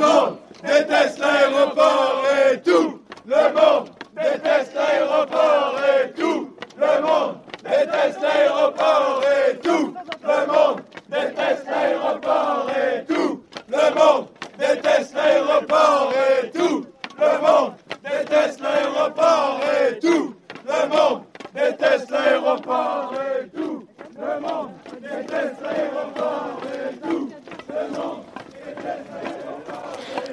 monde 0.00 0.38
déteste 0.62 1.18
l'aéroport 1.18 2.24
et 2.50 2.58
tout 2.62 2.98
le 3.26 3.54
monde 3.54 3.90
déteste 4.16 4.72
l'aéroport 4.74 5.76
et 5.78 6.10
tout 6.18 6.50
le 6.78 7.02
monde 7.02 7.34
déteste 7.62 8.22
l'aéroport 8.22 9.22
et 9.22 9.58
tout 9.58 9.94
le 10.22 10.46
monde 10.46 10.80
déteste 11.08 11.66
l'aéroport 11.66 12.66
et 12.70 13.04
tout 13.04 13.42
le 13.68 13.94
monde 13.94 14.26
déteste 14.58 15.14
l'aéroport 15.14 16.12
et 16.12 16.50
tout 16.50 16.86
le 17.18 17.46
monde 17.46 17.72
déteste 18.02 18.60
l'aéroport 18.60 19.60
et 19.62 19.98
tout 19.98 20.34
le 20.66 20.88
monde 20.88 21.22
déteste 21.54 22.10
l'aéroport 22.10 23.14
et 23.14 23.48
tout 23.56 23.84
le 24.18 24.40
monde 24.40 24.70
déteste 25.00 25.60
l'aéroport 25.62 26.60
et 26.64 26.96
tout 27.00 27.30
le 27.68 27.96
monde 27.96 28.22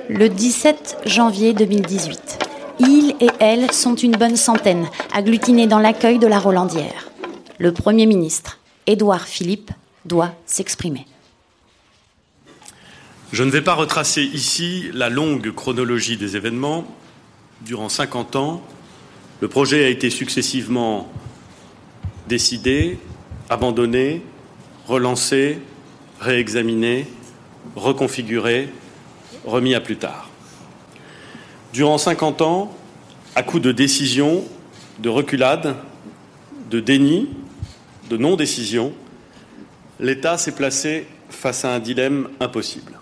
Le 0.09 0.30
17 0.30 0.97
janvier 1.05 1.53
2018, 1.53 2.45
ils 2.80 3.15
et 3.19 3.30
elles 3.39 3.71
sont 3.71 3.95
une 3.95 4.15
bonne 4.15 4.36
centaine, 4.36 4.88
agglutinés 5.13 5.67
dans 5.67 5.80
l'accueil 5.80 6.19
de 6.19 6.28
la 6.28 6.39
Rolandière. 6.39 7.09
Le 7.57 7.71
Premier 7.71 8.05
ministre, 8.05 8.59
Édouard 8.86 9.26
Philippe, 9.26 9.71
doit 10.06 10.34
s'exprimer. 10.45 11.06
Je 13.32 13.43
ne 13.43 13.49
vais 13.49 13.62
pas 13.62 13.74
retracer 13.74 14.22
ici 14.22 14.89
la 14.93 15.10
longue 15.10 15.51
chronologie 15.51 16.18
des 16.18 16.38
événements. 16.38 16.86
Durant 17.62 17.89
50 17.89 18.36
ans, 18.36 18.62
le 19.41 19.47
projet 19.47 19.86
a 19.86 19.88
été 19.88 20.10
successivement 20.10 21.12
décidé, 22.28 22.99
abandonné, 23.49 24.22
relancé, 24.86 25.60
réexaminé, 26.20 27.08
reconfiguré, 27.76 28.70
remis 29.45 29.76
à 29.76 29.82
plus 29.82 29.97
tard. 29.97 30.30
Durant 31.74 31.97
50 31.97 32.41
ans, 32.41 32.76
à 33.36 33.41
coup 33.41 33.60
de 33.60 33.72
décision, 33.72 34.43
de 34.99 35.10
reculade, 35.10 35.76
de 36.70 36.80
déni, 36.80 37.30
de 38.10 38.18
non-décision, 38.18 38.93
l'État 40.00 40.38
s'est 40.38 40.56
placé 40.56 41.08
face 41.30 41.66
à 41.66 41.74
un 41.74 41.80
dilemme 41.80 42.30
impossible. 42.39 43.00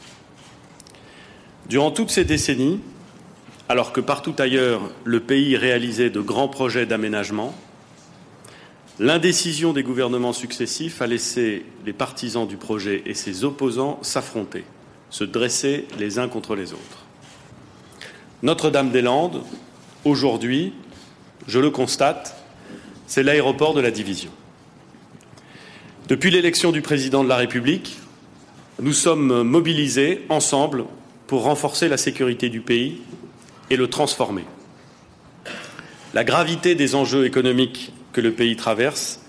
Durant 1.68 1.92
toutes 1.92 2.10
ces 2.10 2.26
décennies, 2.26 2.80
alors 3.70 3.94
que 3.94 4.02
partout 4.02 4.36
ailleurs 4.40 4.82
le 5.04 5.22
pays 5.22 5.56
réalisait 5.56 6.10
de 6.10 6.20
grands 6.20 6.50
projets 6.50 6.86
d'aménagement, 6.86 7.56
l'indécision 9.00 9.72
des 9.72 9.84
gouvernements 9.84 10.34
successifs 10.34 11.02
a 11.02 11.08
laissé 11.08 11.66
les 11.86 11.94
partisans 11.94 12.48
du 12.48 12.58
projet 12.58 13.04
et 13.06 13.14
ses 13.14 13.44
opposants 13.44 14.00
s'affronter, 14.02 14.66
se 15.10 15.24
dresser 15.24 15.88
les 15.98 16.20
uns 16.20 16.28
contre 16.28 16.56
les 16.56 16.74
autres. 16.74 17.06
Notre-Dame-des-Landes, 18.44 19.44
aujourd'hui, 20.04 20.74
je 21.48 21.60
le 21.60 21.70
constate, 21.70 22.36
c'est 23.08 23.24
l'aéroport 23.24 23.74
de 23.74 23.82
la 23.82 23.92
division. 23.92 24.32
Depuis 26.12 26.30
l'élection 26.30 26.74
du 26.74 26.82
président 26.82 27.24
de 27.24 27.30
la 27.30 27.38
République, 27.38 27.98
nous 28.82 28.92
sommes 28.92 29.44
mobilisés 29.44 30.26
ensemble 30.28 30.84
pour 31.26 31.44
renforcer 31.44 31.88
la 31.88 31.96
sécurité 31.96 32.50
du 32.50 32.60
pays 32.60 33.00
et 33.70 33.78
le 33.78 33.88
transformer. 33.88 34.44
La 36.14 36.26
gravité 36.26 36.76
des 36.76 36.96
enjeux 36.96 37.26
économiques 37.26 37.94
que 38.12 38.20
le 38.20 38.34
pays 38.34 38.58
traverse, 38.58 39.22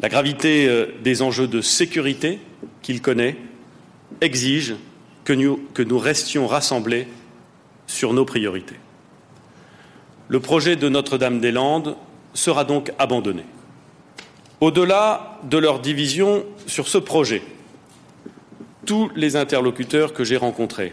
la 0.00 0.10
gravité 0.10 0.68
euh, 0.68 0.88
des 1.02 1.22
enjeux 1.22 1.48
de 1.48 1.62
sécurité 1.62 2.38
qu'il 2.82 3.00
connaît, 3.00 3.38
exige 4.20 4.74
que 5.24 5.32
nous, 5.32 5.58
que 5.72 5.82
nous 5.82 5.98
restions 5.98 6.46
rassemblés 6.46 7.08
sur 7.86 8.12
nos 8.12 8.26
priorités. 8.26 8.76
Le 10.28 10.38
projet 10.38 10.76
de 10.76 10.90
Notre-Dame-des-Landes 10.90 11.96
sera 12.34 12.64
donc 12.64 12.92
abandonné. 12.98 13.44
Au-delà 14.62 15.40
de 15.42 15.58
leur 15.58 15.80
division 15.80 16.44
sur 16.68 16.86
ce 16.86 16.96
projet, 16.96 17.42
tous 18.86 19.10
les 19.16 19.34
interlocuteurs 19.34 20.12
que 20.12 20.22
j'ai 20.22 20.36
rencontrés 20.36 20.92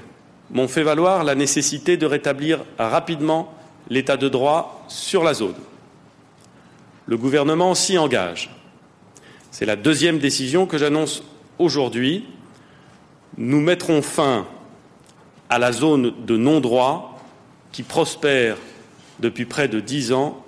m'ont 0.50 0.68
fait 0.68 0.82
valoir 0.82 1.24
la 1.24 1.36
nécessité 1.36 1.96
de 1.96 2.08
rétablir 2.08 2.66
rapidement 2.80 3.54
l'état 3.88 4.18
de 4.18 4.28
droit 4.28 4.84
sur 4.88 5.24
la 5.24 5.36
zone. 5.36 5.54
Le 7.06 7.16
gouvernement 7.16 7.76
s'y 7.76 8.00
engage. 8.00 8.50
C'est 9.52 9.68
la 9.68 9.76
deuxième 9.76 10.18
décision 10.18 10.66
que 10.66 10.80
j'annonce 10.80 11.22
aujourd'hui 11.60 12.26
nous 13.38 13.62
mettrons 13.62 14.02
fin 14.02 14.48
à 15.48 15.60
la 15.60 15.72
zone 15.74 16.12
de 16.26 16.38
non-droit 16.38 17.20
qui 17.72 17.84
prospère 17.84 18.58
depuis 19.20 19.46
près 19.46 19.68
de 19.68 19.80
dix 19.80 20.12
ans 20.12 20.44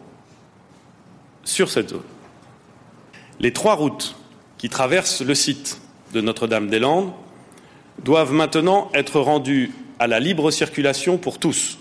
sur 1.43 1.69
cette 1.69 1.91
zone. 1.91 2.10
Les 3.41 3.51
trois 3.51 3.73
routes 3.73 4.15
qui 4.59 4.69
traversent 4.69 5.23
le 5.23 5.33
site 5.33 5.81
de 6.13 6.21
Notre-Dame-des-Landes 6.21 7.11
doivent 8.03 8.33
maintenant 8.33 8.91
être 8.93 9.19
rendues 9.19 9.71
à 9.97 10.05
la 10.05 10.19
libre 10.19 10.51
circulation 10.51 11.17
pour 11.17 11.39
tous. 11.39 11.79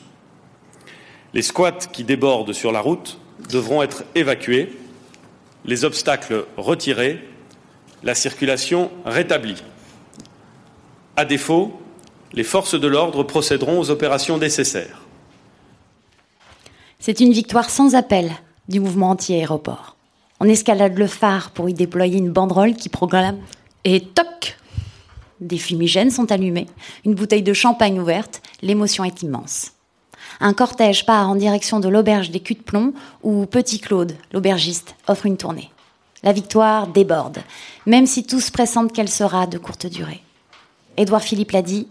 Les 1.35 1.43
squats 1.43 1.73
qui 1.93 2.03
débordent 2.03 2.55
sur 2.55 2.73
la 2.73 2.81
route 2.81 3.19
devront 3.51 3.83
être 3.83 4.05
évacués, 4.15 4.75
les 5.67 5.85
obstacles 5.85 6.47
retirés, 6.57 7.23
la 8.03 8.15
circulation 8.15 8.91
rétablie. 9.05 9.63
À 11.15 11.27
défaut, 11.27 11.79
les 12.33 12.45
forces 12.45 12.81
de 12.81 12.89
l'ordre 12.89 13.23
procéderont 13.23 13.79
aux 13.79 13.91
opérations 13.91 14.39
nécessaires. 14.39 15.03
C'est 17.01 17.21
une 17.21 17.35
victoire 17.35 17.69
sans 17.69 17.95
appel 17.95 18.33
du 18.71 18.81
mouvement 18.81 19.11
anti-aéroport. 19.11 20.00
On 20.43 20.47
escalade 20.47 20.99
le 20.99 21.07
phare 21.07 21.51
pour 21.51 21.69
y 21.69 21.75
déployer 21.75 22.17
une 22.17 22.33
banderole 22.33 22.75
qui 22.75 22.89
proclame 22.89 23.39
Et 23.85 24.01
toc 24.01 24.57
Des 25.41 25.59
fumigènes 25.59 26.11
sont 26.11 26.33
allumés, 26.33 26.67
une 27.05 27.15
bouteille 27.15 27.43
de 27.43 27.53
champagne 27.53 28.01
ouverte, 28.01 28.41
l'émotion 28.63 29.05
est 29.05 29.23
immense. 29.23 29.73
Un 30.41 30.55
cortège 30.55 31.05
part 31.05 31.29
en 31.29 31.35
direction 31.35 31.79
de 31.79 31.91
l'auberge 31.91 32.31
des 32.31 32.41
culs 32.41 32.55
de 32.55 32.63
plomb 32.63 32.95
où 33.23 33.45
Petit 33.45 33.81
Claude, 33.81 34.15
l'aubergiste, 34.33 34.95
offre 35.09 35.27
une 35.27 35.37
tournée. 35.37 35.71
La 36.23 36.33
victoire 36.33 36.87
déborde, 36.87 37.41
même 37.85 38.07
si 38.07 38.25
tous 38.25 38.49
pressentent 38.49 38.95
qu'elle 38.95 39.11
sera 39.11 39.47
de 39.47 39.59
courte 39.59 39.87
durée. 39.87 40.23
Édouard 40.97 41.23
Philippe 41.23 41.53
l'a 41.53 41.63
dit, 41.63 41.87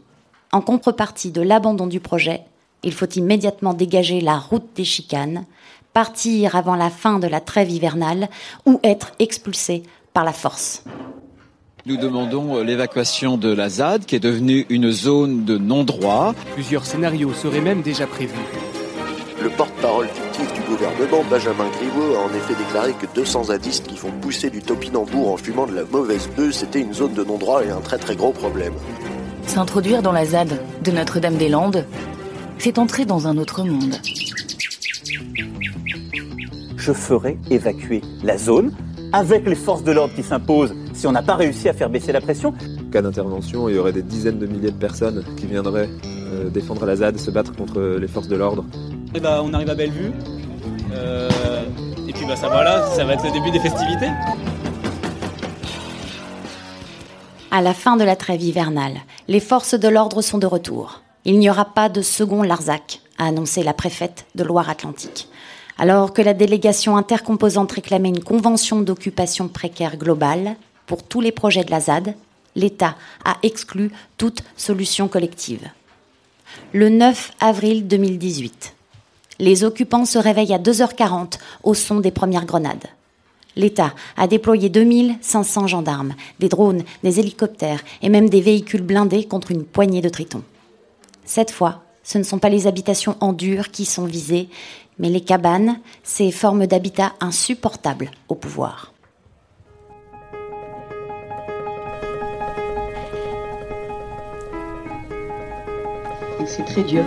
en 0.51 0.61
contrepartie 0.61 1.29
de 1.29 1.41
l'abandon 1.41 1.85
du 1.85 1.99
projet, 1.99 2.41
il 2.81 2.93
faut 2.93 3.09
immédiatement 3.09 3.75
dégager 3.75 4.21
la 4.21 4.39
route 4.39 4.69
des 4.75 4.85
chicanes, 4.85 5.45
partir 5.99 6.55
avant 6.55 6.77
la 6.77 6.89
fin 6.89 7.19
de 7.19 7.27
la 7.27 7.41
trêve 7.41 7.69
hivernale 7.69 8.29
ou 8.65 8.79
être 8.83 9.11
expulsé 9.19 9.83
par 10.13 10.23
la 10.23 10.31
force. 10.31 10.85
Nous 11.85 11.97
demandons 11.97 12.55
euh, 12.55 12.63
l'évacuation 12.63 13.35
de 13.37 13.51
la 13.53 13.67
ZAD, 13.67 14.05
qui 14.05 14.15
est 14.15 14.21
devenue 14.21 14.65
une 14.69 14.91
zone 14.91 15.43
de 15.43 15.57
non-droit. 15.57 16.33
Plusieurs 16.53 16.85
scénarios 16.85 17.33
seraient 17.33 17.59
même 17.59 17.81
déjà 17.81 18.07
prévus. 18.07 18.47
Le 19.43 19.49
porte-parole 19.49 20.07
fictif 20.07 20.53
du 20.53 20.61
gouvernement, 20.61 21.21
Benjamin 21.29 21.67
Griveaux, 21.67 22.15
a 22.15 22.19
en 22.19 22.33
effet 22.33 22.55
déclaré 22.55 22.93
que 22.93 23.05
200 23.13 23.43
zadistes 23.45 23.87
qui 23.87 23.97
font 23.97 24.11
pousser 24.21 24.49
du 24.49 24.61
topinambour 24.61 25.33
en 25.33 25.35
fumant 25.35 25.67
de 25.67 25.75
la 25.75 25.83
mauvaise 25.83 26.29
bœuf, 26.29 26.53
c'était 26.53 26.79
une 26.79 26.93
zone 26.93 27.13
de 27.13 27.25
non-droit 27.25 27.65
et 27.65 27.71
un 27.71 27.81
très 27.81 27.97
très 27.97 28.15
gros 28.15 28.31
problème. 28.31 28.73
S'introduire 29.47 30.01
dans 30.01 30.13
la 30.13 30.23
ZAD 30.23 30.61
de 30.81 30.91
Notre-Dame-des-Landes, 30.91 31.85
c'est 32.57 32.79
entrer 32.79 33.03
dans 33.03 33.27
un 33.27 33.37
autre 33.37 33.65
monde. 33.65 33.99
Je 36.77 36.93
ferai 36.93 37.37
évacuer 37.49 38.01
la 38.23 38.37
zone 38.37 38.71
avec 39.11 39.45
les 39.45 39.55
forces 39.55 39.83
de 39.83 39.91
l'ordre 39.91 40.13
qui 40.15 40.23
s'imposent 40.23 40.73
si 40.93 41.07
on 41.07 41.11
n'a 41.11 41.21
pas 41.21 41.35
réussi 41.35 41.69
à 41.69 41.73
faire 41.73 41.89
baisser 41.89 42.11
la 42.11 42.21
pression. 42.21 42.53
En 42.79 42.91
cas 42.91 43.01
d'intervention, 43.01 43.69
il 43.69 43.75
y 43.75 43.77
aurait 43.77 43.93
des 43.93 44.03
dizaines 44.03 44.39
de 44.39 44.45
milliers 44.45 44.71
de 44.71 44.77
personnes 44.77 45.23
qui 45.37 45.45
viendraient 45.45 45.89
euh, 46.05 46.49
défendre 46.49 46.85
la 46.85 46.95
ZAD, 46.95 47.17
se 47.17 47.31
battre 47.31 47.55
contre 47.55 47.97
les 47.99 48.07
forces 48.07 48.27
de 48.27 48.35
l'ordre. 48.35 48.65
Et 49.15 49.19
bah, 49.19 49.41
on 49.43 49.53
arrive 49.53 49.69
à 49.69 49.75
Bellevue. 49.75 50.11
Euh, 50.93 51.29
et 52.07 52.13
puis 52.13 52.25
bah, 52.25 52.35
ça 52.35 52.49
va 52.49 52.63
là, 52.63 52.87
ça 52.95 53.03
va 53.05 53.13
être 53.13 53.25
le 53.25 53.31
début 53.31 53.51
des 53.51 53.59
festivités. 53.59 54.09
À 57.51 57.61
la 57.61 57.73
fin 57.73 57.97
de 57.97 58.03
la 58.03 58.15
trêve 58.15 58.41
hivernale, 58.41 58.93
les 59.27 59.39
forces 59.39 59.73
de 59.73 59.87
l'ordre 59.87 60.21
sont 60.21 60.37
de 60.37 60.45
retour. 60.45 61.01
Il 61.25 61.39
n'y 61.39 61.49
aura 61.49 61.65
pas 61.65 61.89
de 61.89 62.01
second 62.01 62.43
Larzac, 62.43 63.01
a 63.19 63.27
annoncé 63.27 63.61
la 63.61 63.73
préfète 63.73 64.25
de 64.33 64.43
Loire-Atlantique. 64.43 65.29
Alors 65.77 66.13
que 66.13 66.21
la 66.21 66.33
délégation 66.33 66.97
intercomposante 66.97 67.71
réclamait 67.73 68.09
une 68.09 68.23
convention 68.23 68.81
d'occupation 68.81 69.47
précaire 69.47 69.97
globale 69.97 70.55
pour 70.87 71.03
tous 71.03 71.21
les 71.21 71.31
projets 71.31 71.63
de 71.63 71.71
la 71.71 71.79
ZAD, 71.79 72.15
l'État 72.55 72.95
a 73.23 73.37
exclu 73.43 73.91
toute 74.17 74.41
solution 74.57 75.07
collective. 75.07 75.69
Le 76.73 76.89
9 76.89 77.33
avril 77.39 77.87
2018, 77.87 78.73
les 79.39 79.63
occupants 79.63 80.05
se 80.05 80.17
réveillent 80.17 80.53
à 80.53 80.59
2h40 80.59 81.39
au 81.63 81.73
son 81.73 81.99
des 81.99 82.11
premières 82.11 82.45
grenades. 82.45 82.87
L'État 83.55 83.93
a 84.17 84.27
déployé 84.27 84.69
2500 84.69 85.67
gendarmes, 85.67 86.15
des 86.39 86.49
drones, 86.49 86.83
des 87.03 87.19
hélicoptères 87.19 87.83
et 88.01 88.09
même 88.09 88.29
des 88.29 88.41
véhicules 88.41 88.81
blindés 88.81 89.25
contre 89.25 89.51
une 89.51 89.63
poignée 89.63 90.01
de 90.01 90.09
tritons. 90.09 90.43
Cette 91.25 91.51
fois, 91.51 91.83
ce 92.09 92.17
ne 92.17 92.23
sont 92.23 92.39
pas 92.39 92.49
les 92.49 92.65
habitations 92.65 93.15
en 93.19 93.33
dur 93.33 93.69
qui 93.69 93.85
sont 93.85 94.05
visées, 94.05 94.49
mais 94.97 95.09
les 95.09 95.21
cabanes, 95.21 95.79
ces 96.01 96.31
formes 96.31 96.65
d'habitat 96.65 97.13
insupportables 97.19 98.09
au 98.29 98.33
pouvoir. 98.33 98.93
C'est 106.47 106.65
très 106.65 106.83
dur. 106.83 107.03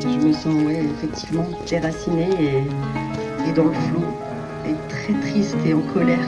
Je 0.00 0.06
me 0.08 0.32
sens 0.32 0.46
ouais, 0.66 0.84
effectivement 0.84 1.46
déracinée 1.68 2.28
et, 2.40 3.48
et 3.48 3.52
dans 3.52 3.64
le 3.66 3.72
flou, 3.72 4.02
et 4.66 4.74
très 4.88 5.12
triste 5.30 5.56
et 5.64 5.74
en 5.74 5.80
colère. 5.94 6.18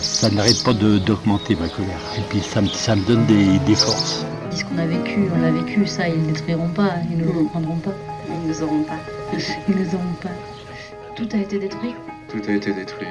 Ça 0.00 0.30
n'arrête 0.30 0.62
pas 0.64 0.72
de- 0.72 0.96
d'augmenter 0.98 1.54
ma 1.54 1.68
colère. 1.68 2.00
Et 2.16 2.22
puis 2.30 2.40
ça 2.40 2.62
me, 2.62 2.68
ça 2.68 2.96
me 2.96 3.04
donne 3.04 3.26
des, 3.26 3.58
des 3.58 3.74
forces. 3.74 4.24
Ce 4.50 4.64
qu'on 4.64 4.78
a 4.78 4.86
vécu, 4.86 5.28
on 5.34 5.40
l'a 5.40 5.50
vécu, 5.50 5.86
ça, 5.86 6.08
ils 6.08 6.20
ne 6.22 6.32
détruiront 6.32 6.68
pas, 6.68 6.94
ils 7.10 7.18
ne 7.18 7.24
le 7.24 7.30
reprendront 7.30 7.76
pas. 7.76 7.94
Ils 8.28 8.48
nous 8.48 8.62
auront 8.62 8.82
pas. 8.82 8.98
Ils 9.68 9.76
nous 9.76 9.94
auront 9.94 10.14
pas. 10.22 10.30
Tout 11.16 11.28
a 11.32 11.36
été 11.36 11.58
détruit. 11.58 11.94
Tout 12.28 12.42
a 12.48 12.52
été 12.52 12.72
détruit. 12.72 13.06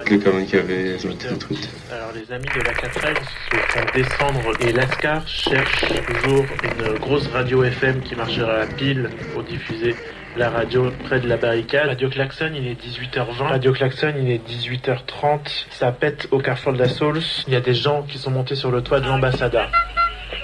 Toutes 0.00 0.10
les 0.10 0.18
commandes 0.18 0.46
qu'il 0.46 0.56
y 0.56 0.62
avait, 0.62 0.88
elles 0.90 1.06
ont 1.06 1.10
été 1.10 1.28
détruites. 1.28 1.68
Alors 1.92 2.12
les 2.14 2.32
amis 2.32 2.46
de 2.54 2.64
la 2.64 2.72
4 2.72 2.94
se 2.94 3.56
font 3.56 3.86
descendre 3.94 4.52
et 4.60 4.72
Lascar 4.72 5.26
cherche 5.28 5.84
toujours 6.06 6.44
une 6.64 6.98
grosse 6.98 7.26
radio 7.28 7.64
FM 7.64 8.00
qui 8.00 8.14
marchera 8.16 8.52
à 8.52 8.58
la 8.60 8.66
pile 8.66 9.10
pour 9.32 9.42
diffuser 9.42 9.94
la 10.36 10.50
radio 10.50 10.90
près 11.04 11.20
de 11.20 11.28
la 11.28 11.36
barricade. 11.36 11.88
Radio 11.88 12.08
Klaxon, 12.08 12.52
il 12.54 12.66
est 12.66 12.80
18h20. 12.80 13.42
Radio 13.42 13.72
Klaxon, 13.72 14.14
il 14.18 14.30
est 14.30 14.48
18h30. 14.48 15.66
Ça 15.70 15.92
pète 15.92 16.28
au 16.30 16.38
carrefour 16.38 16.72
de 16.72 16.78
la 16.78 16.88
Sauls. 16.88 17.20
Il 17.46 17.52
y 17.52 17.56
a 17.56 17.60
des 17.60 17.74
gens 17.74 18.02
qui 18.02 18.18
sont 18.18 18.30
montés 18.30 18.54
sur 18.54 18.70
le 18.70 18.82
toit 18.82 19.00
de 19.00 19.06
l'ambassade. 19.06 19.58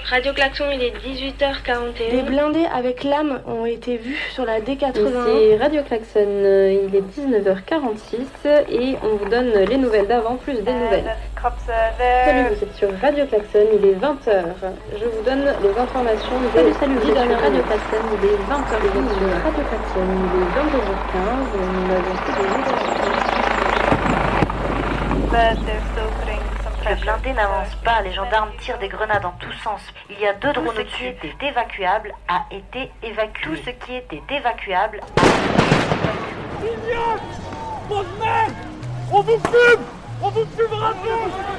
Radio 0.09 0.33
Klaxon, 0.33 0.67
il 0.73 0.83
est 0.85 0.95
18h41. 1.05 2.11
Des 2.13 2.23
blindés 2.23 2.67
avec 2.73 3.03
lame 3.03 3.41
ont 3.45 3.67
été 3.67 3.97
vus 3.97 4.31
sur 4.33 4.45
la 4.45 4.61
D81. 4.61 4.93
Ici 4.93 5.57
Radio 5.61 5.83
Klaxon, 5.83 6.29
il 6.29 6.95
est 6.95 7.03
19h46 7.03 8.47
et 8.71 8.97
on 9.03 9.17
vous 9.17 9.29
donne 9.29 9.51
les 9.69 9.77
nouvelles 9.77 10.07
d'avant 10.07 10.37
plus 10.37 10.55
des 10.63 10.73
nouvelles. 10.73 11.17
Salut, 11.67 12.55
vous 12.55 12.63
êtes 12.63 12.75
sur 12.77 12.89
Radio 13.03 13.27
Klaxon, 13.27 13.67
il 13.73 13.85
est 13.85 13.95
20h. 13.95 14.45
Je 14.97 15.07
vous 15.07 15.23
donne 15.25 15.43
les 15.43 15.77
informations 15.77 16.41
des 16.41 16.51
Salut, 16.57 16.75
salut, 16.79 16.99
vous 17.03 17.11
êtes 17.11 17.17
sur 17.17 17.41
Radio 17.41 17.63
Klaxon, 17.65 18.03
il 18.13 18.29
est 18.29 18.39
20h12 18.47 19.11
sur 19.19 19.29
Radio 19.43 19.65
Klaxon, 19.67 20.07
il 20.23 20.39
est 20.39 20.51
22h15. 20.55 21.17
Nous 21.75 21.91
avons 25.35 26.06
Le 26.89 26.95
blindé 26.95 27.33
n'avance 27.33 27.75
pas, 27.85 28.01
les 28.03 28.13
gendarmes 28.13 28.53
tirent 28.61 28.79
des 28.79 28.87
grenades 28.87 29.25
en 29.25 29.33
tous 29.41 29.53
sens. 29.65 29.81
Il 30.09 30.21
y 30.21 30.27
a 30.27 30.35
deux 30.35 30.53
drones 30.53 30.69
au-dessus. 30.69 31.15
Tout 31.15 31.17
ce 31.17 31.21
qui 31.21 31.27
était 31.27 31.49
évacuable 31.49 32.15
a 32.29 32.45
été 32.53 32.93
évacué. 33.03 33.43
Tout 33.43 33.57
ce 33.57 33.71
qui 33.71 33.97
était 33.97 34.23
évacuable 34.31 35.01
Bande 37.89 38.05
de 38.05 38.25
merde 38.25 38.53
On 39.11 39.21
vous 39.21 39.39
fume 39.39 39.85
On 40.23 40.29
vous 40.29 40.47
fumera 40.57 40.93
tous 40.93 41.57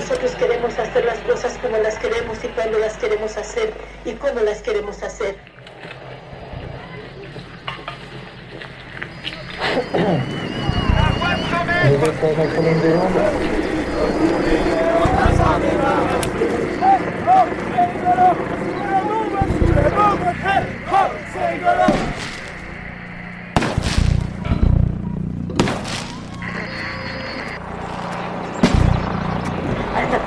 nosotros 0.00 0.34
queremos 0.36 0.78
hacer 0.78 1.04
las 1.04 1.18
cosas 1.18 1.58
como 1.58 1.76
las 1.76 1.98
queremos 1.98 2.42
y 2.42 2.48
cuando 2.48 2.78
las 2.78 2.96
queremos 2.96 3.36
hacer 3.36 3.74
y 4.06 4.12
cómo 4.14 4.40
las 4.40 4.62
queremos 4.62 5.02
hacer. 5.02 5.36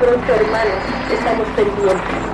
Pronto, 0.04 0.34
hermanos, 0.34 0.84
estamos 1.10 1.48
pendientes. 1.56 2.33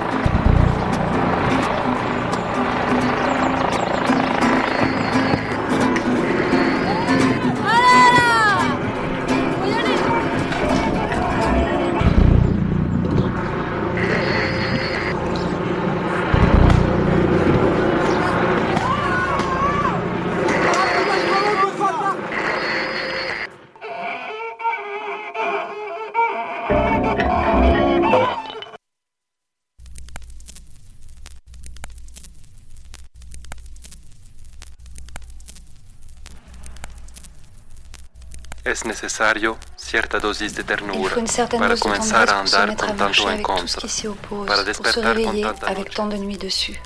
Es 38.80 38.86
necesario 38.86 39.58
cierta 39.76 40.20
dosis 40.20 40.56
de 40.56 40.62
Il 40.62 40.66
ternura 40.66 41.10
faut 41.10 41.20
une 41.20 41.28
certaine 41.28 41.60
para 41.60 41.76
comenzar 41.76 42.30
a 42.30 42.40
andar 42.40 42.78
con 42.78 42.96
tanto 42.96 43.24
oppose, 43.26 44.10
para 44.16 44.16
pour 44.30 44.48
se 44.48 44.64
despertar 44.64 45.04
con 45.04 45.34
réveiller 45.34 45.48
tanta 45.48 45.68
avec 45.68 45.88
noche. 45.88 45.96
tant 45.98 46.10
de 46.14 46.18
nuits 46.18 46.40
dessus. 46.40 46.78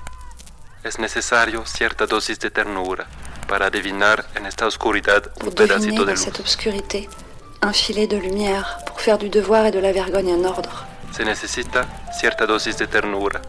Es 0.82 0.98
necesario 0.98 1.64
cierta 1.64 2.06
dosis 2.06 2.40
de 2.40 2.50
ternura 2.50 3.06
para 3.46 3.66
adivinar 3.66 4.26
en 4.34 4.44
esta 4.46 4.66
oscuridad 4.66 5.22
Pour 5.34 5.50
un 5.50 5.54
pedacito 5.54 6.04
de 6.04 6.14
luz. 6.14 6.24
cette 6.24 6.40
obscurité 6.40 7.08
un 7.62 7.72
filet 7.72 8.08
de 8.08 8.16
lumière, 8.16 8.80
pour 8.86 9.00
faire 9.00 9.16
du 9.16 9.28
devoir 9.28 9.66
et 9.66 9.70
de 9.70 9.78
la 9.78 9.92
vergogne 9.92 10.32
un 10.32 10.44
ordre. 10.44 10.86
Se 11.16 11.22
necesita 11.24 11.86
cierta 12.12 12.44
dosis 12.44 12.76
de 12.76 12.88
ternura 12.88 13.40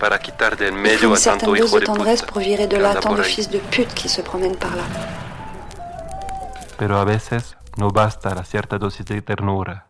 para 0.00 0.18
quitar 0.18 0.56
de 0.56 0.70
en 0.70 0.72
Il 0.72 0.72
faut 0.72 0.80
medio 0.80 1.08
une 1.10 1.16
a 1.16 1.20
tanto 1.20 1.54
hijo 1.54 1.74
de 1.74 1.80
de 1.80 1.84
tendresse 1.84 2.22
puta 2.22 2.32
pour 2.32 2.40
virer 2.40 2.66
de 2.66 2.78
là 2.78 2.94
tant 2.94 3.14
de 3.14 3.22
fils 3.22 3.50
de 3.50 3.58
pute 3.58 3.92
qui 3.92 4.08
se 4.08 4.22
promènent 4.22 4.56
par 4.56 4.74
là. 4.74 4.84
Pero 6.78 6.98
a 6.98 7.04
veces 7.04 7.59
no 7.76 7.90
basta 7.90 8.34
la 8.34 8.44
cierta 8.44 8.78
dosis 8.78 9.06
de 9.06 9.22
ternura 9.22 9.86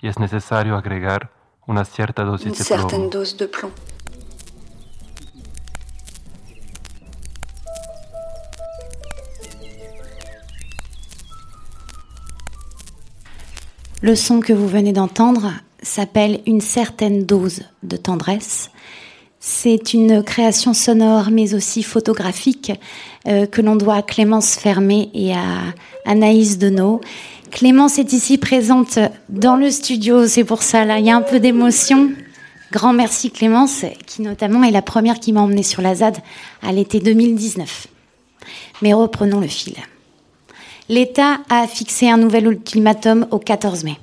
y 0.00 0.08
es 0.08 0.18
necesario 0.18 0.76
agregar 0.76 1.30
una 1.66 1.84
cierta 1.84 2.22
Une 2.22 2.30
dosis 2.30 2.58
de 2.58 2.64
certaine 2.64 3.08
plomo. 3.08 3.10
dose 3.10 3.36
de 3.36 3.46
plomb. 3.48 3.72
Le 14.00 14.14
son 14.14 14.40
que 14.40 14.52
vous 14.52 14.68
venez 14.68 14.92
d'entendre 14.92 15.50
s'appelle 15.82 16.40
Une 16.46 16.60
certaine 16.60 17.26
dose 17.26 17.64
de 17.82 17.96
tendresse. 17.96 18.70
C'est 19.40 19.94
une 19.94 20.24
création 20.24 20.74
sonore 20.74 21.30
mais 21.30 21.54
aussi 21.54 21.84
photographique 21.84 22.72
euh, 23.28 23.46
que 23.46 23.62
l'on 23.62 23.76
doit 23.76 23.94
à 23.94 24.02
Clémence 24.02 24.56
Fermé 24.56 25.10
et 25.14 25.32
à 25.32 25.74
Anaïs 26.04 26.58
Denot. 26.58 27.00
Clémence 27.52 27.98
est 27.98 28.12
ici 28.12 28.36
présente 28.36 28.98
dans 29.28 29.56
le 29.56 29.70
studio, 29.70 30.26
c'est 30.26 30.44
pour 30.44 30.62
ça 30.62 30.84
là, 30.84 30.98
il 30.98 31.06
y 31.06 31.10
a 31.10 31.16
un 31.16 31.22
peu 31.22 31.38
d'émotion. 31.38 32.10
Grand 32.72 32.92
merci 32.92 33.30
Clémence, 33.30 33.84
qui 34.06 34.22
notamment 34.22 34.64
est 34.64 34.72
la 34.72 34.82
première 34.82 35.20
qui 35.20 35.32
m'a 35.32 35.40
emmenée 35.40 35.62
sur 35.62 35.82
la 35.82 35.94
ZAD 35.94 36.18
à 36.62 36.72
l'été 36.72 36.98
2019. 36.98 37.86
Mais 38.82 38.92
reprenons 38.92 39.40
le 39.40 39.46
fil. 39.46 39.74
L'État 40.88 41.38
a 41.48 41.66
fixé 41.66 42.10
un 42.10 42.16
nouvel 42.16 42.46
ultimatum 42.46 43.26
au 43.30 43.38
14 43.38 43.84
mai. 43.84 43.98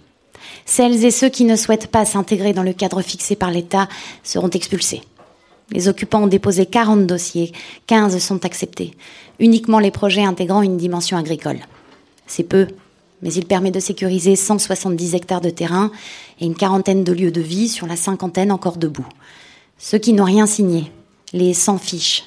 Celles 0.66 1.04
et 1.04 1.12
ceux 1.12 1.30
qui 1.30 1.44
ne 1.44 1.56
souhaitent 1.56 1.88
pas 1.88 2.06
s'intégrer 2.06 2.54
dans 2.54 2.64
le 2.64 2.74
cadre 2.74 3.02
fixé 3.02 3.36
par 3.36 3.52
l'État 3.52 3.88
seront 4.24 4.50
expulsés. 4.50 5.02
Les 5.72 5.88
occupants 5.88 6.24
ont 6.24 6.28
déposé 6.28 6.66
40 6.66 7.08
dossiers, 7.08 7.52
15 7.88 8.18
sont 8.20 8.46
acceptés, 8.46 8.96
uniquement 9.40 9.80
les 9.80 9.92
projets 9.92 10.24
intégrant 10.24 10.62
une 10.62 10.78
dimension 10.78 11.18
agricole. 11.18 11.60
C'est 12.28 12.44
peu, 12.44 12.68
mais 13.22 13.34
il 13.34 13.46
permet 13.46 13.72
de 13.72 13.80
sécuriser 13.80 14.36
170 14.36 15.16
hectares 15.16 15.42
de 15.42 15.50
terrain 15.50 15.92
et 16.40 16.46
une 16.46 16.56
quarantaine 16.56 17.04
de 17.04 17.12
lieux 17.12 17.32
de 17.32 17.42
vie 17.42 17.70
sur 17.70 17.88
la 17.88 17.96
cinquantaine 17.96 18.52
encore 18.52 18.78
debout. 18.78 19.08
Ceux 19.78 19.98
qui 19.98 20.14
n'ont 20.14 20.24
rien 20.24 20.46
signé, 20.46 20.92
les 21.34 21.54
sans 21.54 21.78
fiches, 21.78 22.24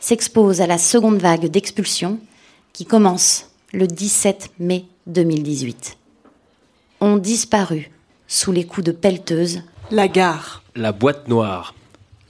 s'exposent 0.00 0.60
à 0.60 0.66
la 0.66 0.78
seconde 0.78 1.18
vague 1.18 1.46
d'expulsion 1.46 2.18
qui 2.72 2.84
commence 2.84 3.50
le 3.72 3.86
17 3.86 4.50
mai 4.58 4.84
2018. 5.06 5.96
Ont 7.00 7.16
disparu 7.16 7.90
sous 8.28 8.52
les 8.52 8.64
coups 8.64 8.84
de 8.86 8.92
pelleteuse 8.92 9.62
La 9.90 10.08
gare, 10.08 10.62
La 10.76 10.92
boîte 10.92 11.28
noire, 11.28 11.74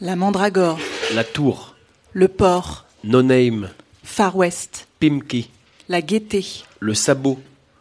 la 0.04 0.16
mandragore, 0.16 0.78
la 1.14 1.24
tour, 1.24 1.74
le 2.12 2.28
port, 2.28 2.84
No 3.04 3.22
Name, 3.22 3.70
Far 4.02 4.36
West, 4.36 4.86
Pimki, 5.00 5.48
la 5.88 6.02
gaieté, 6.02 6.44
le 6.78 6.92
sabot, 6.92 7.40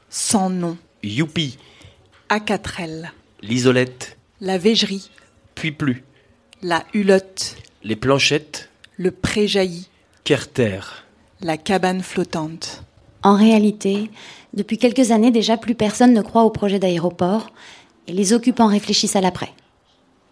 sans 0.09 0.49
nom, 0.49 0.77
Youpi, 1.03 1.57
Acatrelle, 2.29 3.11
l'isolette, 3.41 4.17
la 4.39 4.57
végerie, 4.57 5.11
puis 5.53 5.73
plus, 5.73 6.05
la 6.61 6.85
hulotte, 6.93 7.57
les 7.83 7.97
planchettes, 7.97 8.69
le 8.95 9.11
pré-jailli, 9.11 9.89
Kerter, 10.23 10.79
la 11.41 11.57
cabane 11.57 12.01
flottante. 12.01 12.83
En 13.21 13.35
réalité, 13.35 14.09
depuis 14.53 14.77
quelques 14.77 15.11
années 15.11 15.31
déjà, 15.31 15.57
plus 15.57 15.75
personne 15.75 16.13
ne 16.13 16.21
croit 16.21 16.43
au 16.43 16.51
projet 16.51 16.79
d'aéroport 16.79 17.49
et 18.07 18.13
les 18.13 18.31
occupants 18.31 18.67
réfléchissent 18.67 19.17
à 19.17 19.21
l'après. 19.21 19.51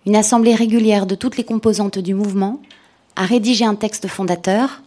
Une 0.06 0.16
assemblée 0.16 0.56
régulière 0.56 1.06
de 1.06 1.14
toutes 1.14 1.38
les 1.38 1.44
composantes 1.44 2.00
du 2.00 2.16
mouvement 2.16 2.60
a 3.16 3.26
rédigé 3.26 3.66
un 3.66 3.76
texte 3.76 4.08
fondateur 4.08 4.82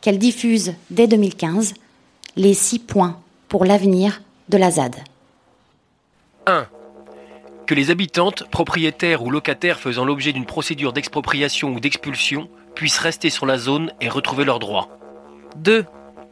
qu'elle 0.00 0.18
diffuse 0.18 0.74
dès 0.90 1.08
2015, 1.08 1.74
les 2.36 2.54
six 2.54 2.78
points 2.78 3.18
pour 3.48 3.64
l'avenir 3.64 4.22
de 4.48 4.56
la 4.56 4.70
ZAD. 4.70 4.94
1. 6.46 6.66
Que 7.66 7.74
les 7.74 7.90
habitantes, 7.90 8.48
propriétaires 8.50 9.24
ou 9.24 9.30
locataires 9.30 9.80
faisant 9.80 10.04
l'objet 10.04 10.32
d'une 10.32 10.46
procédure 10.46 10.92
d'expropriation 10.92 11.70
ou 11.70 11.80
d'expulsion 11.80 12.48
puissent 12.76 12.98
rester 12.98 13.30
sur 13.30 13.46
la 13.46 13.58
zone 13.58 13.92
et 14.00 14.08
retrouver 14.08 14.44
leurs 14.44 14.60
droits. 14.60 14.96
2. 15.56 15.84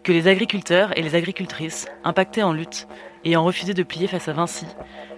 Que 0.04 0.12
les 0.12 0.28
agriculteurs 0.28 0.96
et 0.96 1.02
les 1.02 1.16
agricultrices, 1.16 1.86
impactés 2.04 2.44
en 2.44 2.52
lutte, 2.52 2.86
ayant 3.24 3.42
refusé 3.42 3.74
de 3.74 3.82
plier 3.82 4.06
face 4.06 4.28
à 4.28 4.34
Vinci, 4.34 4.66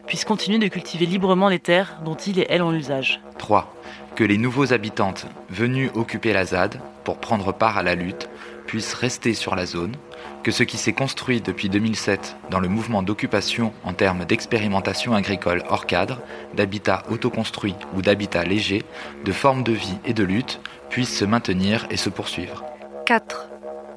puissent 0.06 0.24
continuer 0.24 0.58
de 0.58 0.68
cultiver 0.68 1.06
librement 1.06 1.48
les 1.48 1.58
terres 1.58 1.98
dont 2.04 2.14
ils 2.14 2.38
et 2.38 2.46
elles 2.48 2.62
ont 2.62 2.70
l'usage. 2.70 3.20
3. 3.38 3.74
Que 4.14 4.24
les 4.24 4.38
nouveaux 4.38 4.72
habitantes 4.72 5.26
venus 5.50 5.90
occuper 5.94 6.32
la 6.32 6.44
ZAD 6.44 6.80
pour 7.04 7.18
prendre 7.18 7.52
part 7.52 7.78
à 7.78 7.82
la 7.82 7.94
lutte 7.94 8.28
puissent 8.66 8.94
rester 8.94 9.34
sur 9.34 9.54
la 9.54 9.66
zone, 9.66 9.94
que 10.42 10.50
ce 10.50 10.62
qui 10.62 10.76
s'est 10.76 10.92
construit 10.92 11.40
depuis 11.40 11.68
2007 11.68 12.36
dans 12.50 12.60
le 12.60 12.68
mouvement 12.68 13.02
d'occupation 13.02 13.72
en 13.84 13.92
termes 13.92 14.24
d'expérimentation 14.24 15.14
agricole 15.14 15.62
hors 15.68 15.86
cadre, 15.86 16.20
d'habitat 16.54 17.02
autoconstruit 17.10 17.76
ou 17.94 18.02
d'habitat 18.02 18.44
léger, 18.44 18.84
de 19.24 19.32
forme 19.32 19.62
de 19.62 19.72
vie 19.72 19.98
et 20.04 20.14
de 20.14 20.24
lutte 20.24 20.60
puisse 20.88 21.16
se 21.16 21.24
maintenir 21.24 21.86
et 21.90 21.96
se 21.96 22.10
poursuivre. 22.10 22.64
4. 23.06 23.55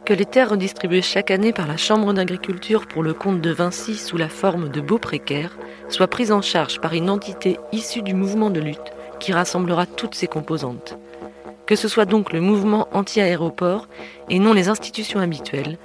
Que 0.09 0.15
les 0.15 0.25
terres 0.25 0.49
redistribuées 0.49 1.03
chaque 1.03 1.29
année 1.29 1.53
par 1.53 1.67
la 1.67 1.77
Chambre 1.77 2.13
d'agriculture 2.13 2.87
pour 2.87 3.03
le 3.03 3.13
compte 3.13 3.41
de 3.41 3.51
Vinci 3.51 3.93
sous 3.93 4.17
la 4.17 4.27
forme 4.27 4.69
de 4.69 4.81
baux 4.81 4.97
précaires 4.97 5.55
soient 5.87 6.07
prises 6.07 6.31
en 6.31 6.41
charge 6.41 6.81
par 6.81 6.95
une 6.95 7.11
entité 7.11 7.59
issue 7.71 8.01
du 8.01 8.15
mouvement 8.15 8.49
de 8.49 8.59
lutte 8.59 8.91
qui 9.19 9.33
rassemblera 9.33 9.85
toutes 9.85 10.15
ses 10.15 10.25
composantes. 10.25 10.97
Que 11.67 11.75
ce 11.75 11.87
soit 11.87 12.05
donc 12.05 12.33
le 12.33 12.41
mouvement 12.41 12.87
anti-aéroport 12.91 13.87
et 14.31 14.39
non 14.39 14.53
les 14.53 14.67
institutions 14.67 15.19
habituelles 15.19 15.77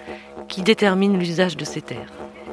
qui 0.48 0.62
déterminent 0.62 1.18
l'usage 1.18 1.58
de 1.58 1.66
ces 1.66 1.82
terres. 1.82 2.10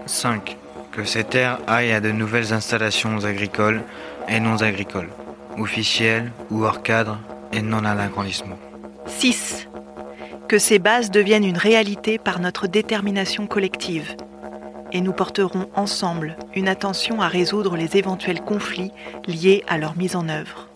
5. 0.07 0.57
Que 0.91 1.05
ces 1.05 1.23
terres 1.23 1.59
aillent 1.67 1.93
à 1.93 2.01
de 2.01 2.11
nouvelles 2.11 2.51
installations 2.51 3.23
agricoles 3.23 3.81
et 4.27 4.41
non 4.41 4.61
agricoles, 4.61 5.09
officielles 5.57 6.33
ou 6.49 6.65
hors 6.65 6.83
cadre 6.83 7.17
et 7.53 7.61
non 7.61 7.85
à 7.85 7.95
l'agrandissement. 7.95 8.59
6. 9.05 9.69
Que 10.51 10.59
ces 10.59 10.79
bases 10.79 11.11
deviennent 11.11 11.45
une 11.45 11.57
réalité 11.57 12.17
par 12.17 12.41
notre 12.41 12.67
détermination 12.67 13.47
collective. 13.47 14.17
Et 14.91 14.99
nous 14.99 15.13
porterons 15.13 15.69
ensemble 15.77 16.35
une 16.53 16.67
attention 16.67 17.21
à 17.21 17.29
résoudre 17.29 17.77
les 17.77 17.95
éventuels 17.95 18.41
conflits 18.41 18.91
liés 19.27 19.63
à 19.69 19.77
leur 19.77 19.95
mise 19.95 20.17
en 20.17 20.27
œuvre. 20.27 20.67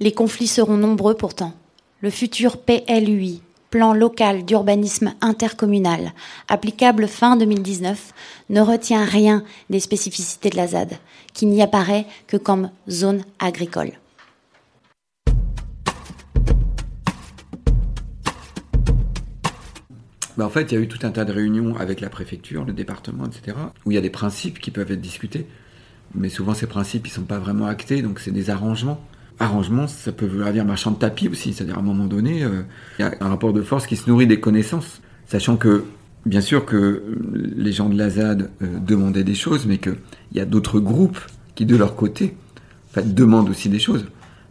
Les 0.00 0.10
conflits 0.10 0.48
seront 0.48 0.76
nombreux 0.76 1.14
pourtant. 1.14 1.52
Le 2.00 2.10
futur 2.10 2.56
PLUI, 2.56 3.42
plan 3.70 3.94
local 3.94 4.44
d'urbanisme 4.44 5.14
intercommunal, 5.20 6.12
applicable 6.48 7.06
fin 7.06 7.36
2019, 7.36 8.12
ne 8.50 8.60
retient 8.60 9.04
rien 9.04 9.44
des 9.70 9.78
spécificités 9.78 10.50
de 10.50 10.56
la 10.56 10.66
ZAD, 10.66 10.98
qui 11.32 11.46
n'y 11.46 11.62
apparaît 11.62 12.06
que 12.26 12.36
comme 12.36 12.72
zone 12.88 13.22
agricole. 13.38 13.92
En 20.44 20.50
fait, 20.50 20.70
il 20.70 20.74
y 20.74 20.78
a 20.78 20.80
eu 20.80 20.88
tout 20.88 20.98
un 21.06 21.10
tas 21.10 21.24
de 21.24 21.32
réunions 21.32 21.76
avec 21.76 22.00
la 22.00 22.10
préfecture, 22.10 22.64
le 22.64 22.72
département, 22.72 23.24
etc., 23.26 23.56
où 23.84 23.92
il 23.92 23.94
y 23.94 23.98
a 23.98 24.02
des 24.02 24.10
principes 24.10 24.58
qui 24.58 24.70
peuvent 24.70 24.90
être 24.90 25.00
discutés. 25.00 25.46
mais 26.14 26.28
souvent 26.28 26.54
ces 26.54 26.66
principes 26.66 27.06
ils 27.06 27.10
sont 27.10 27.22
pas 27.22 27.38
vraiment 27.38 27.66
actés, 27.66 28.02
donc 28.02 28.20
c'est 28.20 28.30
des 28.30 28.50
arrangements. 28.50 29.02
Arrangements, 29.38 29.86
ça 29.86 30.12
peut 30.12 30.26
vouloir 30.26 30.52
dire 30.52 30.64
marchand 30.64 30.90
de 30.90 30.98
tapis 30.98 31.28
aussi, 31.28 31.52
c'est-à-dire 31.52 31.76
à 31.76 31.80
un 31.80 31.82
moment 31.82 32.06
donné, 32.06 32.42
euh, 32.42 32.62
il 32.98 33.02
y 33.02 33.04
a 33.04 33.14
un 33.20 33.28
rapport 33.28 33.52
de 33.52 33.62
force 33.62 33.86
qui 33.86 33.96
se 33.96 34.08
nourrit 34.08 34.26
des 34.26 34.40
connaissances, 34.40 35.02
sachant 35.26 35.56
que 35.56 35.84
bien 36.24 36.40
sûr 36.40 36.64
que 36.64 37.02
les 37.34 37.72
gens 37.72 37.88
de 37.88 37.98
la 37.98 38.10
ZAD 38.10 38.50
euh, 38.62 38.78
demandaient 38.78 39.24
des 39.24 39.34
choses, 39.34 39.66
mais 39.66 39.78
qu'il 39.78 39.96
y 40.32 40.40
a 40.40 40.46
d'autres 40.46 40.80
groupes 40.80 41.20
qui 41.54 41.66
de 41.66 41.76
leur 41.76 41.96
côté 41.96 42.34
en 42.90 42.94
fait, 42.94 43.14
demandent 43.14 43.50
aussi 43.50 43.68
des 43.68 43.78
choses. 43.78 44.06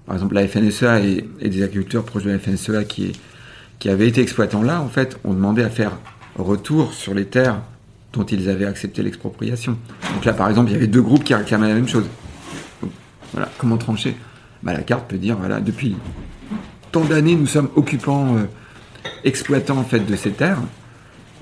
Par 0.06 0.16
exemple, 0.16 0.36
la 0.36 0.48
FNSEA 0.48 1.00
et, 1.04 1.28
et 1.40 1.50
des 1.50 1.64
agriculteurs 1.64 2.04
proches 2.04 2.24
de 2.24 2.32
la 2.32 2.38
FNSEA 2.38 2.84
qui, 2.84 3.06
est, 3.06 3.12
qui 3.80 3.90
avaient 3.90 4.08
été 4.08 4.22
exploitants 4.22 4.64
là, 4.64 4.82
en 4.82 4.88
fait, 4.90 5.20
ont 5.24 5.34
demandé 5.34 5.64
à 5.64 5.70
faire 5.70 5.92
retour 6.38 6.94
sur 6.94 7.14
les 7.14 7.26
terres 7.26 7.62
dont 8.14 8.24
ils 8.24 8.50
avaient 8.50 8.66
accepté 8.66 9.04
l'expropriation. 9.04 9.78
Donc 10.14 10.26
là, 10.26 10.34
par 10.34 10.50
exemple, 10.50 10.70
il 10.70 10.74
y 10.74 10.78
avait 10.78 10.88
deux 10.88 11.02
groupes 11.02 11.24
qui 11.24 11.34
réclamaient 11.34 11.68
la 11.68 11.76
même 11.76 11.88
chose. 11.88 12.06
Voilà, 13.34 13.50
comment 13.58 13.78
trancher? 13.78 14.16
Bah, 14.64 14.74
La 14.74 14.84
carte 14.84 15.10
peut 15.10 15.18
dire, 15.18 15.38
voilà, 15.38 15.60
depuis 15.60 15.96
tant 16.92 17.04
d'années, 17.04 17.36
nous 17.36 17.48
sommes 17.48 17.70
occupants, 17.76 18.38
euh, 18.38 18.46
exploitants 19.26 19.78
en 19.78 19.84
fait 19.84 20.00
de 20.00 20.16
ces 20.16 20.32
terres. 20.32 20.62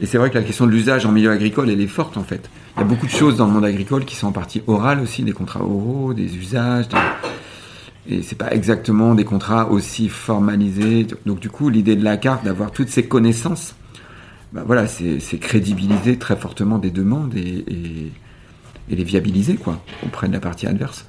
Et 0.01 0.07
c'est 0.07 0.17
vrai 0.17 0.31
que 0.31 0.37
la 0.37 0.43
question 0.43 0.65
de 0.65 0.71
l'usage 0.71 1.05
en 1.05 1.11
milieu 1.11 1.29
agricole, 1.29 1.69
elle 1.69 1.79
est 1.79 1.87
forte 1.87 2.17
en 2.17 2.23
fait. 2.23 2.49
Il 2.75 2.79
y 2.79 2.81
a 2.81 2.85
beaucoup 2.85 3.05
de 3.05 3.11
choses 3.11 3.37
dans 3.37 3.45
le 3.45 3.53
monde 3.53 3.65
agricole 3.65 4.05
qui 4.05 4.15
sont 4.15 4.27
en 4.27 4.31
partie 4.31 4.63
orales 4.65 4.99
aussi, 4.99 5.21
des 5.21 5.31
contrats 5.31 5.61
oraux, 5.61 6.13
des 6.15 6.35
usages. 6.35 6.89
Des... 6.89 6.97
Et 8.07 8.21
c'est 8.21 8.37
pas 8.37 8.51
exactement 8.51 9.15
des 9.15 9.23
contrats 9.23 9.69
aussi 9.69 10.09
formalisés. 10.09 11.07
Donc 11.25 11.39
du 11.39 11.49
coup, 11.49 11.69
l'idée 11.69 11.95
de 11.95 12.03
la 12.03 12.17
carte, 12.17 12.43
d'avoir 12.43 12.71
toutes 12.71 12.89
ces 12.89 13.03
connaissances, 13.03 13.75
bah, 14.51 14.63
voilà, 14.65 14.87
c'est 14.87 15.37
crédibiliser 15.39 16.17
très 16.17 16.35
fortement 16.35 16.77
des 16.77 16.91
demandes 16.91 17.33
et 17.35 18.11
les 18.89 19.03
viabiliser 19.03 19.55
quoi 19.55 19.81
auprès 20.05 20.27
de 20.27 20.33
la 20.33 20.39
partie 20.39 20.67
adverse. 20.67 21.05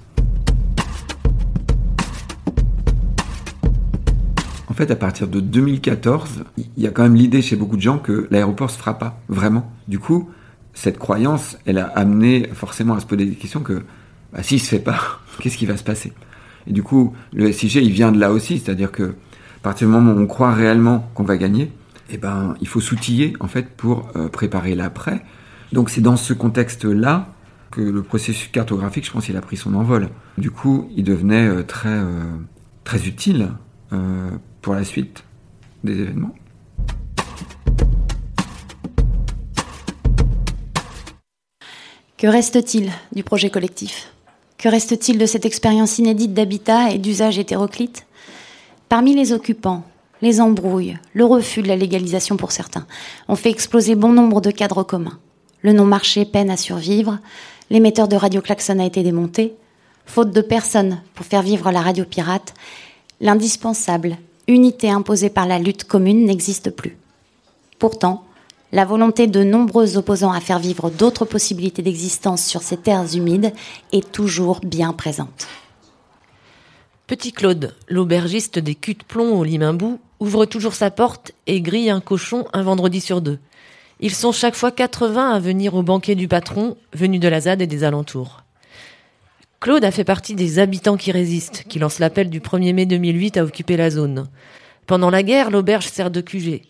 En 4.74 4.76
fait, 4.76 4.90
à 4.90 4.97
partir 4.97 5.28
de 5.28 5.38
2014, 5.38 6.42
il 6.59 6.82
y 6.82 6.88
a 6.88 6.90
quand 6.90 7.05
même 7.05 7.14
l'idée 7.14 7.42
chez 7.42 7.55
beaucoup 7.55 7.76
de 7.76 7.80
gens 7.80 7.99
que 7.99 8.26
l'aéroport 8.32 8.72
se 8.72 8.76
fera 8.76 8.99
pas, 8.99 9.20
vraiment. 9.28 9.70
Du 9.86 10.01
coup, 10.01 10.28
cette 10.72 10.99
croyance, 10.99 11.57
elle 11.64 11.78
a 11.78 11.86
amené 11.86 12.49
forcément 12.53 12.95
à 12.95 13.01
se 13.01 13.07
poser 13.07 13.24
des 13.24 13.36
questions 13.36 13.61
que, 13.61 13.84
bah, 14.32 14.42
s'il 14.42 14.61
se 14.61 14.66
fait 14.66 14.80
pas, 14.80 15.20
qu'est-ce 15.38 15.57
qui 15.57 15.66
va 15.66 15.76
se 15.76 15.84
passer? 15.84 16.12
Et 16.66 16.72
du 16.72 16.82
coup, 16.82 17.14
le 17.32 17.52
SIG, 17.52 17.76
il 17.76 17.92
vient 17.92 18.12
de 18.12 18.18
là 18.18 18.32
aussi, 18.32 18.58
c'est-à-dire 18.58 18.90
que, 18.90 19.02
à 19.02 19.62
partir 19.62 19.88
du 19.88 19.92
moment 19.92 20.12
où 20.12 20.18
on 20.18 20.26
croit 20.26 20.52
réellement 20.52 21.10
qu'on 21.14 21.24
va 21.24 21.36
gagner, 21.36 21.70
eh 22.10 22.18
ben, 22.18 22.54
il 22.60 22.68
faut 22.68 22.80
s'outiller, 22.80 23.34
en 23.40 23.48
fait, 23.48 23.68
pour 23.68 24.08
euh, 24.16 24.28
préparer 24.28 24.74
l'après. 24.74 25.24
Donc, 25.72 25.90
c'est 25.90 26.00
dans 26.00 26.16
ce 26.16 26.32
contexte-là 26.32 27.28
que 27.70 27.80
le 27.80 28.02
processus 28.02 28.48
cartographique, 28.48 29.06
je 29.06 29.10
pense, 29.10 29.28
il 29.28 29.36
a 29.36 29.40
pris 29.40 29.56
son 29.56 29.74
envol. 29.74 30.08
Du 30.38 30.50
coup, 30.50 30.88
il 30.96 31.04
devenait 31.04 31.46
euh, 31.46 31.62
très, 31.62 31.88
euh, 31.88 32.22
très 32.84 33.06
utile 33.06 33.50
pour 34.60 34.74
la 34.74 34.82
suite 34.82 35.22
des 35.84 36.00
événements. 36.00 36.34
Que 42.18 42.26
reste-t-il 42.26 42.90
du 43.14 43.22
projet 43.22 43.50
collectif? 43.50 44.13
Que 44.59 44.68
reste-t-il 44.68 45.18
de 45.18 45.26
cette 45.26 45.44
expérience 45.44 45.98
inédite 45.98 46.32
d'habitat 46.32 46.90
et 46.90 46.98
d'usage 46.98 47.38
hétéroclite? 47.38 48.07
Parmi 48.88 49.14
les 49.14 49.32
occupants, 49.32 49.82
les 50.22 50.40
embrouilles, 50.40 50.96
le 51.12 51.24
refus 51.24 51.62
de 51.62 51.68
la 51.68 51.76
légalisation 51.76 52.36
pour 52.36 52.52
certains 52.52 52.86
ont 53.28 53.36
fait 53.36 53.50
exploser 53.50 53.94
bon 53.94 54.12
nombre 54.12 54.40
de 54.40 54.50
cadres 54.50 54.82
communs. 54.82 55.18
Le 55.62 55.72
non-marché 55.72 56.24
peine 56.24 56.50
à 56.50 56.57
survivre, 56.57 57.18
l'émetteur 57.70 58.09
de 58.09 58.16
radio 58.16 58.40
klaxon 58.40 58.78
a 58.78 58.86
été 58.86 59.02
démonté, 59.02 59.55
faute 60.07 60.30
de 60.30 60.40
personnes 60.40 61.00
pour 61.14 61.26
faire 61.26 61.42
vivre 61.42 61.70
la 61.70 61.80
radio 61.80 62.05
pirate, 62.05 62.55
l'indispensable 63.20 64.18
unité 64.48 64.90
imposée 64.90 65.30
par 65.30 65.46
la 65.46 65.59
lutte 65.59 65.84
commune 65.84 66.24
n'existe 66.26 66.70
plus. 66.70 66.96
Pourtant, 67.78 68.24
la 68.74 68.84
volonté 68.84 69.28
de 69.28 69.44
nombreux 69.44 69.96
opposants 69.96 70.32
à 70.32 70.40
faire 70.40 70.58
vivre 70.58 70.90
d'autres 70.90 71.24
possibilités 71.24 71.80
d'existence 71.80 72.44
sur 72.44 72.60
ces 72.60 72.76
terres 72.76 73.14
humides 73.14 73.52
est 73.92 74.10
toujours 74.10 74.58
bien 74.64 74.92
présente. 74.92 75.46
Petit 77.06 77.30
Claude, 77.30 77.72
l'aubergiste 77.88 78.58
des 78.58 78.74
culs 78.74 78.94
de 78.94 79.04
plomb 79.04 79.38
au 79.38 79.44
Limambou, 79.44 80.00
ouvre 80.18 80.44
toujours 80.44 80.74
sa 80.74 80.90
porte 80.90 81.30
et 81.46 81.60
grille 81.60 81.88
un 81.88 82.00
cochon 82.00 82.46
un 82.52 82.64
vendredi 82.64 83.00
sur 83.00 83.20
deux. 83.20 83.38
Ils 84.00 84.14
sont 84.14 84.32
chaque 84.32 84.56
fois 84.56 84.72
80 84.72 85.30
à 85.30 85.38
venir 85.38 85.76
au 85.76 85.84
banquet 85.84 86.16
du 86.16 86.26
patron, 86.26 86.76
venu 86.94 87.20
de 87.20 87.28
la 87.28 87.42
ZAD 87.42 87.62
et 87.62 87.68
des 87.68 87.84
alentours. 87.84 88.42
Claude 89.60 89.84
a 89.84 89.92
fait 89.92 90.02
partie 90.02 90.34
des 90.34 90.58
habitants 90.58 90.96
qui 90.96 91.12
résistent, 91.12 91.62
qui 91.68 91.78
lancent 91.78 92.00
l'appel 92.00 92.28
du 92.28 92.40
1er 92.40 92.74
mai 92.74 92.86
2008 92.86 93.36
à 93.36 93.44
occuper 93.44 93.76
la 93.76 93.90
zone. 93.90 94.26
Pendant 94.88 95.10
la 95.10 95.22
guerre, 95.22 95.52
l'auberge 95.52 95.86
sert 95.86 96.10
de 96.10 96.20
QG. 96.20 96.62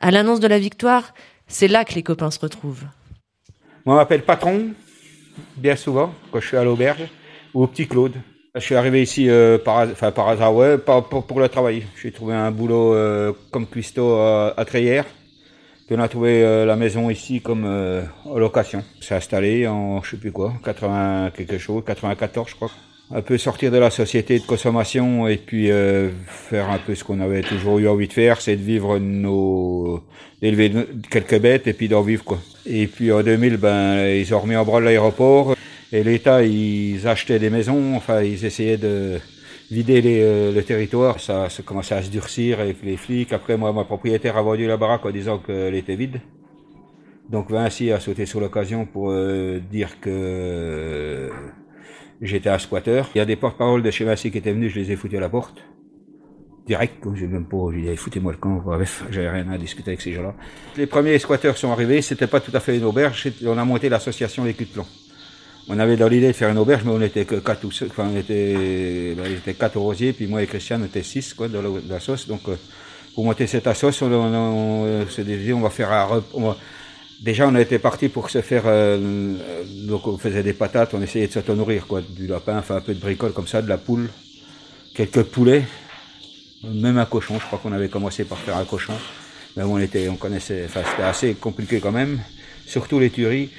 À 0.00 0.10
l'annonce 0.10 0.40
de 0.40 0.48
la 0.48 0.58
victoire, 0.58 1.12
c'est 1.52 1.68
là 1.68 1.84
que 1.84 1.94
les 1.94 2.02
copains 2.02 2.30
se 2.30 2.40
retrouvent. 2.40 2.84
Moi, 3.84 3.94
on 3.94 3.98
m'appelle 3.98 4.22
patron, 4.22 4.70
bien 5.56 5.76
souvent, 5.76 6.12
quand 6.30 6.40
je 6.40 6.46
suis 6.48 6.56
à 6.56 6.64
l'auberge, 6.64 7.06
ou 7.54 7.62
au 7.62 7.66
petit 7.66 7.86
Claude. 7.86 8.14
Je 8.54 8.60
suis 8.60 8.74
arrivé 8.74 9.02
ici 9.02 9.28
euh, 9.28 9.58
par, 9.58 9.86
par 10.14 10.28
hasard, 10.28 10.54
ouais, 10.54 10.78
pour, 10.78 11.40
le 11.40 11.48
travail. 11.48 11.84
J'ai 12.00 12.12
trouvé 12.12 12.34
un 12.34 12.50
boulot 12.50 12.94
euh, 12.94 13.32
comme 13.50 13.66
cuistot 13.66 14.14
à, 14.16 14.54
à. 14.56 14.64
Puis 14.64 15.96
on 15.96 15.98
a 15.98 16.08
trouvé 16.08 16.42
euh, 16.42 16.64
la 16.64 16.76
maison 16.76 17.10
ici 17.10 17.40
comme 17.40 17.64
euh, 17.66 18.02
location. 18.34 18.84
C'est 19.00 19.14
installé 19.14 19.66
en, 19.66 20.02
je 20.02 20.12
sais 20.12 20.16
plus 20.16 20.32
quoi, 20.32 20.54
80 20.64 21.32
quelque 21.36 21.58
chose, 21.58 21.82
94 21.84 22.48
je 22.48 22.54
crois. 22.54 22.70
Un 23.14 23.20
peu 23.20 23.36
sortir 23.36 23.70
de 23.70 23.76
la 23.76 23.90
société 23.90 24.38
de 24.38 24.44
consommation 24.44 25.28
et 25.28 25.36
puis 25.36 25.70
euh, 25.70 26.08
faire 26.26 26.70
un 26.70 26.78
peu 26.78 26.94
ce 26.94 27.04
qu'on 27.04 27.20
avait 27.20 27.42
toujours 27.42 27.78
eu 27.78 27.86
envie 27.86 28.08
de 28.08 28.12
faire, 28.12 28.40
c'est 28.40 28.56
de 28.56 28.62
vivre 28.62 28.98
nos, 28.98 30.02
d'élever 30.40 30.72
quelques 31.10 31.38
bêtes 31.38 31.66
et 31.66 31.74
puis 31.74 31.88
d'en 31.88 32.00
vivre 32.00 32.24
quoi. 32.24 32.38
Et 32.64 32.86
puis 32.86 33.12
en 33.12 33.22
2000, 33.22 33.58
ben 33.58 34.06
ils 34.06 34.34
ont 34.34 34.40
remis 34.40 34.56
en 34.56 34.64
branle 34.64 34.84
l'aéroport 34.84 35.54
et 35.92 36.02
l'État 36.02 36.42
ils 36.42 37.06
achetaient 37.06 37.38
des 37.38 37.50
maisons, 37.50 37.94
enfin 37.96 38.22
ils 38.22 38.46
essayaient 38.46 38.78
de 38.78 39.18
vider 39.70 40.00
les, 40.00 40.22
euh, 40.22 40.52
le 40.52 40.62
territoire, 40.62 41.20
ça, 41.20 41.50
ça 41.50 41.62
commençait 41.62 41.94
à 41.94 42.02
se 42.02 42.10
durcir 42.10 42.60
avec 42.60 42.82
les 42.82 42.96
flics. 42.96 43.32
Après, 43.32 43.56
moi, 43.56 43.72
ma 43.72 43.84
propriétaire 43.84 44.36
a 44.36 44.42
vendu 44.42 44.66
la 44.66 44.76
baraque 44.76 45.04
en 45.04 45.10
disant 45.10 45.38
qu'elle 45.38 45.74
était 45.74 45.96
vide. 45.96 46.20
Donc 47.30 47.50
Vinci 47.50 47.90
a 47.92 48.00
sauté 48.00 48.26
sur 48.26 48.40
l'occasion 48.40 48.84
pour 48.84 49.10
euh, 49.10 49.60
dire 49.70 50.00
que 50.00 51.30
j'étais 52.22 52.48
un 52.48 52.58
squatteur. 52.58 53.10
Il 53.14 53.18
y 53.18 53.20
a 53.20 53.24
des 53.24 53.36
porte-paroles 53.36 53.82
de 53.82 53.90
chez 53.90 54.04
Vinci 54.04 54.30
qui 54.30 54.38
étaient 54.38 54.52
venus, 54.52 54.72
je 54.72 54.80
les 54.80 54.92
ai 54.92 54.96
foutus 54.96 55.18
à 55.18 55.20
la 55.20 55.28
porte. 55.28 55.62
Direct, 56.66 57.00
comme 57.00 57.16
j'ai 57.16 57.26
même 57.26 57.46
pas, 57.46 57.56
j'ai 57.74 57.80
dit, 57.80 57.96
foutez-moi 57.96 58.32
le 58.32 58.38
camp, 58.38 58.62
bref, 58.64 59.04
j'avais 59.10 59.28
rien 59.28 59.50
à 59.50 59.58
discuter 59.58 59.90
avec 59.90 60.00
ces 60.00 60.12
gens-là. 60.12 60.34
Les 60.76 60.86
premiers 60.86 61.18
squatteurs 61.18 61.58
sont 61.58 61.72
arrivés, 61.72 62.00
c'était 62.02 62.28
pas 62.28 62.38
tout 62.38 62.52
à 62.54 62.60
fait 62.60 62.78
une 62.78 62.84
auberge, 62.84 63.28
on 63.44 63.58
a 63.58 63.64
monté 63.64 63.88
l'association 63.88 64.44
Les 64.44 64.52
Plomb. 64.52 64.86
On 65.68 65.78
avait 65.78 65.96
dans 65.96 66.08
l'idée 66.08 66.28
de 66.28 66.32
faire 66.32 66.50
une 66.50 66.58
auberge, 66.58 66.82
mais 66.84 66.92
on 66.92 67.00
était 67.00 67.24
que 67.24 67.36
quatre, 67.36 67.66
enfin, 67.66 68.08
on 68.12 68.16
était, 68.16 69.14
ben, 69.16 69.26
était 69.26 69.54
quatre 69.54 69.76
au 69.76 69.92
puis 69.92 70.26
moi 70.28 70.42
et 70.42 70.46
Christian, 70.46 70.80
on 70.80 70.84
était 70.84 71.02
six, 71.02 71.34
quoi, 71.34 71.48
dans 71.48 71.62
la, 71.88 72.00
sauce. 72.00 72.28
Donc, 72.28 72.40
euh, 72.48 72.56
pour 73.14 73.24
monter 73.24 73.46
cette 73.46 73.66
assoce, 73.66 74.02
on, 74.02 74.12
on, 74.12 75.02
on 75.02 75.08
s'est 75.08 75.24
dit, 75.24 75.52
on 75.52 75.60
va 75.60 75.70
faire 75.70 75.92
un. 75.92 76.22
On 76.34 76.48
va... 76.48 76.56
Déjà, 77.22 77.46
on 77.46 77.54
était 77.54 77.78
parti 77.78 78.08
pour 78.08 78.30
se 78.30 78.40
faire, 78.40 78.64
euh, 78.66 79.36
donc 79.86 80.08
on 80.08 80.18
faisait 80.18 80.42
des 80.42 80.54
patates, 80.54 80.92
on 80.92 81.00
essayait 81.00 81.28
de 81.28 81.32
s'auto-nourrir, 81.32 81.86
quoi, 81.86 82.00
du 82.00 82.26
lapin, 82.26 82.58
enfin 82.58 82.74
un 82.76 82.80
peu 82.80 82.94
de 82.94 82.98
bricole 83.00 83.32
comme 83.32 83.46
ça, 83.46 83.62
de 83.62 83.68
la 83.68 83.78
poule, 83.78 84.10
quelques 84.92 85.22
poulets, 85.22 85.62
même 86.64 86.98
un 86.98 87.04
cochon. 87.04 87.34
Je 87.38 87.46
crois 87.46 87.60
qu'on 87.62 87.72
avait 87.72 87.88
commencé 87.88 88.24
par 88.24 88.38
faire 88.38 88.56
un 88.56 88.64
cochon, 88.64 88.94
mais 89.56 89.62
on 89.62 89.78
était, 89.78 90.08
on 90.08 90.16
connaissait, 90.16 90.64
enfin 90.66 90.80
c'était 90.90 91.04
assez 91.04 91.34
compliqué 91.34 91.78
quand 91.78 91.92
même, 91.92 92.18
surtout 92.66 92.98
les 92.98 93.10
tueries. 93.10 93.50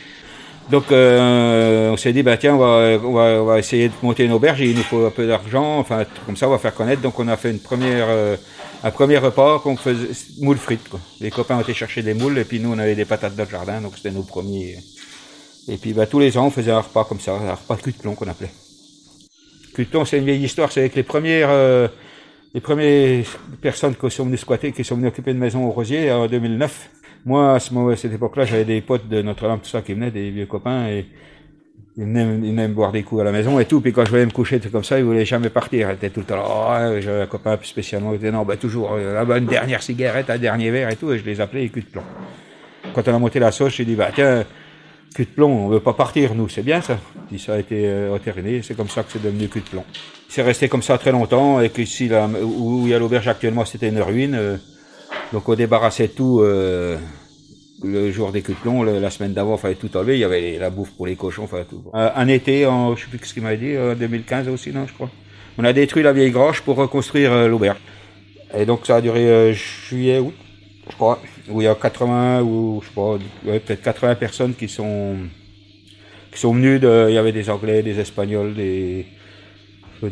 Donc 0.70 0.92
euh, 0.92 1.92
on 1.92 1.96
s'est 1.96 2.12
dit, 2.12 2.22
bah, 2.22 2.36
tiens, 2.36 2.56
on 2.56 2.58
va, 2.58 3.00
on, 3.02 3.14
va, 3.14 3.42
on 3.42 3.46
va 3.46 3.60
essayer 3.60 3.88
de 3.88 3.94
monter 4.02 4.26
une 4.26 4.34
auberge, 4.34 4.60
il 4.60 4.76
nous 4.76 4.84
faut 4.84 5.06
un 5.06 5.10
peu 5.10 5.26
d'argent, 5.26 5.80
enfin 5.80 6.04
comme 6.26 6.36
ça 6.36 6.50
on 6.50 6.52
va 6.52 6.58
faire 6.58 6.74
connaître. 6.74 7.02
Donc 7.02 7.18
on 7.18 7.30
a 7.30 7.38
fait 7.38 7.52
une 7.52 7.60
première, 7.60 8.08
euh, 8.10 8.36
un 8.84 8.92
premier 8.92 9.18
repas 9.18 9.60
qu'on 9.60 9.78
faisait 9.78 10.10
moules 10.42 10.58
frites. 10.58 10.90
Quoi. 10.90 11.00
Les 11.22 11.32
copains 11.32 11.58
ont 11.58 11.62
été 11.62 11.74
chercher 11.74 12.02
des 12.02 12.14
moules 12.14 12.38
et 12.38 12.44
puis 12.44 12.60
nous 12.60 12.72
on 12.72 12.78
avait 12.78 12.96
des 12.96 13.06
patates 13.06 13.36
dans 13.36 13.46
le 13.46 13.50
jardin, 13.50 13.82
donc 13.82 13.94
c'était 13.96 14.12
nos 14.12 14.24
premiers. 14.24 14.78
Et 15.70 15.78
puis 15.78 15.94
bah, 15.94 16.06
tous 16.06 16.20
les 16.20 16.38
ans 16.38 16.48
on 16.48 16.52
faisait 16.52 16.72
un 16.72 16.82
repas 16.82 17.06
comme 17.06 17.20
ça, 17.20 17.34
un 17.34 17.56
repas 17.56 17.78
de 17.78 17.82
cul 17.82 17.92
de 17.94 17.98
plomb 17.98 18.16
qu'on 18.16 18.28
appelait. 18.28 18.52
Cul 19.74 19.86
de 19.86 19.90
plomb 19.90 20.04
c'est 20.04 20.18
une 20.18 20.26
vieille 20.26 20.44
histoire, 20.44 20.72
c'est 20.72 20.82
avec 20.82 20.96
les 20.96 21.04
premières, 21.04 21.50
euh, 21.50 21.88
les 22.54 22.62
premières 22.62 23.26
personnes 23.62 23.96
qui 23.96 24.12
sont 24.12 24.26
venues 24.26 24.38
squatter, 24.38 24.74
qui 24.74 24.84
sont 24.84 24.96
venues 24.96 25.08
occuper 25.08 25.32
une 25.32 25.38
maison 25.38 25.66
au 25.66 25.72
Rosier 25.72 26.12
en 26.12 26.28
2009. 26.28 26.90
Moi, 27.26 27.54
à, 27.54 27.60
ce 27.62 27.74
moment, 27.74 27.90
à 27.90 27.96
cette 27.96 28.14
époque-là, 28.14 28.44
j'avais 28.44 28.66
des 28.66 28.82
potes 28.82 29.08
de 29.08 29.22
Notre-Dame, 29.22 29.60
tout 29.62 29.70
ça, 29.70 29.82
qui 29.82 29.94
venaient, 29.94 30.12
des 30.12 30.30
vieux 30.30 30.46
copains, 30.46 30.88
et 30.90 31.06
ils 31.98 32.06
venaient, 32.06 32.24
ils 32.24 32.52
venaient 32.52 32.68
me 32.68 32.74
boire 32.74 32.92
des 32.92 33.04
coups 33.04 33.22
à 33.22 33.24
la 33.24 33.32
maison 33.32 33.60
et 33.60 33.66
tout. 33.66 33.82
Puis 33.82 33.94
quand 33.94 34.06
je 34.06 34.10
voulais 34.10 34.26
me 34.26 34.32
coucher, 34.32 34.60
tout 34.60 34.70
comme 34.70 34.84
ça, 34.84 34.98
ils 34.98 35.06
voulaient 35.06 35.26
jamais 35.26 35.50
partir. 35.50 35.90
Ils 35.90 35.94
étaient 35.94 36.10
tout 36.10 36.22
le 36.22 36.26
temps 36.26 36.36
là. 36.36 36.44
Oh, 36.92 37.02
j'avais 37.02 37.22
un 37.22 37.28
copain 37.28 37.58
spécialement 37.62 38.12
qui 38.12 38.20
disait 38.20 38.32
non, 38.32 38.44
bah, 38.44 38.58
toujours, 38.58 38.94
euh, 38.94 39.24
bah, 39.26 39.38
une 39.38 39.46
dernière 39.46 39.84
cigarette, 39.84 40.30
un 40.30 40.38
dernier 40.38 40.72
verre 40.72 40.90
et 40.90 40.96
tout, 40.96 41.12
et 41.12 41.20
je 41.20 41.26
les 41.26 41.40
appelais 41.42 41.62
les 41.62 41.70
de 41.70 41.86
plomb. 41.86 42.04
Quand 42.94 43.08
on 43.08 43.16
a 43.16 43.20
monté 43.20 43.40
la 43.40 43.52
sauce, 43.52 43.76
j'ai 43.76 43.86
dit, 43.86 43.96
bah, 43.96 44.10
tiens, 44.14 44.44
Cul 45.14 45.26
de 45.26 45.30
plomb, 45.30 45.66
on 45.66 45.68
veut 45.68 45.80
pas 45.80 45.94
partir, 45.94 46.34
nous, 46.34 46.50
c'est 46.50 46.64
bien 46.64 46.82
ça. 46.82 46.98
Puis 47.28 47.38
ça 47.38 47.54
a 47.54 47.60
été 47.60 47.88
euh, 47.88 48.18
c'est 48.64 48.76
comme 48.76 48.90
ça 48.90 49.04
que 49.04 49.12
c'est 49.12 49.22
devenu 49.22 49.48
cul 49.48 49.60
de 49.60 49.70
plomb. 49.70 49.86
C'est 50.28 50.42
resté 50.42 50.68
comme 50.68 50.82
ça 50.82 50.98
très 50.98 51.12
longtemps, 51.12 51.62
et 51.62 51.70
qu'ici, 51.70 52.08
là, 52.08 52.28
où 52.42 52.82
il 52.86 52.90
y 52.90 52.94
a 52.96 53.00
l'auberge 53.00 53.28
actuellement, 53.28 53.64
c'était 53.64 53.90
une 53.90 54.02
ruine. 54.02 54.34
euh, 54.34 54.58
donc 55.32 55.48
on 55.48 55.54
débarrassait 55.54 56.08
tout 56.08 56.40
euh, 56.42 56.98
le 57.84 58.12
jour 58.12 58.32
des 58.32 58.42
le- 58.42 59.00
la 59.00 59.10
semaine 59.10 59.34
d'avant, 59.34 59.56
il 59.56 59.60
fallait 59.60 59.76
tout 59.76 59.96
enlever, 59.98 60.16
il 60.16 60.20
y 60.20 60.24
avait 60.24 60.58
la 60.58 60.70
bouffe 60.70 60.92
pour 60.92 61.06
les 61.08 61.16
cochons, 61.16 61.44
enfin 61.44 61.64
tout. 61.70 61.84
Euh, 61.94 62.10
un 62.16 62.28
été, 62.28 62.66
en, 62.66 62.96
je 62.96 63.04
sais 63.04 63.10
plus 63.10 63.20
ce 63.28 63.34
qu'il 63.34 63.44
m'avait 63.44 63.58
dit, 63.58 63.78
en 63.78 63.94
2015 63.96 64.48
aussi, 64.50 64.72
non, 64.72 64.86
je 64.88 64.94
crois. 64.94 65.10
On 65.58 65.64
a 65.64 65.74
détruit 65.74 66.04
la 66.04 66.14
vieille 66.14 66.32
grange 66.32 66.62
pour 66.62 66.76
reconstruire 66.78 67.32
euh, 67.32 67.48
l'auberge. 67.48 67.78
Et 68.58 68.66
donc 68.66 68.86
ça 68.86 68.98
a 68.98 69.02
duré 69.02 69.28
euh, 69.28 69.54
juillet, 69.54 70.20
août, 70.20 70.34
je 70.90 70.96
crois, 70.96 71.20
où 71.50 71.62
il 71.62 71.66
y 71.66 71.68
a 71.68 71.76
80 71.76 72.42
ou 72.42 72.82
je 72.82 72.88
sais 72.88 72.94
pas, 72.96 73.18
peut-être 73.60 73.82
80 73.84 74.16
personnes 74.16 74.54
qui 74.54 74.68
sont 74.70 75.16
qui 76.32 76.40
sont 76.40 76.54
venues. 76.54 76.80
De, 76.80 77.08
il 77.10 77.16
y 77.16 77.18
avait 77.18 77.32
des 77.32 77.50
Anglais, 77.50 77.82
des 77.84 78.00
Espagnols, 78.00 78.54
des 78.54 79.06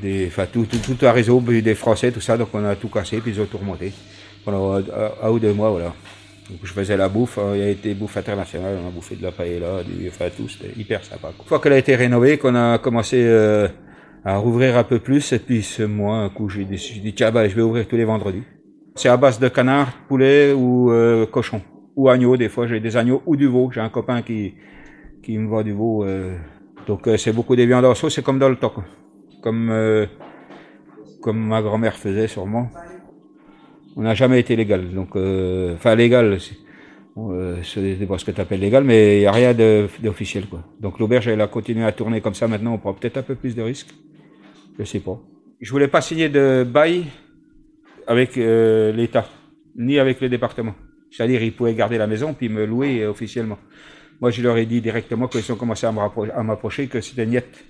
des, 0.02 0.28
enfin 0.28 0.46
tout, 0.52 0.66
tout, 0.66 0.78
tout 0.96 1.06
un 1.06 1.12
réseau, 1.12 1.42
des 1.42 1.76
Français, 1.76 2.12
tout 2.12 2.22
ça. 2.22 2.38
Donc 2.38 2.50
on 2.54 2.64
a 2.66 2.76
tout 2.76 2.88
cassé, 2.90 3.20
puis 3.20 3.32
ils 3.32 3.42
ont 3.42 3.46
tout 3.46 3.58
remonté 3.58 3.92
pendant 4.46 4.76
un 4.76 5.30
ou 5.30 5.38
deux 5.40 5.54
mois, 5.54 5.70
voilà. 5.70 5.94
Donc 6.50 6.60
je 6.64 6.74
faisais 6.74 6.98
la 6.98 7.08
bouffe, 7.08 7.38
hein, 7.38 7.52
il 7.54 7.60
y 7.60 7.64
a 7.64 7.70
été 7.70 7.94
bouffe 7.94 8.18
internationale, 8.18 8.78
on 8.84 8.88
a 8.88 8.92
bouffé 8.92 9.16
de 9.16 9.24
la 9.24 9.32
paella, 9.32 9.84
du, 9.84 10.08
enfin 10.10 10.26
tout, 10.36 10.50
c'était 10.50 10.78
hyper 10.78 11.04
sympa. 11.04 11.30
Une 11.40 11.46
fois 11.46 11.60
qu'elle 11.60 11.74
a 11.74 11.78
été 11.78 11.96
rénovée, 11.96 12.38
qu'on 12.38 12.56
a 12.56 12.78
commencé 12.78 13.24
euh, 13.24 13.68
à 14.26 14.38
rouvrir 14.38 14.78
un 14.78 14.84
peu 14.84 15.00
plus, 15.00 15.32
et 15.34 15.40
puis 15.40 15.64
ce 15.64 15.84
mois, 15.84 16.18
un 16.18 16.30
coup, 16.30 16.50
j'ai 16.50 16.66
dit, 16.66 17.14
tiens, 17.16 17.32
bah, 17.32 17.48
je 17.48 17.56
vais 17.56 17.62
ouvrir 17.62 17.88
tous 17.88 17.96
les 17.96 18.06
vendredis. 18.06 18.44
C'est 18.96 19.08
à 19.08 19.16
base 19.16 19.40
de 19.40 19.48
canard, 19.48 19.94
poulet 20.10 20.52
ou 20.52 20.92
euh, 20.92 21.26
cochon, 21.26 21.62
ou 21.96 22.10
agneau, 22.10 22.36
des 22.36 22.50
fois 22.50 22.68
j'ai 22.68 22.80
des 22.82 22.98
agneaux 22.98 23.22
ou 23.26 23.36
du 23.38 23.48
veau. 23.48 23.72
J'ai 23.72 23.80
un 23.80 23.90
copain 23.90 24.22
qui, 24.22 24.56
qui 25.24 25.38
me 25.38 25.48
vend 25.48 25.64
du 25.64 25.72
veau. 25.72 26.04
euh. 26.04 26.36
Donc 26.88 27.08
euh, 27.08 27.16
c'est 27.16 27.32
beaucoup 27.32 27.56
des 27.56 27.66
viandes 27.66 27.86
en 27.86 27.96
sauce, 27.96 28.16
c'est 28.16 28.24
comme 28.24 28.40
dans 28.40 28.50
le 28.50 28.58
temps, 28.58 28.72
quoi. 28.72 28.84
Comme, 29.42 29.70
euh, 29.72 30.06
comme 31.22 31.40
ma 31.40 31.62
grand-mère 31.62 31.96
faisait 31.96 32.28
sûrement. 32.28 32.70
On 33.96 34.02
n'a 34.04 34.14
jamais 34.14 34.40
été 34.40 34.56
légal, 34.56 34.94
donc 34.94 35.16
euh, 35.16 35.76
enfin 35.76 35.96
légal, 35.96 36.40
c'est 36.40 36.56
euh, 37.18 37.58
c'est 37.64 38.08
pas 38.08 38.18
ce 38.18 38.24
que 38.24 38.32
tu 38.32 38.40
appelles 38.40 38.62
légal, 38.62 38.84
mais 38.86 39.18
il 39.18 39.20
n'y 39.22 39.26
a 39.26 39.32
rien 39.32 39.54
d'officiel 39.54 40.46
quoi. 40.48 40.64
Donc 40.80 40.98
l'auberge 40.98 41.28
elle 41.28 41.42
a 41.42 41.48
continué 41.48 41.84
à 41.84 41.92
tourner 41.92 42.22
comme 42.22 42.34
ça. 42.34 42.48
Maintenant 42.48 42.74
on 42.74 42.78
prend 42.78 42.94
peut-être 42.94 43.18
un 43.18 43.22
peu 43.22 43.36
plus 43.36 43.54
de 43.54 43.62
risques, 43.62 43.94
je 44.80 44.84
sais 44.86 45.02
pas. 45.02 45.20
Je 45.60 45.72
voulais 45.72 45.90
pas 45.90 46.02
signer 46.02 46.30
de 46.30 46.66
bail 46.68 47.06
avec 48.08 48.38
euh, 48.38 48.94
l'État 48.94 49.28
ni 49.76 50.00
avec 50.00 50.22
le 50.22 50.30
département. 50.30 50.74
C'est-à-dire 51.12 51.44
ils 51.44 51.54
pouvaient 51.54 51.74
garder 51.74 51.98
la 51.98 52.08
maison 52.08 52.34
puis 52.34 52.48
me 52.48 52.66
louer 52.66 53.02
euh, 53.02 53.10
officiellement. 53.10 53.60
Moi 54.22 54.32
je 54.32 54.42
leur 54.42 54.58
ai 54.58 54.66
dit 54.66 54.80
directement 54.80 55.28
quand 55.28 55.40
ils 55.40 55.52
ont 55.52 55.58
commencé 55.58 55.86
à 55.86 55.92
m'approcher 56.44 56.88
que 56.88 57.02
c'était 57.02 57.26
niette. 57.26 57.66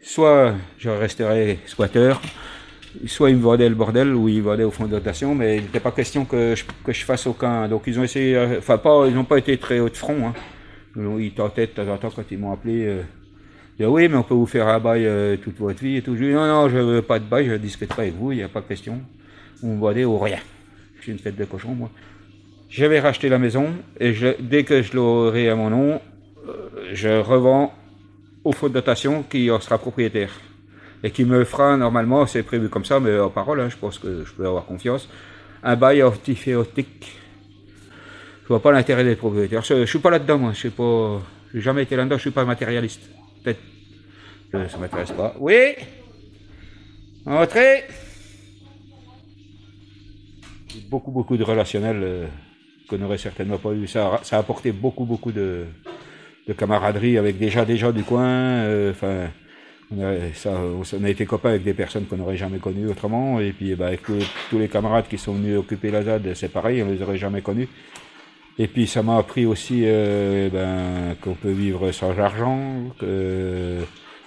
Soit 0.00 0.54
je 0.78 0.90
resterais 0.90 1.58
squatteur, 1.66 2.22
soit 3.06 3.30
ils 3.30 3.36
me 3.36 3.42
vendaient 3.42 3.68
le 3.68 3.74
bordel 3.74 4.14
ou 4.14 4.28
ils 4.28 4.38
me 4.38 4.42
vendaient 4.42 4.64
au 4.64 4.70
fond 4.70 4.84
de 4.84 4.90
dotation, 4.90 5.34
mais 5.34 5.56
il 5.56 5.62
n'était 5.62 5.80
pas 5.80 5.92
question 5.92 6.24
que 6.24 6.54
je, 6.54 6.64
que 6.84 6.92
je 6.92 7.04
fasse 7.04 7.26
aucun. 7.26 7.68
Donc 7.68 7.82
ils 7.86 7.98
ont 7.98 8.02
essayé, 8.02 8.36
euh, 8.36 8.58
enfin 8.58 8.78
pas, 8.78 9.06
ils 9.06 9.14
n'ont 9.14 9.24
pas 9.24 9.38
été 9.38 9.56
très 9.58 9.80
haut 9.80 9.88
de 9.88 9.96
front. 9.96 10.28
Hein. 10.28 10.34
Ils 11.18 11.32
tentaient 11.32 11.66
de 11.66 11.72
temps 11.72 11.88
en 11.88 11.96
temps 11.96 12.10
quand 12.10 12.24
ils 12.30 12.38
m'ont 12.38 12.52
appelé. 12.52 12.86
Euh, 12.86 13.02
de, 13.78 13.86
oui, 13.86 14.08
mais 14.08 14.16
on 14.16 14.22
peut 14.22 14.34
vous 14.34 14.46
faire 14.46 14.66
un 14.68 14.80
bail 14.80 15.06
euh, 15.06 15.36
toute 15.36 15.58
votre 15.58 15.80
vie 15.80 15.96
et 15.96 16.02
tout. 16.02 16.16
Je 16.16 16.24
dis 16.24 16.32
non, 16.32 16.46
non, 16.46 16.68
je 16.68 16.78
veux 16.78 17.02
pas 17.02 17.18
de 17.18 17.24
bail, 17.24 17.46
je 17.46 17.52
ne 17.52 17.58
discute 17.58 17.94
pas 17.94 18.02
avec 18.02 18.14
vous, 18.14 18.32
il 18.32 18.38
n'y 18.38 18.42
a 18.42 18.48
pas 18.48 18.60
de 18.60 18.66
question. 18.66 19.00
Vous 19.62 19.68
me 19.68 19.80
vendez 19.80 20.04
ou 20.04 20.18
rien. 20.18 20.38
J'ai 21.00 21.12
une 21.12 21.18
tête 21.18 21.36
de 21.36 21.44
cochon, 21.44 21.74
moi. 21.74 21.90
J'avais 22.68 23.00
racheté 23.00 23.28
la 23.28 23.38
maison 23.38 23.68
et 23.98 24.12
je, 24.12 24.28
dès 24.40 24.64
que 24.64 24.82
je 24.82 24.94
l'aurai 24.94 25.48
à 25.48 25.54
mon 25.54 25.70
nom, 25.70 26.00
euh, 26.46 26.90
je 26.92 27.20
revends 27.20 27.72
au 28.44 28.52
fonds 28.52 28.68
de 28.68 28.74
dotation 28.74 29.22
qui 29.22 29.50
en 29.50 29.60
sera 29.60 29.78
propriétaire 29.78 30.30
et 31.02 31.10
qui 31.10 31.24
me 31.24 31.44
fera 31.44 31.76
normalement, 31.76 32.26
c'est 32.26 32.42
prévu 32.42 32.68
comme 32.68 32.84
ça, 32.84 33.00
mais 33.00 33.18
en 33.18 33.30
parole, 33.30 33.60
hein, 33.60 33.68
je 33.68 33.76
pense 33.76 33.98
que 33.98 34.24
je 34.24 34.32
peux 34.32 34.46
avoir 34.46 34.64
confiance, 34.64 35.08
un 35.62 35.76
bail 35.76 36.02
orthophéotique. 36.02 37.16
Je 38.42 38.48
vois 38.48 38.62
pas 38.62 38.72
l'intérêt 38.72 39.04
des 39.04 39.14
propriétaires. 39.14 39.62
Je, 39.62 39.84
suis 39.84 39.98
pas 39.98 40.10
là-dedans, 40.10 40.38
moi. 40.38 40.52
Je 40.54 40.60
sais 40.62 40.70
pas. 40.70 41.20
J'ai 41.52 41.60
jamais 41.60 41.82
été 41.82 41.96
là-dedans. 41.96 42.16
Je 42.16 42.22
suis 42.22 42.30
pas 42.30 42.46
matérialiste. 42.46 43.02
Peut-être 43.44 43.60
ça 44.50 44.78
m'intéresse 44.78 45.12
pas. 45.12 45.34
Oui. 45.38 45.74
Entrez. 47.26 47.84
Beaucoup, 50.88 51.10
beaucoup 51.10 51.36
de 51.36 51.44
relationnel 51.44 52.00
euh, 52.02 52.26
qu'on 52.88 52.96
n'aurait 52.96 53.18
certainement 53.18 53.58
pas 53.58 53.72
eu. 53.72 53.86
Ça, 53.86 54.20
ça 54.22 54.36
a 54.36 54.40
apporté 54.40 54.72
beaucoup, 54.72 55.04
beaucoup 55.04 55.32
de, 55.32 55.66
de 56.46 56.52
camaraderie 56.54 57.18
avec 57.18 57.38
déjà 57.38 57.66
des 57.66 57.76
gens 57.76 57.92
du 57.92 58.02
coin. 58.02 58.26
euh, 58.26 58.92
Enfin, 58.92 59.28
ça, 60.34 60.60
on 60.60 61.04
a 61.04 61.08
été 61.08 61.24
copains 61.24 61.50
avec 61.50 61.62
des 61.62 61.74
personnes 61.74 62.04
qu'on 62.04 62.16
n'aurait 62.16 62.36
jamais 62.36 62.58
connues 62.58 62.88
autrement. 62.88 63.40
Et 63.40 63.52
puis, 63.52 63.74
ben, 63.74 63.86
avec 63.86 64.02
tous, 64.02 64.58
les 64.58 64.68
camarades 64.68 65.06
qui 65.08 65.18
sont 65.18 65.32
venus 65.32 65.58
occuper 65.58 65.90
la 65.90 66.02
ZAD, 66.02 66.34
c'est 66.34 66.52
pareil, 66.52 66.82
on 66.82 66.90
les 66.90 67.02
aurait 67.02 67.16
jamais 67.16 67.42
connus. 67.42 67.68
Et 68.58 68.66
puis, 68.66 68.86
ça 68.86 69.02
m'a 69.02 69.16
appris 69.16 69.46
aussi 69.46 69.82
euh, 69.84 70.50
ben, 70.50 71.14
qu'on 71.22 71.34
peut 71.34 71.52
vivre 71.52 71.90
sans 71.92 72.18
argent, 72.18 72.90
que 72.98 73.78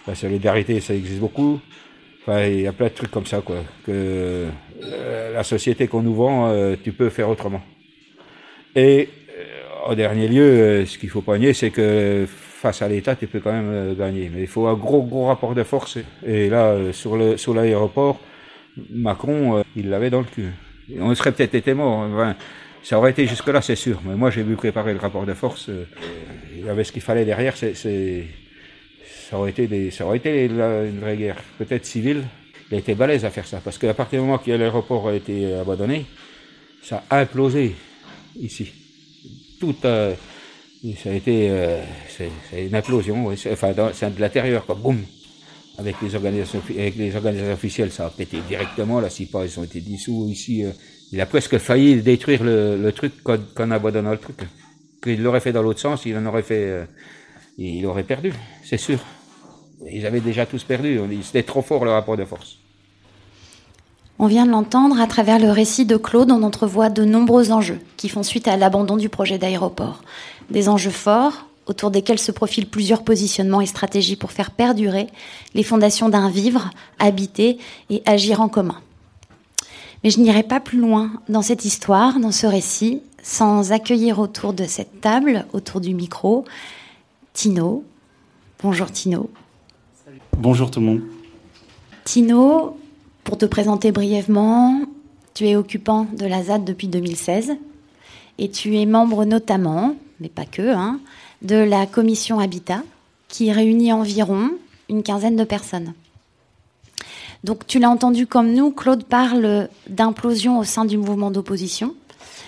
la 0.08 0.16
solidarité, 0.16 0.80
ça 0.80 0.96
existe 0.96 1.20
beaucoup. 1.20 1.60
Enfin, 2.22 2.46
il 2.46 2.62
y 2.62 2.68
a 2.68 2.74
plein 2.74 2.88
de 2.88 2.94
trucs 2.94 3.12
comme 3.12 3.26
ça, 3.26 3.42
quoi. 3.42 3.58
Que 3.86 4.48
euh, 4.84 5.34
la 5.34 5.44
société 5.44 5.88
qu'on 5.88 6.02
nous 6.02 6.14
vend, 6.16 6.50
euh, 6.50 6.76
tu 6.82 6.92
peux 6.92 7.10
faire 7.10 7.30
autrement. 7.30 7.62
Et 8.76 9.10
euh, 9.38 9.90
en 9.92 9.96
dernier 9.96 10.28
lieu, 10.28 10.44
euh, 10.44 10.86
ce 10.86 10.98
qu'il 10.98 11.10
faut 11.10 11.22
pas 11.22 11.38
nier, 11.38 11.54
c'est 11.54 11.72
que 11.72 12.28
face 12.62 12.84
à 12.84 12.88
l'État, 12.88 13.16
tu 13.16 13.26
peux 13.26 13.40
quand 13.40 13.52
même 13.52 13.72
euh, 13.72 13.96
gagner. 13.96 14.30
Mais 14.34 14.42
il 14.42 14.48
faut 14.48 14.68
un 14.68 14.76
gros, 14.76 15.02
gros 15.02 15.26
rapport 15.26 15.56
de 15.56 15.64
force. 15.64 15.98
Et 16.26 16.48
là, 16.48 16.66
euh, 16.68 16.94
sur 16.94 17.18
le 17.18 17.36
sur 17.36 17.56
l'aéroport, 17.56 18.20
Macron, 18.92 19.58
euh, 19.58 19.64
il 19.76 19.90
l'avait 19.90 20.12
dans 20.12 20.20
le 20.20 20.28
cul. 20.28 20.50
On 21.00 21.14
serait 21.16 21.32
peut-être 21.32 21.56
été 21.56 21.74
mort. 21.74 22.08
Enfin, 22.14 22.36
ça 22.84 23.00
aurait 23.00 23.12
été 23.12 23.26
jusque-là, 23.26 23.62
c'est 23.62 23.76
sûr. 23.76 24.00
Mais 24.06 24.16
moi, 24.16 24.30
j'ai 24.30 24.44
vu 24.44 24.56
préparer 24.56 24.94
le 24.94 25.00
rapport 25.00 25.26
de 25.26 25.34
force. 25.34 25.70
il 26.56 26.66
y 26.66 26.70
avait 26.70 26.84
ce 26.84 26.92
qu'il 26.92 27.02
fallait 27.02 27.26
derrière. 27.26 27.58
C'est, 27.58 27.74
ça 27.74 29.38
aurait 29.38 29.50
été, 29.50 29.66
des, 29.66 29.90
ça 29.90 30.06
aurait 30.06 30.18
été 30.18 30.46
une 30.46 31.00
vraie 31.00 31.18
guerre. 31.18 31.38
Peut-être 31.58 31.86
civile. 31.86 32.24
Il 32.70 32.76
a 32.76 32.78
été 32.78 32.94
balèze 32.94 33.26
à 33.26 33.32
faire 33.32 33.48
ça. 33.48 33.60
Parce 33.64 33.78
qu'à 33.78 33.94
partir 33.94 34.20
du 34.20 34.26
moment 34.26 34.38
que 34.38 34.52
l'aéroport 34.52 35.08
a 35.08 35.14
été 35.14 35.54
abandonné, 35.56 36.06
ça 36.84 37.04
a 37.10 37.20
implosé 37.20 37.76
ici. 38.40 38.72
Tout 39.60 39.76
a, 39.84 40.12
ça 41.02 41.12
a 41.12 41.14
été, 41.14 41.50
euh, 41.50 41.82
c'est, 42.10 42.32
c'est 42.50 42.66
une 42.66 42.76
implosion. 42.76 43.28
oui. 43.28 43.36
Enfin, 43.52 43.74
c'est 43.94 44.16
de 44.16 44.20
l'intérieur, 44.20 44.66
quoi. 44.66 44.76
Boum. 44.76 45.04
Avec 45.78 45.96
les 46.02 46.16
organisations, 46.16 46.62
avec 46.70 46.96
les 46.96 47.16
organisations 47.16 47.54
officielles, 47.54 47.92
ça 47.92 48.06
a 48.08 48.10
pété 48.10 48.40
directement. 48.48 49.00
La 49.00 49.10
CIPA, 49.10 49.46
ils 49.46 49.60
ont 49.60 49.64
été 49.64 49.80
dissous 49.80 50.28
ici. 50.30 50.64
euh, 50.64 50.72
il 51.12 51.20
a 51.22 51.26
presque 51.26 51.58
failli 51.58 52.02
détruire 52.02 52.44
le, 52.44 52.78
le 52.78 52.92
truc 52.94 53.14
quand, 53.24 53.38
quand 53.54 53.68
on 53.68 53.72
abandonnant 53.72 54.12
le 54.12 54.18
truc. 54.18 54.38
Qu'il 55.04 55.22
l'aurait 55.24 55.40
fait 55.40 55.52
dans 55.52 55.62
l'autre 55.64 55.80
sens, 55.80 56.06
il 56.06 56.16
en 56.16 56.26
aurait 56.26 56.44
fait, 56.44 56.64
euh, 56.66 56.86
il 57.58 57.86
aurait 57.86 58.04
perdu, 58.04 58.34
c'est 58.64 58.78
sûr. 58.78 59.00
Ils 59.92 60.06
avaient 60.06 60.20
déjà 60.22 60.46
tous 60.46 60.64
perdu. 60.64 61.00
C'était 61.24 61.44
trop 61.44 61.62
fort 61.62 61.86
le 61.86 61.92
rapport 61.92 62.16
de 62.18 62.24
force. 62.26 62.58
On 64.20 64.28
vient 64.28 64.46
de 64.46 64.52
l'entendre 64.52 65.02
à 65.02 65.08
travers 65.08 65.40
le 65.40 65.50
récit 65.50 65.86
de 65.86 65.98
Claude, 65.98 66.30
on 66.30 66.44
entrevoit 66.44 66.92
de 66.92 67.04
nombreux 67.04 67.52
enjeux 67.52 67.80
qui 67.98 68.08
font 68.08 68.22
suite 68.22 68.48
à 68.48 68.56
l'abandon 68.56 68.96
du 68.96 69.10
projet 69.10 69.40
d'aéroport. 69.40 70.04
Des 70.52 70.68
enjeux 70.68 70.92
forts 70.92 71.48
autour 71.66 71.92
desquels 71.92 72.20
se 72.20 72.32
profilent 72.32 72.68
plusieurs 72.68 73.04
positionnements 73.04 73.62
et 73.62 73.66
stratégies 73.66 74.18
pour 74.18 74.32
faire 74.32 74.52
perdurer 74.52 75.08
les 75.54 75.64
fondations 75.64 76.10
d'un 76.10 76.30
vivre, 76.30 76.70
habiter 77.00 77.58
et 77.90 78.02
agir 78.06 78.42
en 78.42 78.50
commun. 78.50 78.82
Mais 80.04 80.10
je 80.10 80.20
n'irai 80.20 80.44
pas 80.44 80.60
plus 80.60 80.80
loin 80.80 81.12
dans 81.30 81.42
cette 81.42 81.64
histoire, 81.64 82.20
dans 82.20 82.32
ce 82.32 82.48
récit, 82.48 83.02
sans 83.24 83.72
accueillir 83.72 84.20
autour 84.20 84.54
de 84.54 84.66
cette 84.66 85.00
table, 85.00 85.46
autour 85.54 85.80
du 85.80 85.94
micro, 85.94 86.44
Tino. 87.34 87.86
Bonjour 88.62 88.92
Tino. 88.92 89.30
Bonjour 90.38 90.70
tout 90.70 90.82
le 90.82 90.86
monde. 90.88 91.02
Tino, 92.04 92.78
pour 93.24 93.38
te 93.38 93.46
présenter 93.46 93.94
brièvement, 93.94 94.82
tu 95.34 95.48
es 95.48 95.56
occupant 95.56 96.08
de 96.18 96.26
la 96.26 96.44
ZAD 96.44 96.66
depuis 96.66 96.88
2016 96.88 97.56
et 98.38 98.50
tu 98.50 98.78
es 98.78 98.86
membre 98.86 99.24
notamment, 99.24 99.96
mais 100.22 100.30
pas 100.30 100.46
que, 100.46 100.74
hein, 100.74 101.00
de 101.42 101.56
la 101.56 101.86
commission 101.86 102.40
Habitat 102.40 102.84
qui 103.28 103.52
réunit 103.52 103.92
environ 103.92 104.52
une 104.88 105.04
quinzaine 105.04 105.36
de 105.36 105.44
personnes. 105.44 105.94
Donc 107.44 107.66
tu 107.66 107.80
l'as 107.80 107.90
entendu 107.90 108.28
comme 108.28 108.54
nous, 108.54 108.72
Claude 108.72 109.04
parle 109.04 109.68
d'implosion 109.90 110.60
au 110.60 110.64
sein 110.64 110.86
du 110.86 110.98
mouvement 110.98 111.32
d'opposition 111.32 111.96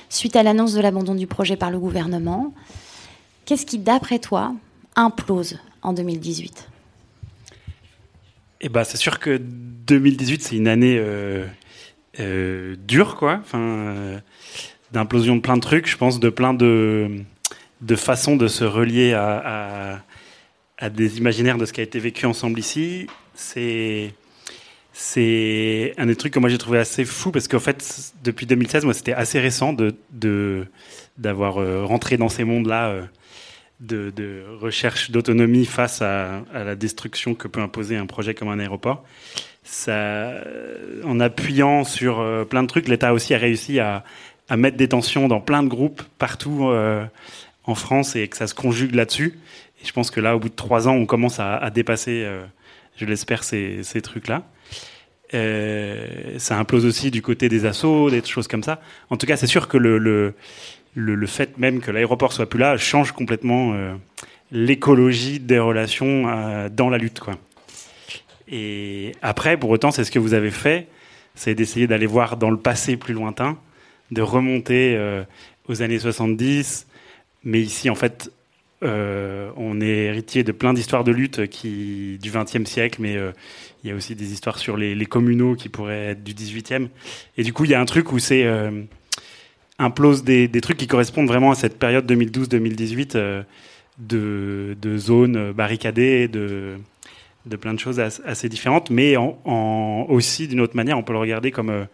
suite 0.09 0.35
à 0.35 0.43
l'annonce 0.43 0.73
de 0.73 0.81
l'abandon 0.81 1.15
du 1.15 1.27
projet 1.27 1.57
par 1.57 1.71
le 1.71 1.79
gouvernement. 1.79 2.53
Qu'est-ce 3.45 3.65
qui, 3.65 3.79
d'après 3.79 4.19
toi, 4.19 4.53
implose 4.95 5.57
en 5.81 5.93
2018 5.93 6.69
Eh 8.61 8.69
ben, 8.69 8.83
c'est 8.83 8.97
sûr 8.97 9.19
que 9.19 9.37
2018, 9.37 10.43
c'est 10.43 10.55
une 10.55 10.67
année 10.67 10.97
euh, 10.99 11.45
euh, 12.19 12.75
dure, 12.87 13.15
quoi. 13.15 13.39
Enfin, 13.41 13.59
euh, 13.59 14.19
d'implosion 14.91 15.35
de 15.35 15.41
plein 15.41 15.55
de 15.55 15.61
trucs, 15.61 15.87
je 15.87 15.97
pense, 15.97 16.19
de 16.19 16.29
plein 16.29 16.53
de 16.53 17.23
de 17.83 17.95
façon 17.95 18.35
de 18.35 18.47
se 18.47 18.63
relier 18.63 19.13
à, 19.13 20.01
des 20.89 21.17
imaginaires 21.17 21.57
de 21.57 21.65
ce 21.65 21.73
qui 21.73 21.81
a 21.81 21.83
été 21.83 21.99
vécu 21.99 22.25
ensemble 22.25 22.59
ici. 22.59 23.07
C'est 23.35 24.13
un 25.97 26.05
des 26.05 26.15
trucs 26.15 26.33
que 26.33 26.39
moi 26.39 26.49
j'ai 26.49 26.57
trouvé 26.57 26.79
assez 26.79 27.05
fou 27.05 27.31
parce 27.31 27.47
qu'en 27.47 27.59
fait 27.59 28.13
depuis 28.23 28.45
2016 28.45 28.85
moi 28.85 28.93
c'était 28.93 29.13
assez 29.13 29.39
récent 29.39 29.73
de 29.73 30.67
d'avoir 31.17 31.57
euh, 31.57 31.83
rentré 31.83 32.17
dans 32.17 32.29
ces 32.29 32.43
mondes 32.43 32.67
là 32.67 32.89
euh, 32.89 33.03
de, 33.79 34.43
recherche 34.59 35.09
d'autonomie 35.09 35.65
face 35.65 36.01
à, 36.01 36.43
la 36.53 36.75
destruction 36.75 37.33
que 37.33 37.47
peut 37.47 37.59
imposer 37.59 37.97
un 37.97 38.05
projet 38.05 38.35
comme 38.35 38.49
un 38.49 38.59
aéroport 38.59 39.03
ça 39.63 40.33
en 41.03 41.19
appuyant 41.19 41.83
sur 41.83 42.45
plein 42.47 42.61
de 42.61 42.67
trucs 42.67 42.87
l'État 42.87 43.13
aussi 43.13 43.33
a 43.33 43.39
réussi 43.39 43.79
à 43.79 44.03
mettre 44.55 44.77
des 44.77 44.89
tensions 44.89 45.27
dans 45.27 45.41
plein 45.41 45.63
de 45.63 45.69
groupes 45.69 46.03
partout 46.19 46.71
en 47.65 47.75
France 47.75 48.15
et 48.15 48.27
que 48.27 48.37
ça 48.37 48.47
se 48.47 48.53
conjugue 48.53 48.95
là-dessus. 48.95 49.39
Et 49.81 49.85
je 49.85 49.93
pense 49.93 50.11
que 50.11 50.19
là, 50.19 50.35
au 50.35 50.39
bout 50.39 50.49
de 50.49 50.55
trois 50.55 50.87
ans, 50.87 50.93
on 50.93 51.05
commence 51.05 51.39
à, 51.39 51.69
dépasser, 51.69 52.23
euh, 52.25 52.43
je 52.97 53.05
l'espère, 53.05 53.43
ces, 53.43 54.01
trucs-là. 54.01 54.43
Euh, 55.33 56.37
ça 56.37 56.59
implose 56.59 56.85
aussi 56.85 57.09
du 57.09 57.21
côté 57.21 57.49
des 57.49 57.65
assauts, 57.65 58.09
des 58.09 58.23
choses 58.23 58.47
comme 58.47 58.63
ça. 58.63 58.81
En 59.09 59.17
tout 59.17 59.25
cas, 59.25 59.35
c'est 59.35 59.47
sûr 59.47 59.67
que 59.67 59.77
le, 59.77 60.33
fait 61.27 61.57
même 61.57 61.79
que 61.79 61.91
l'aéroport 61.91 62.33
soit 62.33 62.47
plus 62.47 62.59
là 62.59 62.77
change 62.77 63.11
complètement 63.13 63.73
euh, 63.73 63.93
l'écologie 64.51 65.39
des 65.39 65.59
relations 65.59 66.69
dans 66.69 66.89
la 66.89 66.97
lutte. 66.97 67.19
Quoi. 67.19 67.35
Et 68.47 69.13
après, 69.21 69.57
pour 69.57 69.69
autant, 69.69 69.91
c'est 69.91 70.03
ce 70.03 70.11
que 70.11 70.19
vous 70.19 70.33
avez 70.33 70.51
fait, 70.51 70.87
c'est 71.33 71.55
d'essayer 71.55 71.87
d'aller 71.87 72.05
voir 72.05 72.37
dans 72.37 72.51
le 72.51 72.57
passé 72.57 72.95
plus 72.95 73.15
lointain, 73.15 73.57
de 74.11 74.21
remonter 74.21 75.23
aux 75.67 75.81
années 75.81 75.97
70, 75.97 76.85
mais 77.43 77.61
ici, 77.61 77.89
en 77.89 77.95
fait, 77.95 78.31
euh, 78.83 79.49
on 79.55 79.79
est 79.81 80.05
héritier 80.05 80.43
de 80.43 80.51
plein 80.51 80.73
d'histoires 80.73 81.03
de 81.03 81.11
lutte 81.11 81.39
du 81.39 82.31
XXe 82.31 82.69
siècle, 82.69 83.01
mais 83.01 83.15
euh, 83.15 83.31
il 83.83 83.89
y 83.89 83.93
a 83.93 83.95
aussi 83.95 84.15
des 84.15 84.33
histoires 84.33 84.57
sur 84.57 84.77
les, 84.77 85.05
communaux 85.05 85.55
qui 85.55 85.69
pourraient 85.69 86.07
être 86.11 86.23
du 86.23 86.33
XVIIIe. 86.33 86.89
Et 87.37 87.43
du 87.43 87.53
coup, 87.53 87.65
il 87.65 87.71
y 87.71 87.73
a 87.73 87.79
un 87.81 87.85
truc 87.85 88.11
où 88.11 88.19
c'est 88.19 88.43
euh, 88.43 88.83
implose 89.79 90.23
des, 90.23 90.49
trucs 90.61 90.77
qui 90.77 90.87
correspondent 90.87 91.27
vraiment 91.27 91.51
à 91.51 91.55
cette 91.55 91.79
période 91.79 92.09
2012-2018 92.11 93.11
euh, 93.15 93.43
de, 93.99 94.75
de, 94.81 94.97
zones 94.97 95.51
barricadées, 95.53 96.27
de, 96.27 96.77
plein 97.59 97.73
de 97.73 97.79
choses 97.79 97.99
assez 97.99 98.49
différentes, 98.49 98.89
mais 98.89 99.15
aussi 99.15 100.47
d'une 100.47 100.61
autre 100.61 100.75
manière, 100.75 100.97
on 100.97 101.03
peut 101.03 101.13
le 101.13 101.19
regarder 101.19 101.51
comme 101.51 101.87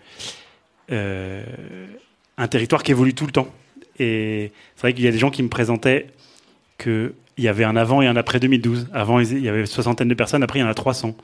un 0.89 2.47
territoire 2.47 2.83
qui 2.83 2.91
évolue 2.91 3.13
tout 3.13 3.25
le 3.25 3.31
temps. 3.31 3.51
Et 3.99 4.51
c'est 4.75 4.81
vrai 4.81 4.93
qu'il 4.93 5.03
y 5.03 5.07
a 5.07 5.11
des 5.11 5.17
gens 5.17 5.29
qui 5.29 5.43
me 5.43 5.49
présentaient 5.49 6.07
qu'il 6.77 7.13
y 7.37 7.47
avait 7.47 7.65
un 7.65 7.75
avant 7.75 8.01
et 8.01 8.07
un 8.07 8.15
après 8.15 8.39
2012. 8.39 8.87
Avant, 8.93 9.19
il 9.19 9.39
y 9.39 9.49
avait 9.49 9.61
une 9.61 9.65
soixantaine 9.65 10.07
de 10.07 10.13
personnes, 10.13 10.43
après, 10.43 10.59
il 10.59 10.61
y 10.61 10.65
en 10.65 10.69
a 10.69 10.73
300. 10.73 11.15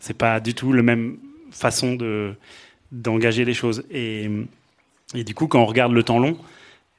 C'est 0.00 0.16
pas 0.16 0.40
du 0.40 0.54
tout 0.54 0.72
la 0.72 0.82
même 0.82 1.16
façon 1.50 1.94
de, 1.94 2.34
d'engager 2.90 3.44
les 3.44 3.54
choses. 3.54 3.84
Et, 3.90 4.28
et, 5.14 5.24
du 5.24 5.34
coup, 5.34 5.46
quand 5.46 5.60
on 5.60 5.66
regarde 5.66 5.92
le 5.92 6.02
temps 6.02 6.18
long, 6.18 6.36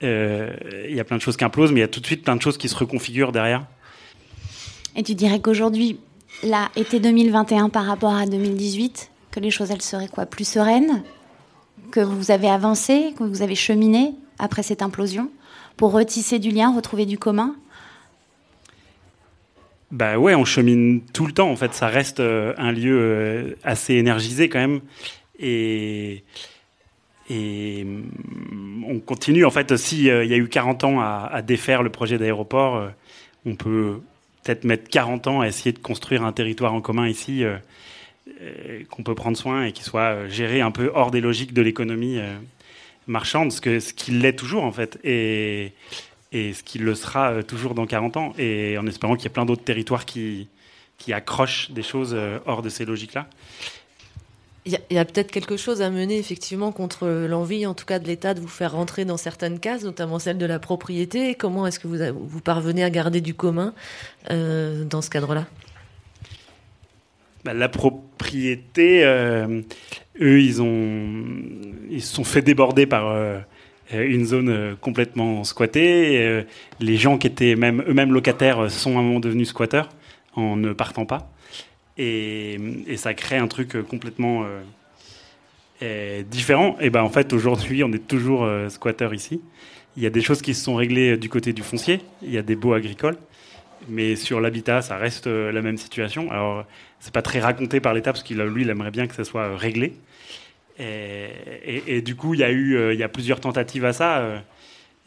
euh, 0.04 0.54
il 0.88 0.96
y 0.96 1.00
a 1.00 1.04
plein 1.04 1.18
de 1.18 1.22
choses 1.22 1.38
qui 1.38 1.44
implosent, 1.44 1.72
mais 1.72 1.80
il 1.80 1.84
y 1.84 1.86
a 1.86 1.90
tout 1.90 2.00
de 2.00 2.06
suite 2.06 2.24
plein 2.24 2.36
de 2.36 2.42
choses 2.42 2.58
qui 2.58 2.70
se 2.70 2.76
reconfigurent 2.76 3.32
derrière. 3.32 3.66
Et 4.96 5.04
tu 5.04 5.14
dirais 5.14 5.42
qu'aujourd'hui, 5.42 6.00
là, 6.44 6.70
été 6.76 7.00
2021 7.00 7.70
par 7.70 7.86
rapport 7.86 8.14
à 8.14 8.26
2018, 8.26 9.12
que 9.32 9.40
les 9.42 9.52
choses, 9.52 9.72
elles 9.72 9.82
seraient 9.82 10.08
quoi? 10.08 10.26
Plus 10.26 10.48
sereines? 10.48 11.04
Que 11.92 12.00
vous 12.00 12.32
avez 12.32 12.50
avancé? 12.50 13.14
Que 13.18 13.24
vous 13.24 13.42
avez 13.42 13.56
cheminé? 13.56 14.14
Après 14.40 14.64
cette 14.64 14.82
implosion 14.82 15.30
pour 15.78 15.92
retisser 15.92 16.40
du 16.40 16.52
lien, 16.52 16.74
retrouver 16.76 17.06
du 17.06 17.18
commun? 17.18 17.56
Bah 19.92 20.18
ouais, 20.18 20.36
on 20.36 20.46
chemine 20.46 21.02
tout 21.14 21.26
le 21.26 21.32
temps. 21.32 21.50
En 21.50 21.56
fait, 21.56 21.74
ça 21.74 21.88
reste 21.88 22.20
euh, 22.20 22.54
un 22.58 22.72
lieu 22.72 22.98
euh, 23.00 23.56
assez 23.64 23.94
énergisé 23.94 24.50
quand 24.50 24.60
même, 24.60 24.82
et 25.40 26.24
mm, 27.30 28.84
on 28.88 29.00
continue. 29.00 29.46
En 29.46 29.52
fait, 29.52 29.78
si 29.78 30.10
euh, 30.10 30.26
y 30.26 30.34
a 30.34 30.38
eu 30.38 30.50
40 30.50 30.84
ans 30.84 31.00
à 31.00 31.42
défaire 31.42 31.84
le 31.84 31.90
projet 31.90 32.18
d'aéroport, 32.18 32.90
on 33.46 33.56
peut 33.56 34.02
peut-être 34.44 34.64
mettre 34.64 34.90
40 34.90 35.28
ans 35.28 35.42
à 35.42 35.48
essayer 35.48 35.72
de 35.72 35.80
construire 35.80 36.24
un 36.24 36.32
territoire 36.32 36.74
en 36.74 36.82
commun 36.82 37.08
ici 37.08 37.44
qu'on 38.90 39.04
peut 39.04 39.16
prendre 39.16 39.38
soin 39.38 39.66
et 39.66 39.72
qui 39.72 39.84
soit 39.84 40.28
géré 40.28 40.62
un 40.62 40.72
peu 40.72 40.92
hors 40.94 41.10
des 41.10 41.22
logiques 41.22 41.54
de 41.54 41.62
l'économie 41.62 42.20
marchande, 43.08 43.52
ce 43.52 43.62
qu'il 43.62 43.82
ce 43.82 44.12
l'est 44.12 44.34
toujours 44.34 44.64
en 44.64 44.72
fait, 44.72 45.00
et, 45.04 45.74
et 46.32 46.54
ce 46.54 46.64
qu'il 46.64 46.84
le 46.84 46.96
sera 46.96 47.32
euh, 47.32 47.42
toujours 47.44 47.74
dans 47.74 47.86
40 47.86 48.18
ans, 48.18 48.34
et 48.38 48.78
en 48.78 48.88
espérant 48.88 49.16
qu'il 49.16 49.24
y 49.24 49.28
ait 49.28 49.34
plein 49.34 49.46
d'autres 49.46 49.64
territoires 49.64 50.06
qui, 50.06 50.48
qui 50.98 51.14
accrochent 51.14 51.72
des 51.72 51.84
choses 51.84 52.14
euh, 52.14 52.40
hors 52.46 52.62
de 52.62 52.70
ces 52.70 52.86
logiques-là. 52.86 53.28
Il 54.68 54.80
y 54.90 54.98
a, 54.98 55.06
peut-être 55.06 55.30
quelque 55.30 55.58
chose 55.58 55.84
à 55.84 55.92
mener 55.92 56.18
effectivement 56.18 56.72
contre 56.72 57.08
l'envie, 57.08 57.68
en 57.68 57.76
tout 57.76 57.86
cas 57.86 58.00
de 58.00 58.08
l'État, 58.08 58.34
de 58.34 58.40
vous 58.40 58.48
faire 58.48 58.72
rentrer 58.72 59.06
dans 59.06 59.16
certaines 59.16 59.60
cases, 59.60 59.84
notamment 59.84 60.18
celle 60.18 60.40
de 60.40 60.46
la 60.48 60.58
propriété. 60.58 61.36
Comment 61.36 61.68
est-ce 61.68 61.80
que 61.80 61.88
vous, 61.88 61.98
vous 62.20 62.42
parvenez 62.42 62.84
à 62.84 62.90
garder 62.90 63.22
du 63.22 63.36
commun 63.36 63.76
euh, 64.32 64.84
dans 64.84 65.04
ce 65.04 65.12
cadre-là? 65.12 65.46
Bah, 67.46 67.54
La 67.54 67.70
propriété, 67.70 69.06
eux, 69.06 70.42
ils 70.42 70.62
ont, 70.62 71.24
ils 71.90 72.02
se 72.02 72.14
sont 72.14 72.26
fait 72.26 72.42
déborder 72.42 72.86
par 72.86 73.08
euh, 73.94 74.04
une 74.08 74.26
zone 74.26 74.50
euh, 74.50 74.76
complètement 74.80 75.44
squattée. 75.44 76.20
Euh, 76.20 76.44
les 76.80 76.98
gens 76.98 77.18
qui 77.18 77.28
étaient 77.28 77.56
même 77.56 77.84
eux-mêmes 77.88 78.14
locataires 78.14 78.72
sont 78.72 78.98
à 78.98 79.00
un 79.00 79.04
moment 79.04 79.20
devenus 79.20 79.50
squatteurs 79.50 79.90
en 80.36 80.56
ne 80.56 80.74
partant 80.74 81.06
pas. 81.06 81.32
Et, 81.98 82.60
et 82.88 82.98
ça 82.98 83.14
crée 83.14 83.38
un 83.38 83.48
truc 83.48 83.82
complètement 83.88 84.46
différent. 86.30 86.76
Et 86.82 86.90
ben 86.90 87.04
en 87.04 87.10
fait, 87.10 87.32
aujourd'hui, 87.32 87.86
on 87.86 87.94
est 87.94 88.06
toujours 88.06 88.46
squatteurs 88.68 89.14
ici. 89.14 89.40
Il 89.96 90.04
y 90.04 90.06
a 90.06 90.10
des 90.10 90.20
choses 90.20 90.42
qui 90.42 90.54
se 90.54 90.62
sont 90.62 90.76
réglées 90.76 91.16
du 91.16 91.30
côté 91.30 91.54
du 91.54 91.62
foncier. 91.64 92.02
Il 92.22 92.32
y 92.32 92.38
a 92.38 92.42
des 92.42 92.58
baux 92.58 92.74
agricoles. 92.74 93.16
Mais 93.88 94.18
sur 94.18 94.42
l'habitat, 94.42 94.82
ça 94.82 94.98
reste 94.98 95.28
la 95.28 95.62
même 95.62 95.78
situation. 95.78 96.30
Alors, 96.32 96.66
c'est 97.00 97.14
pas 97.14 97.22
très 97.22 97.40
raconté 97.40 97.80
par 97.80 97.94
l'État 97.94 98.12
parce 98.12 98.24
qu'il 98.24 98.38
lui, 98.38 98.64
il 98.64 98.70
aimerait 98.70 98.92
bien 98.92 99.08
que 99.08 99.16
ça 99.16 99.24
soit 99.24 99.56
réglé. 99.58 99.94
Et, 100.80 102.02
du 102.02 102.16
coup, 102.16 102.34
il 102.34 102.42
y 102.42 102.44
a 102.44 102.52
eu 102.52 102.76
euh, 102.76 102.94
il 102.94 103.00
y 103.00 103.04
a 103.04 103.10
plusieurs 103.10 103.40
tentatives 103.40 103.86
à 103.86 103.94
ça. 103.94 104.20
Euh, 104.20 104.40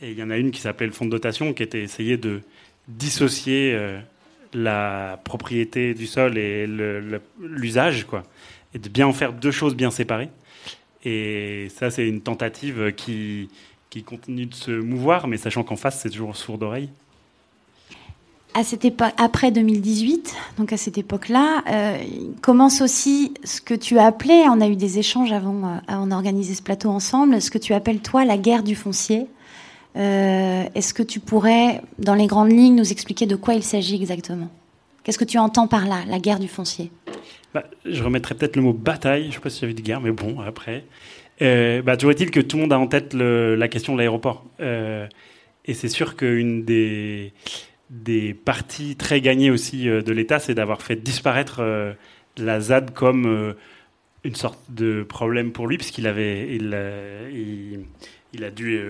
et 0.00 0.10
il 0.12 0.18
y 0.18 0.22
en 0.22 0.30
a 0.30 0.36
une 0.36 0.50
qui 0.50 0.60
s'appelait 0.60 0.86
le 0.86 0.92
fonds 0.92 1.04
de 1.04 1.10
dotation, 1.10 1.52
qui 1.52 1.62
était 1.62 1.82
essayé 1.82 2.16
de 2.16 2.40
dissocier 2.86 3.74
euh, 3.74 3.98
la 4.54 5.20
propriété 5.24 5.92
du 5.92 6.06
sol 6.06 6.38
et 6.38 6.66
l'usage, 7.40 8.04
quoi, 8.04 8.22
et 8.74 8.78
de 8.78 8.88
bien 8.88 9.06
en 9.06 9.12
faire 9.12 9.32
deux 9.32 9.50
choses 9.50 9.74
bien 9.74 9.90
séparées. 9.90 10.30
Et 11.04 11.68
ça, 11.70 11.90
c'est 11.90 12.08
une 12.08 12.20
tentative 12.20 12.92
qui, 12.96 13.50
qui 13.90 14.04
continue 14.04 14.46
de 14.46 14.54
se 14.54 14.70
mouvoir, 14.70 15.26
mais 15.26 15.36
sachant 15.36 15.64
qu'en 15.64 15.76
face, 15.76 16.00
c'est 16.00 16.10
toujours 16.10 16.36
sourd 16.36 16.58
d'oreille 16.58 16.90
à 18.54 18.64
cette 18.64 18.84
époque, 18.84 19.12
après 19.18 19.50
2018, 19.50 20.34
donc 20.58 20.72
à 20.72 20.76
cette 20.76 20.98
époque-là, 20.98 21.62
euh, 21.70 21.98
commence 22.40 22.80
aussi 22.80 23.34
ce 23.44 23.60
que 23.60 23.74
tu 23.74 23.98
as 23.98 24.06
appelé, 24.06 24.44
on 24.48 24.60
a 24.60 24.68
eu 24.68 24.76
des 24.76 24.98
échanges 24.98 25.32
avant, 25.32 25.64
euh, 25.64 25.78
avant 25.86 26.06
d'organiser 26.06 26.54
ce 26.54 26.62
plateau 26.62 26.88
ensemble, 26.88 27.40
ce 27.40 27.50
que 27.50 27.58
tu 27.58 27.74
appelles 27.74 28.00
toi 28.00 28.24
la 28.24 28.38
guerre 28.38 28.62
du 28.62 28.74
foncier. 28.74 29.26
Euh, 29.96 30.64
est-ce 30.74 30.94
que 30.94 31.02
tu 31.02 31.20
pourrais, 31.20 31.82
dans 31.98 32.14
les 32.14 32.26
grandes 32.26 32.52
lignes, 32.52 32.76
nous 32.76 32.90
expliquer 32.90 33.26
de 33.26 33.36
quoi 33.36 33.54
il 33.54 33.62
s'agit 33.62 33.96
exactement? 33.96 34.48
Qu'est-ce 35.04 35.18
que 35.18 35.24
tu 35.24 35.38
entends 35.38 35.68
par 35.68 35.86
là, 35.86 36.00
la 36.06 36.18
guerre 36.18 36.38
du 36.38 36.48
foncier? 36.48 36.90
Bah, 37.54 37.64
Je 37.84 38.02
remettrais 38.02 38.34
peut-être 38.34 38.56
le 38.56 38.62
mot 38.62 38.72
bataille, 38.72 39.24
je 39.24 39.28
ne 39.28 39.32
sais 39.34 39.40
pas 39.40 39.50
si 39.50 39.60
j'avais 39.60 39.74
dit 39.74 39.82
guerre, 39.82 40.00
mais 40.00 40.12
bon, 40.12 40.40
après. 40.40 40.84
Euh, 41.42 41.82
bah, 41.82 41.96
toujours 41.96 42.10
est-il 42.10 42.30
que 42.30 42.40
tout 42.40 42.56
le 42.56 42.62
monde 42.62 42.72
a 42.72 42.78
en 42.78 42.86
tête 42.86 43.14
la 43.14 43.68
question 43.68 43.92
de 43.92 43.98
l'aéroport. 43.98 44.44
Et 44.60 45.74
c'est 45.74 45.88
sûr 45.88 46.16
qu'une 46.16 46.64
des 46.64 47.34
des 47.90 48.34
parties 48.34 48.96
très 48.96 49.20
gagnées 49.20 49.50
aussi 49.50 49.88
euh, 49.88 50.02
de 50.02 50.12
l'État, 50.12 50.38
c'est 50.38 50.54
d'avoir 50.54 50.82
fait 50.82 50.96
disparaître 50.96 51.60
euh, 51.60 51.92
la 52.36 52.60
ZAD 52.60 52.92
comme 52.92 53.26
euh, 53.26 53.54
une 54.24 54.34
sorte 54.34 54.60
de 54.68 55.02
problème 55.02 55.52
pour 55.52 55.66
lui, 55.66 55.78
puisqu'il 55.78 56.06
avait, 56.06 56.54
il, 56.54 56.74
a 58.44 58.50
dû 58.50 58.80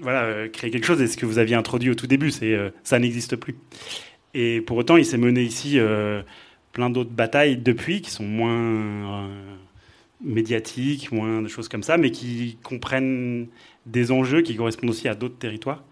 voilà, 0.00 0.48
créer 0.48 0.70
quelque 0.70 0.84
chose. 0.84 1.00
Et 1.00 1.06
ce 1.06 1.16
que 1.16 1.26
vous 1.26 1.38
aviez 1.38 1.56
introduit 1.56 1.90
au 1.90 1.94
tout 1.94 2.06
début, 2.06 2.30
c'est 2.30 2.56
ça 2.82 2.98
n'existe 2.98 3.36
plus. 3.36 3.56
Et 4.34 4.60
pour 4.60 4.76
autant, 4.76 4.96
il 4.96 5.06
s'est 5.06 5.16
mené 5.16 5.42
ici 5.42 5.78
plein 6.72 6.90
d'autres 6.90 7.10
batailles 7.10 7.56
depuis, 7.56 8.02
qui 8.02 8.10
sont 8.10 8.24
moins 8.24 9.30
médiatiques, 10.22 11.10
moins 11.10 11.40
de 11.40 11.48
choses 11.48 11.68
comme 11.68 11.82
ça, 11.82 11.96
mais 11.96 12.10
qui 12.10 12.58
comprennent 12.62 13.48
des 13.86 14.12
enjeux 14.12 14.42
qui 14.42 14.56
correspondent 14.56 14.90
aussi 14.90 15.08
à 15.08 15.14
d'autres 15.14 15.38
territoires. 15.38 15.82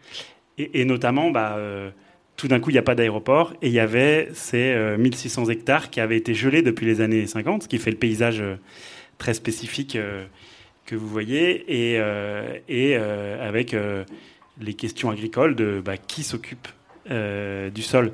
Et, 0.59 0.83
et 0.83 0.85
notamment, 0.85 1.31
bah, 1.31 1.59
tout 2.43 2.49
d'un 2.49 2.59
coup, 2.59 2.71
il 2.71 2.73
n'y 2.73 2.79
a 2.81 2.83
pas 2.83 2.97
d'aéroport 2.97 3.55
et 3.63 3.69
il 3.69 3.73
y 3.73 3.79
avait 3.79 4.29
ces 4.35 4.75
1600 4.99 5.45
euh, 5.45 5.51
hectares 5.53 5.91
qui 5.91 6.01
avaient 6.01 6.17
été 6.17 6.35
gelés 6.35 6.63
depuis 6.63 6.87
les 6.87 7.01
années 7.01 7.25
50, 7.25 7.63
ce 7.63 7.69
qui 7.69 7.79
fait 7.79 7.93
le 7.93 7.97
paysage 7.97 8.41
euh, 8.41 8.57
très 9.17 9.33
spécifique 9.33 9.95
euh, 9.95 10.25
que 10.85 10.97
vous 10.97 11.07
voyez 11.07 11.93
et, 11.93 12.97
avec 12.97 13.77
les 14.61 14.75
questions 14.75 15.11
agricoles 15.11 15.55
de 15.55 15.81
bah, 15.85 15.97
qui 15.97 16.25
s'occupe 16.25 16.67
du 17.07 17.83
sol. 17.83 18.11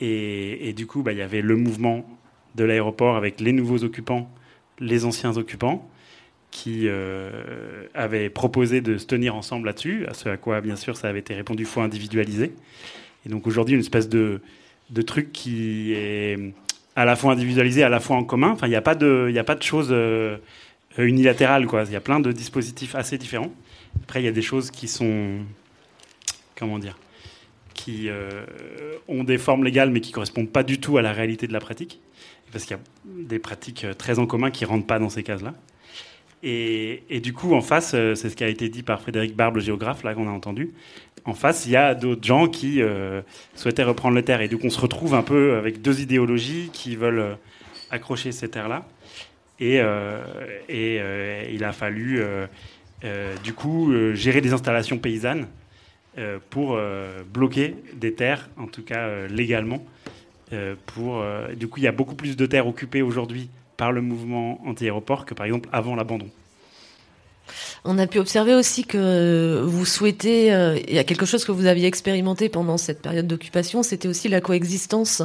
Et, 0.00 0.72
du 0.74 0.86
coup, 0.86 1.02
bah, 1.02 1.12
il 1.12 1.18
y 1.18 1.22
avait 1.22 1.42
le 1.42 1.56
mouvement 1.56 2.08
de 2.54 2.64
l'aéroport 2.64 3.16
avec 3.16 3.42
les 3.42 3.52
nouveaux 3.52 3.84
occupants, 3.84 4.30
les 4.80 5.04
anciens 5.04 5.36
occupants, 5.36 5.86
qui 6.50 6.88
avaient 7.92 8.30
proposé 8.30 8.80
de 8.80 8.96
se 8.96 9.04
tenir 9.04 9.34
ensemble 9.34 9.66
là-dessus, 9.66 10.06
à 10.06 10.14
ce 10.14 10.30
à 10.30 10.38
quoi, 10.38 10.62
bien 10.62 10.76
sûr, 10.76 10.96
ça 10.96 11.08
avait 11.08 11.18
été 11.18 11.34
répondu, 11.34 11.64
il 11.64 11.68
faut 11.68 11.82
individualiser. 11.82 12.54
Et 13.26 13.28
donc 13.28 13.46
aujourd'hui, 13.46 13.74
une 13.74 13.80
espèce 13.80 14.08
de, 14.08 14.40
truc 15.04 15.32
qui 15.32 15.92
est 15.92 16.38
à 16.94 17.04
la 17.04 17.16
fois 17.16 17.32
individualisé, 17.32 17.82
à 17.82 17.88
la 17.88 17.98
fois 17.98 18.16
en 18.16 18.24
commun. 18.24 18.50
Enfin, 18.50 18.68
il 18.68 18.70
n'y 18.70 18.76
a 18.76 18.82
pas 18.82 18.94
de, 18.94 19.32
choses 19.60 19.88
euh, 19.90 20.38
unilatérales. 20.96 21.66
Il 21.86 21.92
y 21.92 21.96
a 21.96 22.00
plein 22.00 22.20
de 22.20 22.30
dispositifs 22.30 22.94
assez 22.94 23.18
différents. 23.18 23.52
Après, 24.04 24.22
il 24.22 24.24
y 24.24 24.28
a 24.28 24.32
des 24.32 24.42
choses 24.42 24.70
qui 24.70 24.86
sont, 24.86 25.40
comment 26.56 26.78
dire, 26.78 26.96
qui 27.74 28.08
euh, 28.08 28.44
ont 29.08 29.24
des 29.24 29.38
formes 29.38 29.64
légales, 29.64 29.90
mais 29.90 30.00
qui 30.00 30.12
correspondent 30.12 30.50
pas 30.50 30.62
du 30.62 30.78
tout 30.78 30.96
à 30.96 31.02
la 31.02 31.12
réalité 31.12 31.48
de 31.48 31.52
la 31.52 31.60
pratique, 31.60 32.00
parce 32.52 32.64
qu'il 32.64 32.76
y 32.76 32.78
a 32.78 33.24
des 33.24 33.40
pratiques 33.40 33.84
euh, 33.84 33.92
très 33.92 34.20
en 34.20 34.26
commun 34.26 34.50
qui 34.50 34.64
rentrent 34.64 34.86
pas 34.86 35.00
dans 35.00 35.10
ces 35.10 35.24
cases-là. 35.24 35.54
Et, 36.42 37.02
et, 37.10 37.18
du 37.20 37.32
coup, 37.32 37.54
en 37.54 37.62
face, 37.62 37.90
c'est 37.90 38.28
ce 38.28 38.36
qui 38.36 38.44
a 38.44 38.48
été 38.48 38.68
dit 38.68 38.82
par 38.82 39.00
Frédéric 39.00 39.34
Barbe, 39.34 39.56
le 39.56 39.62
géographe, 39.62 40.04
là 40.04 40.14
qu'on 40.14 40.28
a 40.28 40.30
entendu 40.30 40.70
en 41.26 41.34
face, 41.34 41.66
il 41.66 41.72
y 41.72 41.76
a 41.76 41.94
d'autres 41.94 42.24
gens 42.24 42.46
qui 42.46 42.80
euh, 42.80 43.20
souhaitaient 43.56 43.82
reprendre 43.82 44.14
les 44.14 44.22
terres. 44.22 44.40
Et 44.40 44.48
donc, 44.48 44.60
on 44.64 44.70
se 44.70 44.80
retrouve 44.80 45.14
un 45.14 45.22
peu 45.22 45.56
avec 45.56 45.82
deux 45.82 46.00
idéologies 46.00 46.70
qui 46.72 46.94
veulent 46.94 47.18
euh, 47.18 47.34
accrocher 47.90 48.30
ces 48.30 48.48
terres-là. 48.48 48.86
Et, 49.58 49.80
euh, 49.80 50.22
et 50.68 51.00
il 51.52 51.64
a 51.64 51.72
fallu, 51.72 52.22
du 53.42 53.54
coup, 53.54 53.90
gérer 54.12 54.42
des 54.42 54.52
installations 54.52 54.98
paysannes 54.98 55.46
pour 56.50 56.78
bloquer 57.32 57.74
des 57.94 58.12
terres, 58.12 58.50
en 58.58 58.66
tout 58.66 58.82
cas 58.82 59.26
légalement. 59.28 59.82
pour, 60.84 61.24
du 61.56 61.68
coup, 61.68 61.78
il 61.78 61.84
y 61.84 61.86
a 61.86 61.92
beaucoup 61.92 62.16
plus 62.16 62.36
de 62.36 62.44
terres 62.44 62.66
occupées 62.66 63.00
aujourd'hui 63.00 63.48
par 63.78 63.92
le 63.92 64.02
mouvement 64.02 64.60
anti-aéroport 64.66 65.24
que, 65.24 65.32
par 65.32 65.46
exemple, 65.46 65.70
avant 65.72 65.96
l'abandon. 65.96 66.28
On 67.84 67.98
a 67.98 68.06
pu 68.06 68.18
observer 68.18 68.54
aussi 68.54 68.84
que 68.84 69.62
vous 69.64 69.84
souhaitez, 69.84 70.52
euh, 70.52 70.78
il 70.88 70.94
y 70.94 70.98
a 70.98 71.04
quelque 71.04 71.26
chose 71.26 71.44
que 71.44 71.52
vous 71.52 71.66
aviez 71.66 71.86
expérimenté 71.86 72.48
pendant 72.48 72.76
cette 72.76 73.02
période 73.02 73.26
d'occupation, 73.26 73.82
c'était 73.82 74.08
aussi 74.08 74.28
la 74.28 74.40
coexistence 74.40 75.22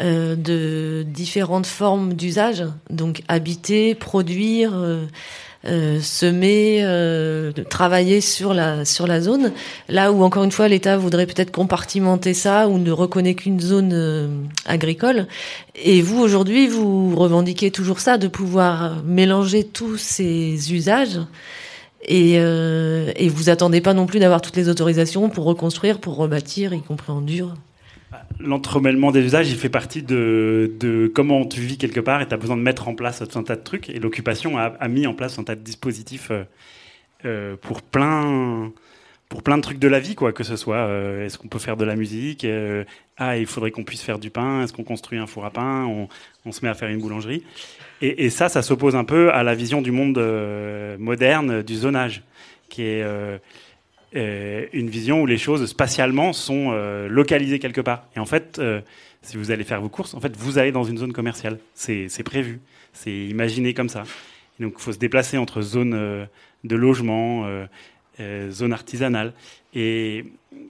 euh, 0.00 0.36
de 0.36 1.04
différentes 1.06 1.66
formes 1.66 2.14
d'usage, 2.14 2.64
donc 2.90 3.22
habiter, 3.28 3.94
produire, 3.94 4.72
euh, 4.74 5.06
semer, 6.00 6.84
travailler 7.68 8.20
sur 8.20 8.54
la 8.54 8.84
sur 8.84 9.06
la 9.06 9.20
zone. 9.20 9.52
Là 9.88 10.12
où 10.12 10.22
encore 10.22 10.44
une 10.44 10.52
fois 10.52 10.68
l'État 10.68 10.96
voudrait 10.96 11.26
peut-être 11.26 11.50
compartimenter 11.50 12.34
ça 12.34 12.68
ou 12.68 12.78
ne 12.78 12.90
reconnaît 12.90 13.34
qu'une 13.34 13.60
zone 13.60 14.48
agricole. 14.66 15.26
Et 15.74 16.00
vous 16.02 16.20
aujourd'hui, 16.20 16.66
vous 16.66 17.14
revendiquez 17.14 17.70
toujours 17.70 18.00
ça, 18.00 18.18
de 18.18 18.28
pouvoir 18.28 19.02
mélanger 19.04 19.64
tous 19.64 19.96
ces 19.96 20.72
usages. 20.72 21.20
Et, 22.08 22.34
euh, 22.36 23.10
et 23.16 23.28
vous 23.28 23.50
attendez 23.50 23.80
pas 23.80 23.92
non 23.92 24.06
plus 24.06 24.20
d'avoir 24.20 24.40
toutes 24.40 24.56
les 24.56 24.68
autorisations 24.68 25.28
pour 25.28 25.44
reconstruire, 25.44 25.98
pour 25.98 26.16
rebâtir, 26.16 26.72
y 26.72 26.80
compris 26.80 27.10
en 27.10 27.20
dur 27.20 27.54
L'entremêlement 28.40 29.12
des 29.12 29.24
usages, 29.24 29.50
il 29.50 29.56
fait 29.56 29.68
partie 29.68 30.02
de, 30.02 31.10
comment 31.14 31.44
tu 31.46 31.60
vis 31.60 31.78
quelque 31.78 32.00
part 32.00 32.20
et 32.20 32.28
tu 32.28 32.34
as 32.34 32.36
besoin 32.36 32.56
de 32.56 32.62
mettre 32.62 32.88
en 32.88 32.94
place 32.94 33.22
tout 33.28 33.38
un 33.38 33.42
tas 33.42 33.56
de 33.56 33.62
trucs. 33.62 33.90
Et 33.90 33.98
l'occupation 33.98 34.58
a, 34.58 34.88
mis 34.88 35.06
en 35.06 35.14
place 35.14 35.38
un 35.38 35.44
tas 35.44 35.54
de 35.54 35.60
dispositifs 35.60 36.30
euh, 36.30 36.44
euh 37.24 37.56
pour 37.60 37.82
plein 37.82 38.72
pour 39.28 39.42
plein 39.42 39.56
de 39.56 39.62
trucs 39.62 39.80
de 39.80 39.88
la 39.88 39.98
vie, 39.98 40.14
quoi, 40.14 40.32
que 40.32 40.44
ce 40.44 40.54
soit, 40.54 40.76
euh, 40.76 41.26
est-ce 41.26 41.36
qu'on 41.36 41.48
peut 41.48 41.58
faire 41.58 41.76
de 41.76 41.84
la 41.84 41.96
musique 41.96 42.46
Ah, 43.16 43.36
il 43.36 43.46
faudrait 43.46 43.72
qu'on 43.72 43.82
puisse 43.82 44.02
faire 44.02 44.20
du 44.20 44.30
pain. 44.30 44.62
Est-ce 44.62 44.72
qu'on 44.72 44.84
construit 44.84 45.18
un 45.18 45.26
four 45.26 45.44
à 45.44 45.50
pain 45.50 45.84
on, 46.44 46.52
se 46.52 46.64
met 46.64 46.68
à 46.68 46.74
faire 46.74 46.88
une 46.88 47.00
boulangerie. 47.00 47.42
Et, 48.00 48.30
ça, 48.30 48.48
ça 48.48 48.62
s'oppose 48.62 48.94
un 48.94 49.02
peu 49.02 49.32
à 49.32 49.42
la 49.42 49.56
vision 49.56 49.82
du 49.82 49.90
monde 49.90 50.18
moderne 51.00 51.62
du 51.62 51.74
zonage, 51.74 52.22
qui 52.68 52.82
est 52.82 53.04
une 54.12 54.88
vision 54.88 55.20
où 55.22 55.26
les 55.26 55.38
choses 55.38 55.66
spatialement 55.66 56.32
sont 56.32 56.72
localisées 57.08 57.58
quelque 57.58 57.80
part. 57.80 58.06
Et 58.16 58.18
en 58.18 58.26
fait, 58.26 58.60
si 59.22 59.36
vous 59.36 59.50
allez 59.50 59.64
faire 59.64 59.80
vos 59.80 59.88
courses, 59.88 60.14
en 60.14 60.20
fait, 60.20 60.34
vous 60.36 60.58
allez 60.58 60.72
dans 60.72 60.84
une 60.84 60.96
zone 60.96 61.12
commerciale. 61.12 61.58
C'est 61.74 62.22
prévu, 62.24 62.60
c'est 62.92 63.12
imaginé 63.12 63.74
comme 63.74 63.88
ça. 63.88 64.04
donc, 64.58 64.74
il 64.78 64.82
faut 64.82 64.92
se 64.92 64.98
déplacer 64.98 65.36
entre 65.36 65.60
zones 65.60 66.26
de 66.64 66.76
logement 66.76 67.46
euh, 68.18 68.50
zone 68.50 68.72
artisanale. 68.72 69.34
Et 69.74 70.24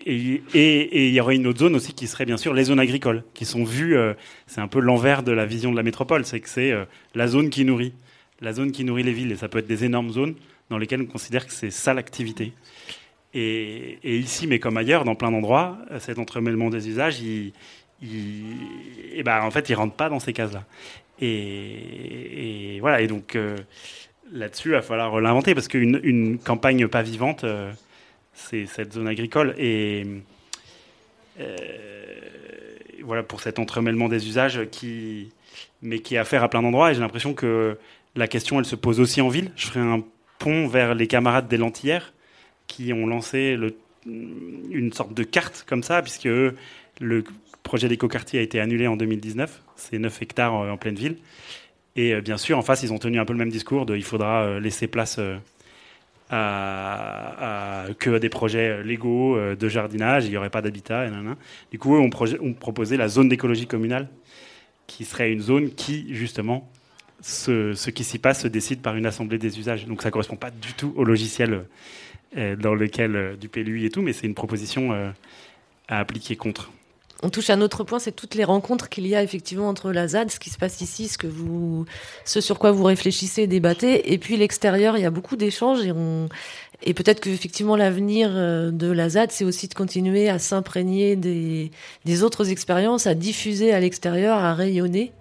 il 0.05 0.41
et, 0.53 1.11
y 1.11 1.21
aurait 1.21 1.37
une 1.37 1.47
autre 1.47 1.61
zone 1.61 1.77
aussi 1.77 1.93
qui 1.93 2.09
serait 2.09 2.25
bien 2.25 2.39
sûr 2.39 2.53
les 2.53 2.65
zones 2.65 2.81
agricoles, 2.81 3.23
qui 3.35 3.45
sont 3.45 3.63
vues, 3.63 3.97
euh, 3.97 4.15
c'est 4.49 4.61
un 4.61 4.67
peu 4.67 4.81
l'envers 4.81 5.23
de 5.23 5.31
la 5.31 5.47
vision 5.47 5.71
de 5.71 5.77
la 5.77 5.85
métropole, 5.85 6.25
c'est 6.25 6.41
que 6.41 6.49
c'est 6.49 6.73
euh, 6.73 6.87
la 7.15 7.29
zone 7.29 7.49
qui 7.49 7.65
nourrit, 7.65 7.93
la 8.41 8.53
zone 8.53 8.73
qui 8.73 8.83
nourrit 8.83 9.05
les 9.05 9.13
villes. 9.13 9.31
Et 9.31 9.37
ça 9.37 9.47
peut 9.47 9.59
être 9.59 9.69
des 9.69 9.85
énormes 9.85 10.11
zones 10.11 10.35
dans 10.71 10.79
lesquelles 10.79 11.03
on 11.03 11.07
considère 11.07 11.47
que 11.47 11.53
c'est 11.53 11.71
ça 11.71 11.95
l'activité. 11.95 12.53
Et, 13.39 13.99
ici, 14.19 14.47
mais 14.47 14.59
comme 14.59 14.77
ailleurs, 14.79 15.05
dans 15.05 15.15
plein 15.15 15.31
d'endroits, 15.31 15.79
cet 15.99 16.19
entremêlement 16.19 16.71
des 16.71 16.89
usages, 16.89 17.21
il, 17.21 17.53
et 18.03 19.23
ben, 19.23 19.43
en 19.43 19.51
fait, 19.51 19.69
il 19.69 19.75
rentre 19.75 19.95
pas 19.95 20.09
dans 20.09 20.21
ces 20.21 20.33
cases-là. 20.33 20.65
Et, 21.21 22.79
voilà, 22.81 23.03
et 23.03 23.07
donc 23.07 23.37
là-dessus, 24.33 24.69
il 24.69 24.73
va 24.73 24.83
falloir 24.83 25.21
l'inventer 25.21 25.55
parce 25.55 25.69
qu'une 25.69 26.01
une 26.03 26.39
campagne 26.39 26.89
pas 26.89 27.03
vivante, 27.03 27.45
euh, 27.45 27.73
c'est 28.33 28.67
cette 28.67 28.95
zone 28.95 29.09
agricole. 29.09 29.55
Et 29.59 30.05
euh, 31.41 31.57
voilà 33.03 33.23
pour 33.23 33.41
cet 33.41 33.59
entremêlement 33.59 34.09
des 34.09 34.27
usages 34.27 34.61
mais 35.83 35.99
qui 36.01 36.17
a 36.17 36.21
affaire 36.21 36.43
à 36.43 36.49
plein 36.49 36.63
d'endroits. 36.63 36.91
Et 36.91 36.95
j'ai 36.95 37.01
l'impression 37.01 37.35
que 37.35 37.79
la 38.15 38.29
question, 38.29 38.59
elle 38.59 38.67
se 38.67 38.77
pose 38.77 39.01
aussi 39.01 39.21
en 39.21 39.29
ville. 39.29 39.53
Je 39.57 39.67
ferai 39.67 39.81
un 39.81 40.03
pont 40.39 40.67
vers 40.67 40.95
les 40.95 41.07
camarades 41.07 41.49
des 41.49 41.57
Lentillères 41.57 42.13
qui 42.67 42.93
ont 42.93 43.07
lancé 43.07 43.59
une 44.07 44.93
sorte 44.93 45.15
de 45.15 45.23
carte 45.23 45.65
comme 45.67 45.83
ça, 45.83 46.03
puisque 46.03 46.29
le 47.01 47.25
projet 47.63 47.89
d'écoquartier 47.89 48.39
a 48.41 48.43
été 48.43 48.61
annulé 48.61 48.87
en 48.87 48.97
2019. 48.97 49.63
C'est 49.77 49.99
9 49.99 50.23
hectares 50.23 50.55
en 50.55 50.77
pleine 50.77 50.95
ville. 50.95 51.17
Et 51.97 52.15
euh, 52.15 52.21
bien 52.21 52.37
sûr, 52.37 52.57
en 52.59 52.63
face, 52.63 52.83
ils 52.83 52.93
ont 52.93 52.99
tenu 52.99 53.19
un 53.19 53.25
peu 53.25 53.33
le 53.33 53.39
même 53.39 53.51
discours 53.51 53.87
de 53.87 53.97
il 53.97 54.05
faudra 54.05 54.43
euh, 54.43 54.61
laisser 54.61 54.87
place 54.87 55.17
euh, 55.19 55.37
à, 56.31 57.87
que 57.99 58.19
des 58.19 58.29
projets 58.29 58.83
légaux 58.83 59.39
de 59.55 59.69
jardinage, 59.69 60.25
il 60.27 60.31
n'y 60.31 60.37
aurait 60.37 60.51
pas 60.51 60.61
d'habitat. 60.61 61.09
Du 61.71 61.79
coup, 61.79 61.97
on, 61.97 62.11
on 62.41 62.53
proposait 62.53 62.97
la 62.97 63.09
zone 63.09 63.29
d'écologie 63.29 63.67
communale, 63.67 64.09
qui 64.89 65.05
serait 65.05 65.33
une 65.33 65.41
zone 65.41 65.71
qui, 65.71 66.13
justement, 66.15 66.69
ce, 67.23 67.75
ce 67.75 67.91
qui 67.91 68.03
s'y 68.03 68.19
passe 68.19 68.43
se 68.43 68.49
décide 68.49 68.83
par 68.83 68.97
une 68.97 69.07
assemblée 69.07 69.39
des 69.39 69.61
usages. 69.61 69.87
Donc 69.87 70.03
ça 70.03 70.09
ne 70.09 70.13
correspond 70.13 70.35
pas 70.35 70.51
du 70.51 70.73
tout 70.75 70.93
au 70.97 71.05
logiciel 71.05 71.65
dans 72.35 72.75
lequel 72.75 73.37
du 73.39 73.49
PLUI 73.49 73.87
et 73.87 73.91
tout, 73.91 74.03
mais 74.03 74.13
c'est 74.13 74.27
une 74.27 74.35
proposition 74.35 74.93
à 75.89 75.99
appliquer 75.99 76.37
contre. 76.37 76.71
On 77.23 77.31
touche 77.31 77.49
à 77.49 77.55
un 77.55 77.63
autre 77.63 77.83
point, 77.83 77.99
c'est 77.99 78.13
toutes 78.13 78.35
les 78.35 78.45
rencontres 78.45 78.91
qu'il 78.91 79.07
y 79.07 79.15
a 79.15 79.23
effectivement 79.23 79.69
entre 79.69 79.91
la 79.91 80.07
ZAD, 80.07 80.31
ce 80.31 80.39
qui 80.39 80.51
se 80.51 80.59
passe 80.59 80.83
ici, 80.83 81.09
ce 81.09 81.17
que 81.17 81.27
vous, 81.27 81.87
ce 82.27 82.43
sur 82.43 82.59
quoi 82.59 82.73
vous 82.73 82.85
réfléchissez, 82.85 83.47
débattez, 83.47 84.13
et 84.13 84.19
puis 84.19 84.37
l'extérieur. 84.37 84.99
Il 84.99 85.03
y 85.03 85.07
a 85.07 85.11
beaucoup 85.11 85.37
d'échanges 85.37 85.83
et 85.83 85.93
on, 85.93 86.29
et 86.83 86.93
peut-être 86.93 87.21
que 87.21 87.31
effectivement 87.31 87.75
l'avenir 87.75 88.31
euh, 88.33 88.71
de 88.71 88.91
la 88.91 89.09
ZAD, 89.09 89.31
c'est 89.33 89.45
aussi 89.45 89.67
de 89.67 89.73
continuer 89.73 90.29
à 90.29 90.39
s'imprégner 90.39 91.17
des, 91.17 91.71
des 92.05 92.23
autres 92.23 92.51
expériences, 92.51 93.07
à 93.07 93.15
diffuser 93.15 93.73
à 93.73 93.81
l'extérieur, 93.81 94.37
à 94.37 94.55
rayonner. 94.55 95.13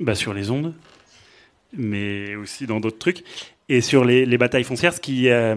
Bah 0.00 0.14
sur 0.14 0.32
les 0.32 0.50
ondes, 0.50 0.72
mais 1.74 2.36
aussi 2.36 2.66
dans 2.66 2.80
d'autres 2.80 2.98
trucs, 2.98 3.22
et 3.68 3.80
sur 3.80 4.04
les, 4.04 4.26
les 4.26 4.38
batailles 4.38 4.64
foncières, 4.64 4.94
ce 4.94 5.00
qui 5.00 5.28
euh, 5.28 5.56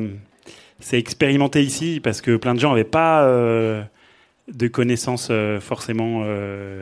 s'est 0.79 0.97
expérimenté 0.97 1.63
ici, 1.63 1.99
parce 2.03 2.21
que 2.21 2.35
plein 2.37 2.55
de 2.55 2.59
gens 2.59 2.69
n'avaient 2.69 2.83
pas 2.83 3.23
euh, 3.25 3.83
de 4.51 4.67
connaissances 4.67 5.27
euh, 5.31 5.59
forcément 5.59 6.23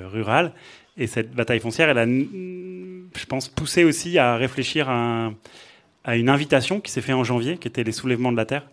rurales. 0.10 0.54
Et 0.98 1.06
cette 1.06 1.34
bataille 1.34 1.60
foncière, 1.60 1.90
elle 1.90 1.98
a, 2.00 2.06
je 2.06 3.26
pense, 3.28 3.50
poussé 3.50 3.84
aussi 3.84 4.18
à 4.18 4.36
réfléchir 4.36 4.90
à, 4.90 5.32
une 6.16 6.30
invitation 6.30 6.80
qui 6.80 6.90
s'est 6.90 7.02
faite 7.02 7.16
en 7.16 7.24
janvier, 7.24 7.58
qui 7.58 7.68
était 7.68 7.84
les 7.84 7.92
soulèvements 7.92 8.32
de 8.32 8.38
la 8.38 8.46
terre, 8.46 8.68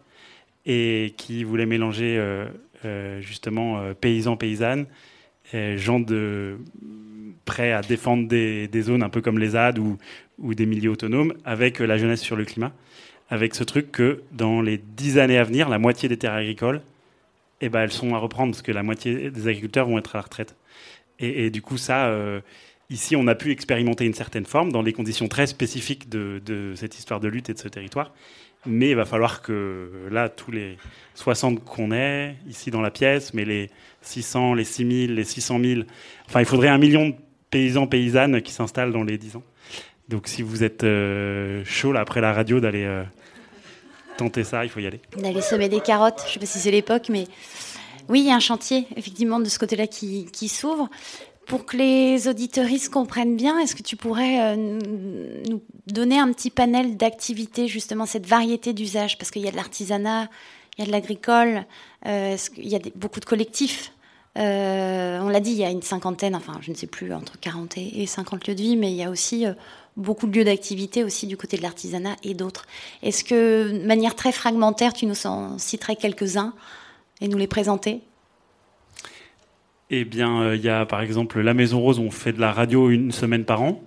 et 0.65 1.13
qui 1.19 1.45
voulait 1.45 1.67
mélanger 1.67 2.19
justement 3.21 3.93
paysans, 4.01 4.39
paysannes, 4.39 4.87
gens 5.53 6.01
de, 6.01 6.57
prêts 7.45 7.73
à 7.73 7.81
défendre 7.81 8.29
des, 8.29 8.69
zones 8.83 9.03
un 9.03 9.09
peu 9.09 9.21
comme 9.21 9.39
les 9.39 9.51
ZAD 9.51 9.79
ou, 9.79 9.99
ou 10.39 10.55
des 10.55 10.67
milieux 10.67 10.91
autonomes, 10.91 11.35
avec 11.45 11.79
la 11.79 11.99
jeunesse 11.99 12.21
sur 12.21 12.37
le 12.37 12.45
climat, 12.45 12.73
avec 13.31 13.55
ce 13.55 13.65
truc 13.65 13.93
que 13.93 14.23
dans 14.33 14.63
les 14.63 14.79
dix 14.79 15.19
années 15.19 15.39
à 15.39 15.45
venir, 15.45 15.69
la 15.69 15.79
moitié 15.79 16.09
des 16.09 16.17
terres 16.17 16.35
agricoles 16.35 16.81
eh 17.61 17.69
ben, 17.69 17.81
elles 17.81 17.93
sont 17.93 18.15
à 18.15 18.19
reprendre 18.19 18.53
parce 18.53 18.63
que 18.63 18.73
la 18.73 18.83
moitié 18.83 19.31
des 19.31 19.49
agriculteurs 19.49 19.89
vont 19.89 19.99
être 19.99 20.15
à 20.15 20.19
la 20.19 20.23
retraite. 20.23 20.55
Et, 21.21 21.49
du 21.51 21.63
coup, 21.63 21.79
ça, 21.79 22.09
euh, 22.09 22.41
ici, 22.91 23.15
on 23.17 23.27
a 23.29 23.35
pu 23.37 23.53
expérimenter 23.53 24.05
une 24.05 24.15
certaine 24.15 24.45
forme 24.45 24.73
dans 24.73 24.83
les 24.83 24.93
conditions 24.93 25.29
très 25.29 25.47
spécifiques 25.47 26.09
de, 26.09 26.43
de 26.45 26.75
cette 26.75 26.99
histoire 26.99 27.21
de 27.21 27.29
lutte 27.29 27.49
et 27.49 27.55
de 27.55 27.59
ce 27.59 27.69
territoire. 27.69 28.13
Mais 28.67 28.91
il 28.91 28.97
va 28.97 29.05
falloir 29.05 29.41
que 29.41 30.09
là, 30.11 30.29
tous 30.29 30.51
les 30.51 30.77
60 31.15 31.65
qu'on 31.65 31.93
est 31.93 32.35
ici 32.49 32.71
dans 32.71 32.81
la 32.81 32.91
pièce, 32.91 33.33
mais 33.33 33.45
les 33.45 33.71
600, 34.03 34.55
les 34.55 34.65
6000, 34.65 35.15
les 35.15 35.25
600 35.25 35.61
000, 35.61 35.81
enfin, 36.27 36.41
il 36.41 36.47
faudrait 36.47 36.69
un 36.69 36.79
million 36.79 37.11
de 37.11 37.15
paysans, 37.55 37.87
paysannes 37.87 38.43
qui 38.43 38.53
s'installent 38.53 38.93
dans 38.93 39.05
les 39.05 39.17
10 39.17 39.37
ans. 39.37 39.43
Donc, 40.09 40.27
si 40.27 40.43
vous 40.43 40.65
êtes 40.65 40.83
euh, 40.83 41.63
chaud 41.65 41.95
après 41.95 42.21
la 42.21 42.33
radio 42.33 42.59
d'aller 42.59 42.85
euh, 42.85 43.05
tenter 44.17 44.43
ça, 44.43 44.65
il 44.65 44.71
faut 44.71 44.81
y 44.81 44.89
aller. 44.89 45.01
D'aller 45.17 45.41
semer 45.41 45.69
des 45.69 45.81
carottes, 45.81 46.21
je 46.23 46.31
ne 46.31 46.33
sais 46.33 46.41
pas 46.41 46.47
si 46.47 46.59
c'est 46.59 46.73
l'époque, 46.73 47.09
mais 47.11 47.29
oui, 48.09 48.23
il 48.23 48.27
y 48.27 48.31
a 48.31 48.35
un 48.35 48.41
chantier, 48.41 48.89
effectivement, 48.97 49.39
de 49.39 49.49
ce 49.49 49.61
côté-là 49.61 49.87
qui, 49.87 50.49
s'ouvre. 50.49 50.91
Pour 51.47 51.65
que 51.65 51.77
les 51.77 52.27
auditeuristes 52.27 52.91
comprennent 52.91 53.37
bien, 53.37 53.61
est-ce 53.61 53.77
que 53.77 53.83
tu 53.83 53.95
pourrais 53.95 54.41
euh, 54.41 54.81
nous 55.49 55.63
donner 55.87 56.19
un 56.19 56.33
petit 56.33 56.51
panel 56.51 56.97
d'activités, 56.97 57.69
justement, 57.69 58.05
cette 58.05 58.27
variété 58.27 58.73
d'usages? 58.73 59.17
Parce 59.17 59.31
qu'il 59.31 59.43
y 59.43 59.49
a 59.49 59.53
de 59.53 59.57
l'artisanat, 59.57 60.29
il 60.77 60.81
y 60.81 60.83
a 60.83 60.87
de 60.89 60.93
l'agricole, 60.93 61.67
il 62.05 62.69
y 62.69 62.75
a 62.75 62.81
beaucoup 62.97 63.21
de 63.21 63.27
collectifs? 63.27 63.93
Euh, 64.37 65.21
on 65.21 65.29
l'a 65.29 65.41
dit, 65.41 65.53
il 65.53 65.59
y 65.59 65.65
a 65.65 65.71
une 65.71 65.83
cinquantaine, 65.83 66.35
enfin, 66.35 66.59
je 66.61 66.71
ne 66.71 66.77
sais 66.77 66.89
plus, 66.89 67.13
entre 67.13 67.39
40 67.39 67.79
et 67.79 68.07
50 68.07 68.49
lieux 68.49 68.55
de 68.55 68.63
vie, 68.63 68.77
mais 68.77 68.91
il 68.91 68.97
y 68.97 69.05
a 69.05 69.11
aussi 69.11 69.47
euh, 69.47 69.53
beaucoup 69.97 70.27
de 70.27 70.37
lieux 70.37 70.45
d'activité 70.45 71.05
aussi 71.05 71.27
du 71.27 71.37
côté 71.37 71.57
de 71.57 71.63
l'artisanat 71.63 72.17
et 72.25 72.35
d'autres. 72.35 72.67
Est-ce 73.03 73.23
que, 73.23 73.71
de 73.71 73.87
manière 73.87 74.17
très 74.17 74.33
fragmentaire, 74.33 74.93
tu 74.93 75.07
nous 75.07 75.27
en 75.27 75.59
citerais 75.59 75.95
quelques-uns 75.95 76.53
et 77.21 77.29
nous 77.29 77.39
les 77.39 77.47
présenter? 77.47 78.01
Eh 79.91 80.05
bien, 80.05 80.41
euh, 80.41 80.57
il 80.57 80.63
y 80.63 80.69
a 80.69 80.85
par 80.85 81.01
exemple 81.01 81.41
la 81.41 81.55
Maison 81.55 81.81
Rose, 81.81 82.01
on 82.01 82.11
fait 82.11 82.33
de 82.33 82.41
la 82.41 82.53
radio 82.53 82.91
une 82.91 83.13
semaine 83.13 83.45
par 83.45 83.63
an. 83.63 83.83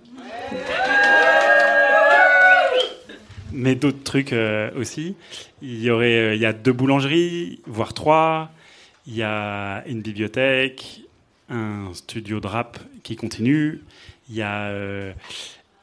Mais 3.52 3.74
d'autres 3.74 4.02
trucs 4.04 4.34
aussi. 4.76 5.16
Il 5.62 5.82
y 5.82 5.90
aurait, 5.90 6.36
il 6.36 6.40
y 6.40 6.46
a 6.46 6.52
deux 6.52 6.72
boulangeries, 6.72 7.60
voire 7.66 7.92
trois. 7.92 8.52
Il 9.08 9.16
y 9.16 9.22
a 9.22 9.82
une 9.88 10.00
bibliothèque, 10.00 11.00
un 11.48 11.92
studio 11.94 12.38
de 12.38 12.46
rap 12.46 12.78
qui 13.02 13.16
continue. 13.16 13.80
Il 14.28 14.36
y 14.36 14.42
a, 14.42 14.70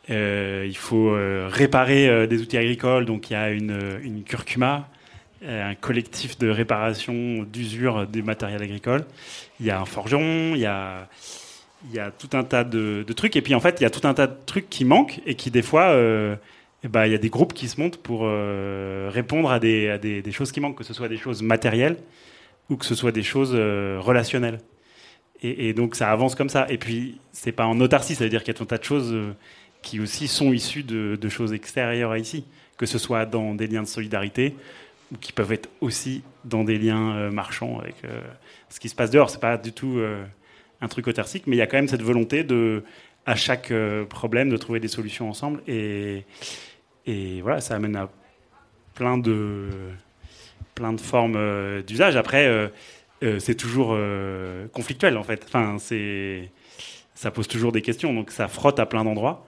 il 0.08 0.78
faut 0.78 1.18
réparer 1.48 2.28
des 2.28 2.40
outils 2.40 2.58
agricoles, 2.58 3.06
donc 3.06 3.32
il 3.32 3.34
y 3.34 3.36
a 3.36 3.50
une, 3.50 4.24
curcuma, 4.24 4.88
un 5.44 5.74
collectif 5.74 6.38
de 6.38 6.50
réparation 6.50 7.44
d'usure 7.52 8.06
du 8.06 8.22
matériel 8.22 8.62
agricole 8.62 9.06
il 9.60 9.66
y 9.66 9.72
a 9.72 9.80
un 9.80 9.86
forgeron, 9.86 10.56
il 10.56 10.62
y 10.62 10.66
a, 10.66 11.08
il 11.90 11.96
y 11.96 12.00
a 12.00 12.12
tout 12.12 12.30
un 12.34 12.44
tas 12.44 12.64
de, 12.64 13.06
trucs. 13.16 13.36
Et 13.36 13.42
puis 13.42 13.56
en 13.56 13.60
fait, 13.60 13.80
il 13.80 13.84
y 13.84 13.86
a 13.86 13.90
tout 13.90 14.08
un 14.08 14.14
tas 14.14 14.28
de 14.28 14.36
trucs 14.46 14.70
qui 14.70 14.86
manquent 14.86 15.22
et 15.26 15.36
qui 15.36 15.52
des 15.52 15.62
fois, 15.62 15.90
euh, 15.90 16.36
ben, 16.84 17.06
il 17.06 17.12
y 17.12 17.16
a 17.16 17.20
des 17.20 17.30
groupes 17.30 17.54
qui 17.54 17.68
se 17.68 17.80
montent 17.80 17.98
pour 17.98 18.22
euh, 18.24 19.10
répondre 19.12 19.52
à, 19.52 19.60
des, 19.60 20.24
choses 20.32 20.52
qui 20.52 20.60
manquent, 20.60 20.78
que 20.78 20.84
ce 20.84 20.94
soit 20.94 21.08
des 21.08 21.18
choses 21.18 21.42
matérielles 21.42 21.98
ou 22.70 22.78
que 22.78 22.86
ce 22.86 22.96
soit 22.96 23.12
des 23.12 23.24
choses 23.24 23.52
euh, 23.54 24.00
relationnelles. 24.00 24.60
Et, 25.42 25.74
donc 25.74 25.96
ça 25.96 26.12
avance 26.12 26.34
comme 26.34 26.50
ça. 26.50 26.66
Et 26.70 26.78
puis 26.78 27.20
c'est 27.32 27.52
pas 27.52 27.68
en 27.68 27.80
autarcie, 27.80 28.16
ça 28.16 28.24
veut 28.24 28.30
dire 28.30 28.44
qu'il 28.44 28.54
y 28.54 28.56
a 28.56 28.58
tout 28.58 28.64
un 28.64 28.68
tas 28.68 28.78
de 28.78 28.84
choses 28.84 29.12
euh, 29.14 29.36
qui 29.84 30.00
aussi 30.00 30.28
sont 30.28 30.52
issues 30.54 30.82
de, 30.82 31.30
choses 31.30 31.54
extérieures 31.54 32.12
à 32.12 32.18
ici, 32.18 32.46
que 32.78 32.88
ce 32.88 32.98
soit 32.98 33.26
dans 33.28 33.54
des 33.54 33.68
liens 33.68 33.84
de 33.84 33.88
solidarité 33.88 34.56
ou 35.12 35.18
qui 35.18 35.32
peuvent 35.34 35.52
être 35.52 35.70
aussi 35.82 36.24
dans 36.46 36.64
des 36.64 36.80
liens 36.80 37.16
euh, 37.16 37.32
marchands 37.32 37.80
avec 37.80 37.96
ce 38.70 38.80
qui 38.80 38.90
se 38.90 38.96
passe 38.96 39.12
dehors. 39.12 39.30
C'est 39.30 39.42
pas 39.42 39.58
du 39.58 39.72
tout 39.72 40.02
un 40.82 40.88
truc 40.88 41.08
autarcique, 41.08 41.44
mais 41.46 41.58
il 41.58 41.60
y 41.60 41.62
a 41.62 41.68
quand 41.68 41.78
même 41.78 41.90
cette 41.90 42.02
volonté 42.02 42.44
de, 42.44 42.84
à 43.28 43.36
chaque 43.36 43.72
problème, 44.10 44.50
de 44.50 44.58
trouver 44.58 44.80
des 44.80 44.88
solutions 44.88 45.30
ensemble. 45.30 45.62
Et 45.68 46.24
voilà, 47.42 47.62
ça 47.62 47.76
amène 47.76 47.96
à 47.98 48.10
plein 48.96 49.20
de, 49.20 49.70
plein 50.76 50.94
de 50.94 51.02
formes 51.02 51.36
euh, 51.36 51.82
d'usage. 51.82 52.16
Après, 52.16 52.72
c'est 53.40 53.56
toujours 53.56 53.98
conflictuel 54.72 55.18
en 55.18 55.24
fait. 55.24 55.44
Enfin, 55.48 55.78
ça 57.16 57.32
pose 57.32 57.48
toujours 57.48 57.72
des 57.72 57.82
questions, 57.82 58.14
donc 58.14 58.30
ça 58.30 58.48
frotte 58.48 58.80
à 58.80 58.86
plein 58.86 59.04
d'endroits. 59.04 59.48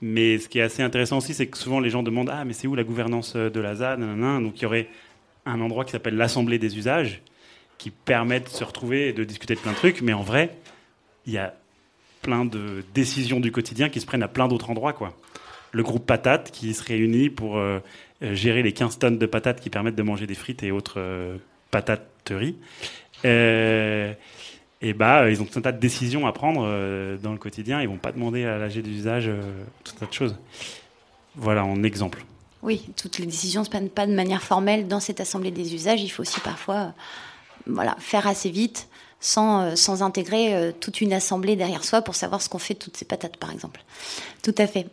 Mais 0.00 0.38
ce 0.38 0.48
qui 0.48 0.60
est 0.60 0.62
assez 0.62 0.82
intéressant 0.82 1.18
aussi, 1.18 1.34
c'est 1.34 1.46
que 1.46 1.58
souvent 1.58 1.80
les 1.80 1.90
gens 1.90 2.02
demandent 2.02 2.30
Ah, 2.32 2.44
mais 2.44 2.52
c'est 2.54 2.66
où 2.66 2.74
la 2.74 2.84
gouvernance 2.84 3.36
de 3.36 3.60
la 3.60 3.74
ZAD 3.74 4.00
Donc 4.00 4.58
il 4.58 4.62
y 4.62 4.66
aurait 4.66 4.88
un 5.44 5.60
endroit 5.60 5.84
qui 5.84 5.92
s'appelle 5.92 6.16
l'Assemblée 6.16 6.58
des 6.58 6.78
usages, 6.78 7.20
qui 7.76 7.90
permettent 7.90 8.44
de 8.44 8.56
se 8.56 8.64
retrouver 8.64 9.08
et 9.08 9.12
de 9.12 9.24
discuter 9.24 9.54
de 9.54 9.60
plein 9.60 9.72
de 9.72 9.76
trucs. 9.76 10.00
Mais 10.00 10.12
en 10.12 10.22
vrai, 10.22 10.56
il 11.26 11.32
y 11.32 11.38
a 11.38 11.54
plein 12.22 12.44
de 12.44 12.84
décisions 12.94 13.40
du 13.40 13.52
quotidien 13.52 13.88
qui 13.88 14.00
se 14.00 14.06
prennent 14.06 14.22
à 14.22 14.28
plein 14.28 14.48
d'autres 14.48 14.70
endroits. 14.70 14.94
Le 15.72 15.82
groupe 15.82 16.06
Patate 16.06 16.50
qui 16.50 16.74
se 16.74 16.82
réunit 16.82 17.30
pour 17.30 17.58
euh, 17.58 17.80
gérer 18.20 18.62
les 18.62 18.72
15 18.72 18.98
tonnes 18.98 19.18
de 19.18 19.26
patates 19.26 19.60
qui 19.60 19.70
permettent 19.70 19.94
de 19.94 20.02
manger 20.02 20.26
des 20.26 20.34
frites 20.34 20.62
et 20.62 20.70
autres 20.70 20.98
euh, 20.98 21.36
patateries. 21.70 22.56
Euh, 23.24 24.12
et 24.80 24.92
bah, 24.92 25.28
ils 25.30 25.42
ont 25.42 25.44
tout 25.44 25.58
un 25.58 25.62
tas 25.62 25.72
de 25.72 25.80
décisions 25.80 26.26
à 26.26 26.32
prendre 26.32 26.64
euh, 26.64 27.16
dans 27.16 27.32
le 27.32 27.38
quotidien. 27.38 27.80
Ils 27.80 27.88
vont 27.88 27.96
pas 27.96 28.12
demander 28.12 28.44
à 28.44 28.58
l'AG 28.58 28.80
d'usage 28.80 29.30
tout 29.84 29.92
un 29.96 30.00
tas 30.00 30.06
de 30.06 30.12
choses. 30.12 30.36
Voilà, 31.34 31.64
en 31.64 31.82
exemple. 31.82 32.24
Oui, 32.62 32.90
toutes 32.96 33.18
les 33.18 33.26
décisions 33.26 33.60
ne 33.60 33.64
se 33.64 33.70
prennent 33.70 33.90
pas 33.90 34.06
de 34.06 34.14
manière 34.14 34.42
formelle 34.42 34.88
dans 34.88 35.00
cette 35.00 35.20
assemblée 35.20 35.50
des 35.50 35.74
usages. 35.74 36.02
Il 36.02 36.08
faut 36.08 36.22
aussi 36.22 36.40
parfois 36.40 36.94
voilà, 37.66 37.96
faire 37.98 38.26
assez 38.26 38.50
vite 38.50 38.88
sans, 39.20 39.62
euh, 39.62 39.76
sans 39.76 40.02
intégrer 40.02 40.54
euh, 40.54 40.72
toute 40.72 41.00
une 41.00 41.12
assemblée 41.12 41.56
derrière 41.56 41.84
soi 41.84 42.02
pour 42.02 42.14
savoir 42.14 42.42
ce 42.42 42.48
qu'on 42.48 42.58
fait 42.58 42.74
de 42.74 42.78
toutes 42.78 42.96
ces 42.96 43.04
patates, 43.04 43.36
par 43.36 43.50
exemple. 43.50 43.80
Tout 44.42 44.54
à 44.58 44.66
fait. 44.66 44.86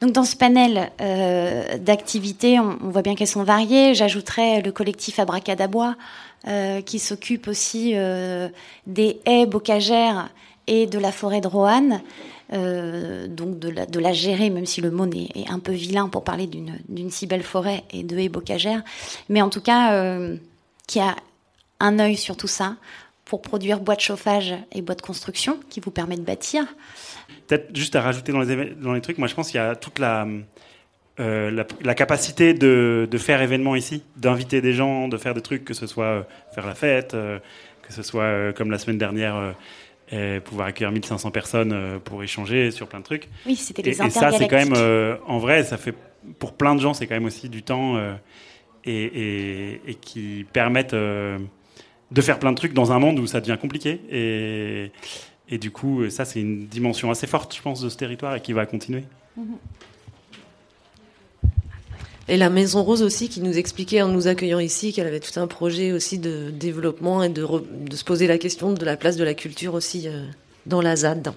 Donc 0.00 0.12
dans 0.12 0.24
ce 0.24 0.36
panel 0.36 0.90
euh, 1.00 1.78
d'activités, 1.78 2.58
on, 2.58 2.76
voit 2.80 3.02
bien 3.02 3.14
qu'elles 3.14 3.26
sont 3.26 3.42
variées. 3.42 3.94
J'ajouterais 3.94 4.62
le 4.62 4.72
collectif 4.72 5.18
Abracadabois 5.18 5.96
euh, 6.48 6.80
qui 6.80 6.98
s'occupe 6.98 7.48
aussi 7.48 7.92
euh, 7.94 8.48
des 8.86 9.20
haies 9.26 9.46
bocagères 9.46 10.30
et 10.66 10.86
de 10.86 10.98
la 10.98 11.12
forêt 11.12 11.40
de 11.40 11.48
Roanne. 11.48 12.02
Donc 12.52 13.60
de 13.60 14.00
la, 14.00 14.12
gérer, 14.12 14.50
même 14.50 14.66
si 14.66 14.80
le 14.80 14.90
mot 14.90 15.06
est 15.06 15.48
un 15.48 15.60
peu 15.60 15.70
vilain 15.70 16.08
pour 16.08 16.24
parler 16.24 16.48
d'une 16.48 17.10
si 17.10 17.28
belle 17.28 17.44
forêt 17.44 17.84
et 17.92 18.02
de 18.02 18.18
haies 18.18 18.28
bocagères. 18.28 18.82
Mais 19.28 19.40
en 19.40 19.50
tout 19.50 19.60
cas, 19.60 20.18
qui 20.88 20.98
a 20.98 21.14
un 21.78 21.98
œil 22.00 22.16
sur 22.16 22.36
tout 22.36 22.48
ça 22.48 22.74
pour 23.30 23.42
produire 23.42 23.78
boîtes 23.78 24.00
de 24.00 24.02
chauffage 24.02 24.52
et 24.72 24.82
boîtes 24.82 24.98
de 24.98 25.02
construction 25.02 25.60
qui 25.70 25.78
vous 25.78 25.92
permettent 25.92 26.22
de 26.22 26.24
bâtir. 26.24 26.64
Peut-être 27.46 27.74
juste 27.76 27.94
à 27.94 28.02
rajouter 28.02 28.32
dans 28.32 28.40
les, 28.40 28.70
dans 28.74 28.92
les 28.92 29.00
trucs, 29.00 29.18
moi 29.18 29.28
je 29.28 29.36
pense 29.36 29.52
qu'il 29.52 29.60
y 29.60 29.62
a 29.62 29.76
toute 29.76 30.00
la, 30.00 30.26
euh, 31.20 31.52
la, 31.52 31.64
la, 31.80 31.94
capacité 31.94 32.54
de, 32.54 33.06
de, 33.08 33.18
faire 33.18 33.40
événements 33.40 33.76
ici, 33.76 34.02
d'inviter 34.16 34.60
des 34.60 34.72
gens, 34.72 35.06
de 35.06 35.16
faire 35.16 35.34
des 35.34 35.42
trucs, 35.42 35.64
que 35.64 35.74
ce 35.74 35.86
soit 35.86 36.06
euh, 36.06 36.22
faire 36.56 36.66
la 36.66 36.74
fête, 36.74 37.14
euh, 37.14 37.38
que 37.82 37.92
ce 37.92 38.02
soit 38.02 38.52
comme 38.56 38.72
la 38.72 38.78
semaine 38.78 38.98
dernière. 38.98 39.54
Pouvoir 40.44 40.66
accueillir 40.66 40.90
1500 40.90 41.30
personnes 41.30 42.00
pour 42.04 42.20
échanger 42.24 42.72
sur 42.72 42.88
plein 42.88 42.98
de 42.98 43.04
trucs. 43.04 43.28
Oui, 43.46 43.54
c'était 43.54 43.82
les 43.82 43.90
Et, 43.90 44.06
et 44.06 44.10
ça, 44.10 44.32
c'est 44.32 44.48
quand 44.48 44.56
même, 44.56 45.20
en 45.24 45.38
vrai, 45.38 45.62
ça 45.62 45.76
fait 45.76 45.94
pour 46.40 46.54
plein 46.54 46.74
de 46.74 46.80
gens, 46.80 46.94
c'est 46.94 47.06
quand 47.06 47.14
même 47.14 47.26
aussi 47.26 47.48
du 47.48 47.62
temps 47.62 47.96
et, 48.84 49.96
qui 50.00 50.46
permettent 50.52 50.96
de 52.10 52.20
faire 52.20 52.38
plein 52.38 52.52
de 52.52 52.56
trucs 52.56 52.74
dans 52.74 52.92
un 52.92 52.98
monde 52.98 53.18
où 53.18 53.26
ça 53.26 53.40
devient 53.40 53.58
compliqué. 53.60 54.00
Et, 55.48 55.58
du 55.58 55.70
coup, 55.70 56.08
ça, 56.10 56.24
c'est 56.24 56.40
une 56.40 56.66
dimension 56.66 57.10
assez 57.10 57.26
forte, 57.26 57.54
je 57.56 57.62
pense, 57.62 57.80
de 57.80 57.88
ce 57.88 57.96
territoire 57.96 58.36
et 58.36 58.40
qui 58.40 58.52
va 58.52 58.66
continuer. 58.66 59.04
Et 62.28 62.36
la 62.36 62.50
Maison 62.50 62.84
Rose 62.84 63.02
aussi, 63.02 63.28
qui 63.28 63.40
nous 63.40 63.58
expliquait 63.58 64.02
en 64.02 64.08
nous 64.08 64.28
accueillant 64.28 64.60
ici 64.60 64.92
qu'elle 64.92 65.08
avait 65.08 65.18
tout 65.18 65.40
un 65.40 65.48
projet 65.48 65.90
aussi 65.90 66.18
de 66.18 66.50
développement 66.50 67.24
et 67.24 67.28
de, 67.28 67.44
de, 67.44 67.96
se 67.96 68.04
poser 68.04 68.28
la 68.28 68.38
question 68.38 68.72
de 68.72 68.84
la 68.84 68.96
place 68.96 69.16
de 69.16 69.24
la 69.24 69.34
culture 69.34 69.74
aussi 69.74 70.06
euh, 70.06 70.26
dans 70.66 70.80
la 70.80 70.94
ZAD. 70.94 71.32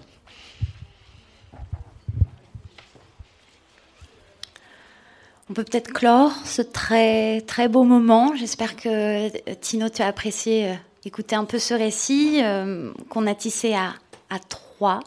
On 5.49 5.53
peut 5.53 5.63
peut-être 5.63 5.91
clore 5.91 6.31
ce 6.45 6.61
très 6.61 7.41
très 7.41 7.67
beau 7.67 7.83
moment. 7.83 8.33
J'espère 8.35 8.75
que 8.75 9.29
Tino, 9.55 9.89
tu 9.89 10.01
as 10.01 10.07
apprécié 10.07 10.69
euh, 10.69 10.73
écouter 11.05 11.35
un 11.35 11.45
peu 11.45 11.59
ce 11.59 11.73
récit 11.73 12.39
euh, 12.41 12.91
qu'on 13.09 13.27
a 13.27 13.35
tissé 13.35 13.73
à, 13.73 13.93
à 14.29 14.39
trois. 14.39 15.01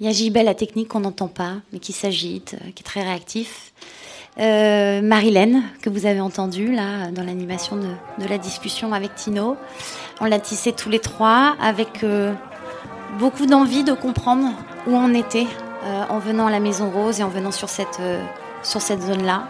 Il 0.00 0.06
y 0.06 0.08
a 0.08 0.12
Gilbert, 0.12 0.44
la 0.44 0.54
technique 0.54 0.88
qu'on 0.88 1.00
n'entend 1.00 1.26
pas, 1.26 1.54
mais 1.72 1.80
qui 1.80 1.92
s'agite, 1.92 2.54
euh, 2.54 2.70
qui 2.74 2.82
est 2.82 2.86
très 2.86 3.02
réactif. 3.02 3.72
Euh, 4.38 5.02
Marilène, 5.02 5.64
que 5.82 5.90
vous 5.90 6.06
avez 6.06 6.20
entendue 6.20 6.72
là 6.72 7.10
dans 7.10 7.24
l'animation 7.24 7.74
de, 7.74 7.88
de, 8.22 8.28
la 8.28 8.38
discussion 8.38 8.92
avec 8.92 9.16
Tino. 9.16 9.56
On 10.20 10.26
l'a 10.26 10.38
tissé 10.38 10.70
tous 10.72 10.88
les 10.88 11.00
trois 11.00 11.56
avec 11.60 12.04
euh, 12.04 12.32
beaucoup 13.18 13.46
d'envie 13.46 13.82
de 13.82 13.92
comprendre 13.92 14.52
où 14.86 14.92
on 14.94 15.12
était 15.12 15.46
euh, 15.82 16.04
en 16.08 16.20
venant 16.20 16.46
à 16.46 16.52
la 16.52 16.60
Maison 16.60 16.88
Rose 16.88 17.18
et 17.18 17.24
en 17.24 17.28
venant 17.28 17.50
sur 17.50 17.68
cette 17.68 17.98
sur 18.62 18.80
cette 18.80 19.02
zone-là. 19.02 19.48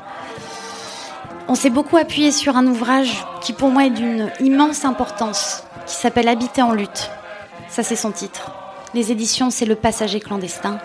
On 1.49 1.55
s'est 1.55 1.71
beaucoup 1.71 1.97
appuyé 1.97 2.31
sur 2.31 2.57
un 2.57 2.67
ouvrage 2.67 3.25
qui 3.41 3.53
pour 3.53 3.71
moi 3.71 3.87
est 3.87 3.91
d'une 3.91 4.31
immense 4.41 4.85
importance, 4.85 5.65
qui 5.87 5.95
s'appelle 5.95 6.29
Habiter 6.29 6.63
en 6.63 6.73
lutte. 6.73 7.11
Ça 7.69 7.83
c'est 7.83 7.97
son 7.97 8.13
titre. 8.13 8.53
Les 8.95 9.13
éditions, 9.13 9.51
c'est 9.51 9.67
Le 9.67 9.75
Passager 9.75 10.21
clandestin. 10.21 10.79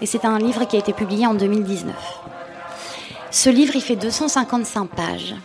Et 0.00 0.06
c'est 0.06 0.24
un 0.24 0.38
livre 0.38 0.64
qui 0.64 0.76
a 0.76 0.78
été 0.78 0.92
publié 0.92 1.26
en 1.26 1.34
2019. 1.34 1.94
Ce 3.30 3.48
livre, 3.50 3.76
il 3.76 3.82
fait 3.82 3.96
255 3.96 4.86
pages. 4.86 5.36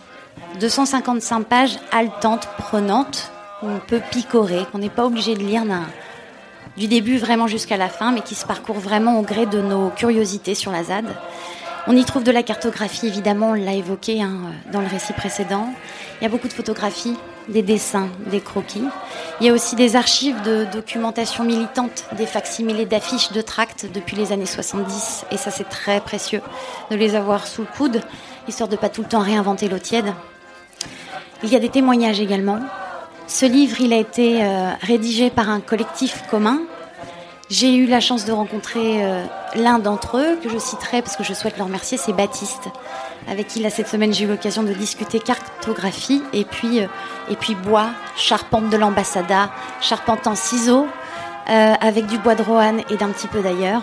255 0.58 1.44
pages 1.44 1.78
haletantes, 1.92 2.48
prenantes, 2.58 3.30
où 3.62 3.68
on 3.68 3.78
peut 3.78 4.00
picorer, 4.10 4.66
qu'on 4.72 4.78
n'est 4.78 4.88
pas 4.88 5.06
obligé 5.06 5.34
de 5.34 5.40
lire 5.40 5.64
du 6.76 6.88
début 6.88 7.18
vraiment 7.18 7.46
jusqu'à 7.46 7.76
la 7.76 7.88
fin, 7.88 8.12
mais 8.12 8.20
qui 8.20 8.34
se 8.34 8.44
parcourt 8.44 8.78
vraiment 8.78 9.18
au 9.18 9.22
gré 9.22 9.46
de 9.46 9.60
nos 9.60 9.90
curiosités 9.90 10.54
sur 10.54 10.72
la 10.72 10.84
ZAD. 10.84 11.06
On 11.88 11.96
y 11.96 12.04
trouve 12.04 12.24
de 12.24 12.32
la 12.32 12.42
cartographie, 12.42 13.06
évidemment, 13.06 13.50
on 13.50 13.54
l'a 13.54 13.74
évoqué 13.74 14.20
hein, 14.20 14.52
dans 14.72 14.80
le 14.80 14.88
récit 14.88 15.12
précédent. 15.12 15.68
Il 16.20 16.24
y 16.24 16.26
a 16.26 16.28
beaucoup 16.28 16.48
de 16.48 16.52
photographies, 16.52 17.16
des 17.48 17.62
dessins, 17.62 18.08
des 18.28 18.40
croquis. 18.40 18.82
Il 19.40 19.46
y 19.46 19.50
a 19.50 19.52
aussi 19.52 19.76
des 19.76 19.94
archives 19.94 20.42
de 20.42 20.64
documentation 20.64 21.44
militante, 21.44 22.06
des 22.16 22.26
facsimilés 22.26 22.86
d'affiches, 22.86 23.30
de 23.30 23.40
tracts 23.40 23.86
depuis 23.94 24.16
les 24.16 24.32
années 24.32 24.46
70. 24.46 25.26
Et 25.30 25.36
ça, 25.36 25.52
c'est 25.52 25.68
très 25.68 26.00
précieux 26.00 26.42
de 26.90 26.96
les 26.96 27.14
avoir 27.14 27.46
sous 27.46 27.62
le 27.62 27.68
coude, 27.76 28.00
histoire 28.48 28.68
de 28.68 28.74
pas 28.74 28.88
tout 28.88 29.02
le 29.02 29.08
temps 29.08 29.20
réinventer 29.20 29.68
l'eau 29.68 29.78
tiède. 29.78 30.12
Il 31.44 31.50
y 31.50 31.56
a 31.56 31.60
des 31.60 31.68
témoignages 31.68 32.20
également. 32.20 32.58
Ce 33.28 33.46
livre, 33.46 33.80
il 33.80 33.92
a 33.92 33.98
été 33.98 34.42
euh, 34.42 34.70
rédigé 34.82 35.30
par 35.30 35.50
un 35.50 35.60
collectif 35.60 36.24
commun 36.30 36.62
j'ai 37.48 37.76
eu 37.76 37.86
la 37.86 38.00
chance 38.00 38.24
de 38.24 38.32
rencontrer 38.32 39.04
euh, 39.04 39.24
l'un 39.54 39.78
d'entre 39.78 40.18
eux, 40.18 40.36
que 40.42 40.48
je 40.48 40.58
citerai 40.58 41.00
parce 41.02 41.16
que 41.16 41.22
je 41.22 41.32
souhaite 41.32 41.58
le 41.58 41.64
remercier, 41.64 41.96
c'est 41.96 42.12
Baptiste, 42.12 42.68
avec 43.28 43.46
qui 43.46 43.60
là 43.60 43.70
cette 43.70 43.88
semaine 43.88 44.12
j'ai 44.12 44.24
eu 44.24 44.28
l'occasion 44.28 44.64
de 44.64 44.72
discuter 44.72 45.20
cartographie 45.20 46.22
et 46.32 46.44
puis, 46.44 46.80
euh, 46.80 46.86
et 47.30 47.36
puis 47.36 47.54
bois, 47.54 47.90
charpente 48.16 48.68
de 48.68 48.76
l'ambassada, 48.76 49.50
charpente 49.80 50.26
en 50.26 50.34
ciseaux, 50.34 50.86
euh, 51.48 51.74
avec 51.80 52.06
du 52.06 52.18
bois 52.18 52.34
de 52.34 52.42
Roanne 52.42 52.82
et 52.90 52.96
d'un 52.96 53.10
petit 53.10 53.28
peu 53.28 53.40
d'ailleurs. 53.40 53.82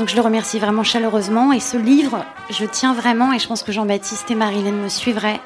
Donc 0.00 0.08
je 0.08 0.16
le 0.16 0.22
remercie 0.22 0.58
vraiment 0.58 0.82
chaleureusement. 0.82 1.52
Et 1.52 1.60
ce 1.60 1.76
livre, 1.76 2.24
je 2.50 2.64
tiens 2.64 2.94
vraiment, 2.94 3.32
et 3.32 3.38
je 3.38 3.46
pense 3.46 3.62
que 3.62 3.70
Jean-Baptiste 3.70 4.28
et 4.32 4.34
Marilène 4.34 4.82
me 4.82 4.88
suivraient, 4.88 5.40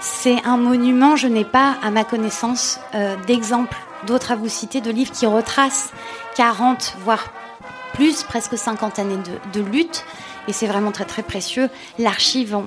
c'est 0.00 0.36
un 0.44 0.56
monument, 0.56 1.16
je 1.16 1.26
n'ai 1.26 1.44
pas 1.44 1.74
à 1.82 1.90
ma 1.90 2.04
connaissance 2.04 2.78
d'exemple 3.26 3.76
d'autres 4.06 4.32
à 4.32 4.36
vous 4.36 4.48
citer, 4.48 4.80
de 4.80 4.90
livres 4.90 5.12
qui 5.12 5.26
retracent 5.26 5.92
40, 6.36 6.96
voire 7.04 7.32
plus, 7.94 8.22
presque 8.22 8.56
50 8.56 8.98
années 8.98 9.18
de, 9.52 9.60
lutte. 9.60 10.04
Et 10.46 10.52
c'est 10.52 10.66
vraiment 10.66 10.92
très 10.92 11.04
très 11.04 11.22
précieux. 11.22 11.68
L'archive, 11.98 12.58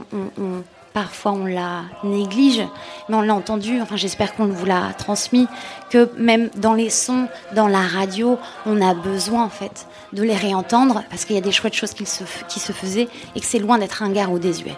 parfois 0.94 1.32
on 1.32 1.46
la 1.46 1.84
néglige, 2.04 2.62
mais 3.10 3.16
on 3.16 3.22
l'a 3.22 3.34
entendu, 3.34 3.82
enfin 3.82 3.96
j'espère 3.96 4.36
qu'on 4.36 4.48
vous 4.48 4.66
l'a 4.66 4.94
transmis, 4.98 5.48
que 5.90 6.12
même 6.18 6.50
dans 6.58 6.74
les 6.74 6.90
sons, 6.90 7.28
dans 7.56 7.68
la 7.68 7.82
radio, 7.82 8.38
on 8.66 8.82
a 8.82 8.94
besoin 8.94 9.44
en 9.44 9.50
fait 9.50 9.88
de 10.14 10.24
les 10.24 10.36
réentendre, 10.36 11.04
parce 11.10 11.26
qu'il 11.26 11.36
y 11.36 11.40
a 11.40 11.42
des 11.42 11.52
chouettes 11.52 11.74
choses 11.74 11.94
qui 11.94 12.06
se, 12.06 12.24
qui 12.50 12.60
se 12.60 12.72
faisaient 12.72 13.08
et 13.36 13.40
que 13.40 13.46
c'est 13.46 13.60
loin 13.60 13.78
d'être 13.78 14.04
un 14.04 14.12
gare 14.12 14.32
ou 14.32 14.40
désuet. 14.40 14.76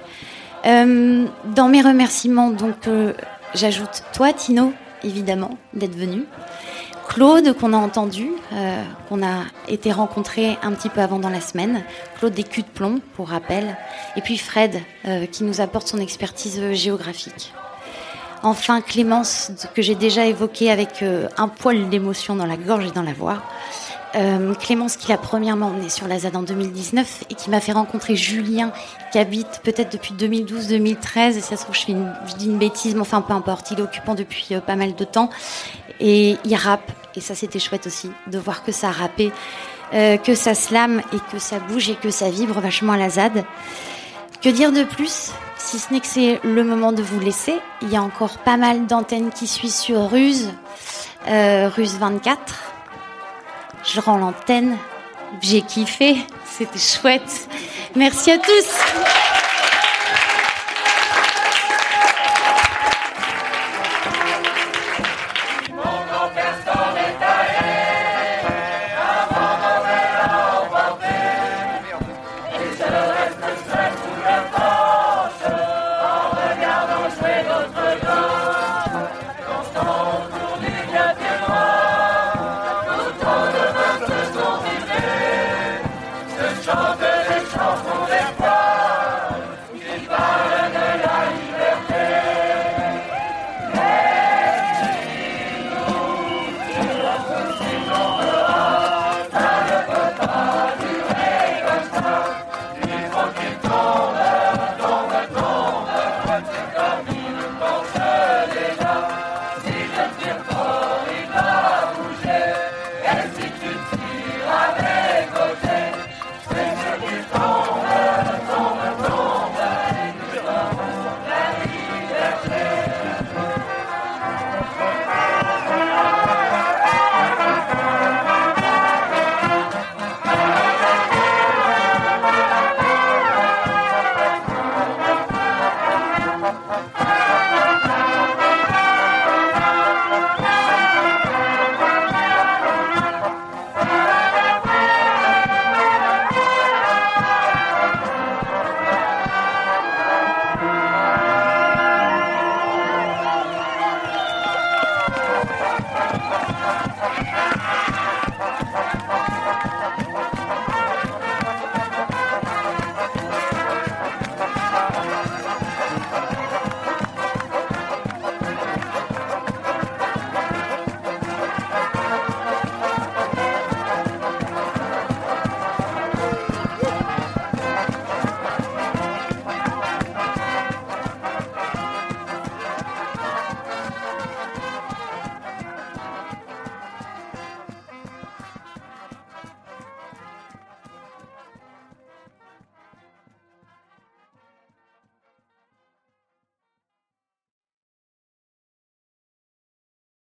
Euh, 0.65 1.25
dans 1.55 1.67
mes 1.67 1.81
remerciements, 1.81 2.49
donc, 2.49 2.88
euh, 2.88 3.13
j'ajoute 3.53 4.03
toi, 4.13 4.31
Tino, 4.31 4.71
évidemment, 5.03 5.57
d'être 5.73 5.95
venu. 5.95 6.25
Claude, 7.07 7.53
qu'on 7.57 7.73
a 7.73 7.77
entendu, 7.77 8.30
euh, 8.53 8.84
qu'on 9.09 9.23
a 9.23 9.43
été 9.67 9.91
rencontré 9.91 10.57
un 10.63 10.71
petit 10.71 10.89
peu 10.89 11.01
avant 11.01 11.19
dans 11.19 11.30
la 11.30 11.41
semaine. 11.41 11.84
Claude 12.17 12.34
des 12.34 12.43
culs 12.43 12.63
de 12.63 12.67
plomb, 12.67 13.01
pour 13.15 13.30
rappel. 13.30 13.77
Et 14.15 14.21
puis 14.21 14.38
Fred, 14.38 14.80
euh, 15.05 15.25
qui 15.25 15.43
nous 15.43 15.61
apporte 15.61 15.88
son 15.88 15.99
expertise 15.99 16.71
géographique. 16.71 17.53
Enfin, 18.45 18.81
Clémence, 18.81 19.51
que 19.73 19.81
j'ai 19.81 19.95
déjà 19.95 20.25
évoqué 20.25 20.69
avec 20.69 21.01
euh, 21.01 21.30
un 21.38 21.47
poil 21.47 21.88
d'émotion 21.89 22.35
dans 22.35 22.45
la 22.45 22.57
gorge 22.57 22.85
et 22.85 22.91
dans 22.91 23.01
la 23.01 23.13
voix. 23.13 23.41
Clémence 24.60 24.98
qui 24.98 25.10
l'a 25.10 25.18
premièrement 25.18 25.68
emmené 25.68 25.90
sur 25.90 26.07
la 26.07 26.19
ZAD 26.19 26.35
en 26.35 26.44
2019 26.44 27.26
et 27.30 27.34
qui 27.34 27.49
m'a 27.49 27.60
fait 27.60 27.72
rencontrer 27.72 28.15
Julien 28.15 28.72
qui 29.11 29.19
habite 29.19 29.61
peut-être 29.64 29.91
depuis 29.91 30.14
2012-2013 30.14 31.38
et 31.38 31.41
ça 31.41 31.57
se 31.57 31.64
trouve 31.64 31.76
je, 31.76 32.35
dis 32.38 32.45
une 32.45 32.57
bêtise 32.57 32.94
mais 32.94 33.02
enfin 33.02 33.22
peu 33.22 33.34
importe 33.34 33.72
il 33.72 33.80
est 33.80 33.81
occupant 33.81 34.14
depuis 34.14 34.56
pas 34.65 34.76
mal 34.76 34.94
de 34.94 35.03
temps 35.03 35.30
et 35.99 36.38
il 36.44 36.56
rappe. 36.56 36.91
Et 37.15 37.22
ça, 37.22 37.35
c'était 37.35 37.60
chouette 37.60 37.88
aussi, 37.88 38.11
de 38.27 38.38
voir 38.38 38.64
que 38.64 38.72
ça 38.72 38.91
rappait, 38.91 39.31
euh, 39.94 40.18
que 40.18 40.35
ça 40.35 40.56
slame 40.56 41.02
et 41.14 41.18
que 41.31 41.40
ça 41.40 41.60
bouge 41.60 41.90
et 41.90 41.95
que 41.95 42.10
ça 42.10 42.30
vibre 42.30 42.60
vachement 42.60 42.94
à 42.94 42.98
la 42.98 43.10
ZAD. 43.10 43.44
Que 44.41 44.49
dire 44.49 44.72
de 44.72 44.84
plus? 44.84 45.31
Si 45.57 45.80
ce 45.80 45.94
n'est 45.94 46.02
que 46.02 46.07
c'est 46.07 46.40
le 46.44 46.64
moment 46.64 46.91
de 46.91 47.02
vous 47.02 47.19
laisser. 47.19 47.56
Il 47.81 47.90
y 47.90 47.95
a 47.95 48.03
encore 48.03 48.40
pas 48.40 48.57
mal 48.57 48.85
d'antennes 48.85 49.31
qui 49.31 49.48
suivent 49.48 49.72
sur 49.72 50.10
Ruse, 50.10 50.52
euh, 51.27 51.69
Ruse 51.69 51.98
24. 51.98 52.72
Je 53.85 53.99
rends 53.99 54.18
l'antenne. 54.18 54.77
J'ai 55.41 55.61
kiffé. 55.61 56.18
C'était 56.45 56.80
chouette. 56.80 57.49
Merci 57.95 58.31
à 58.31 58.38
tous. 58.38 59.22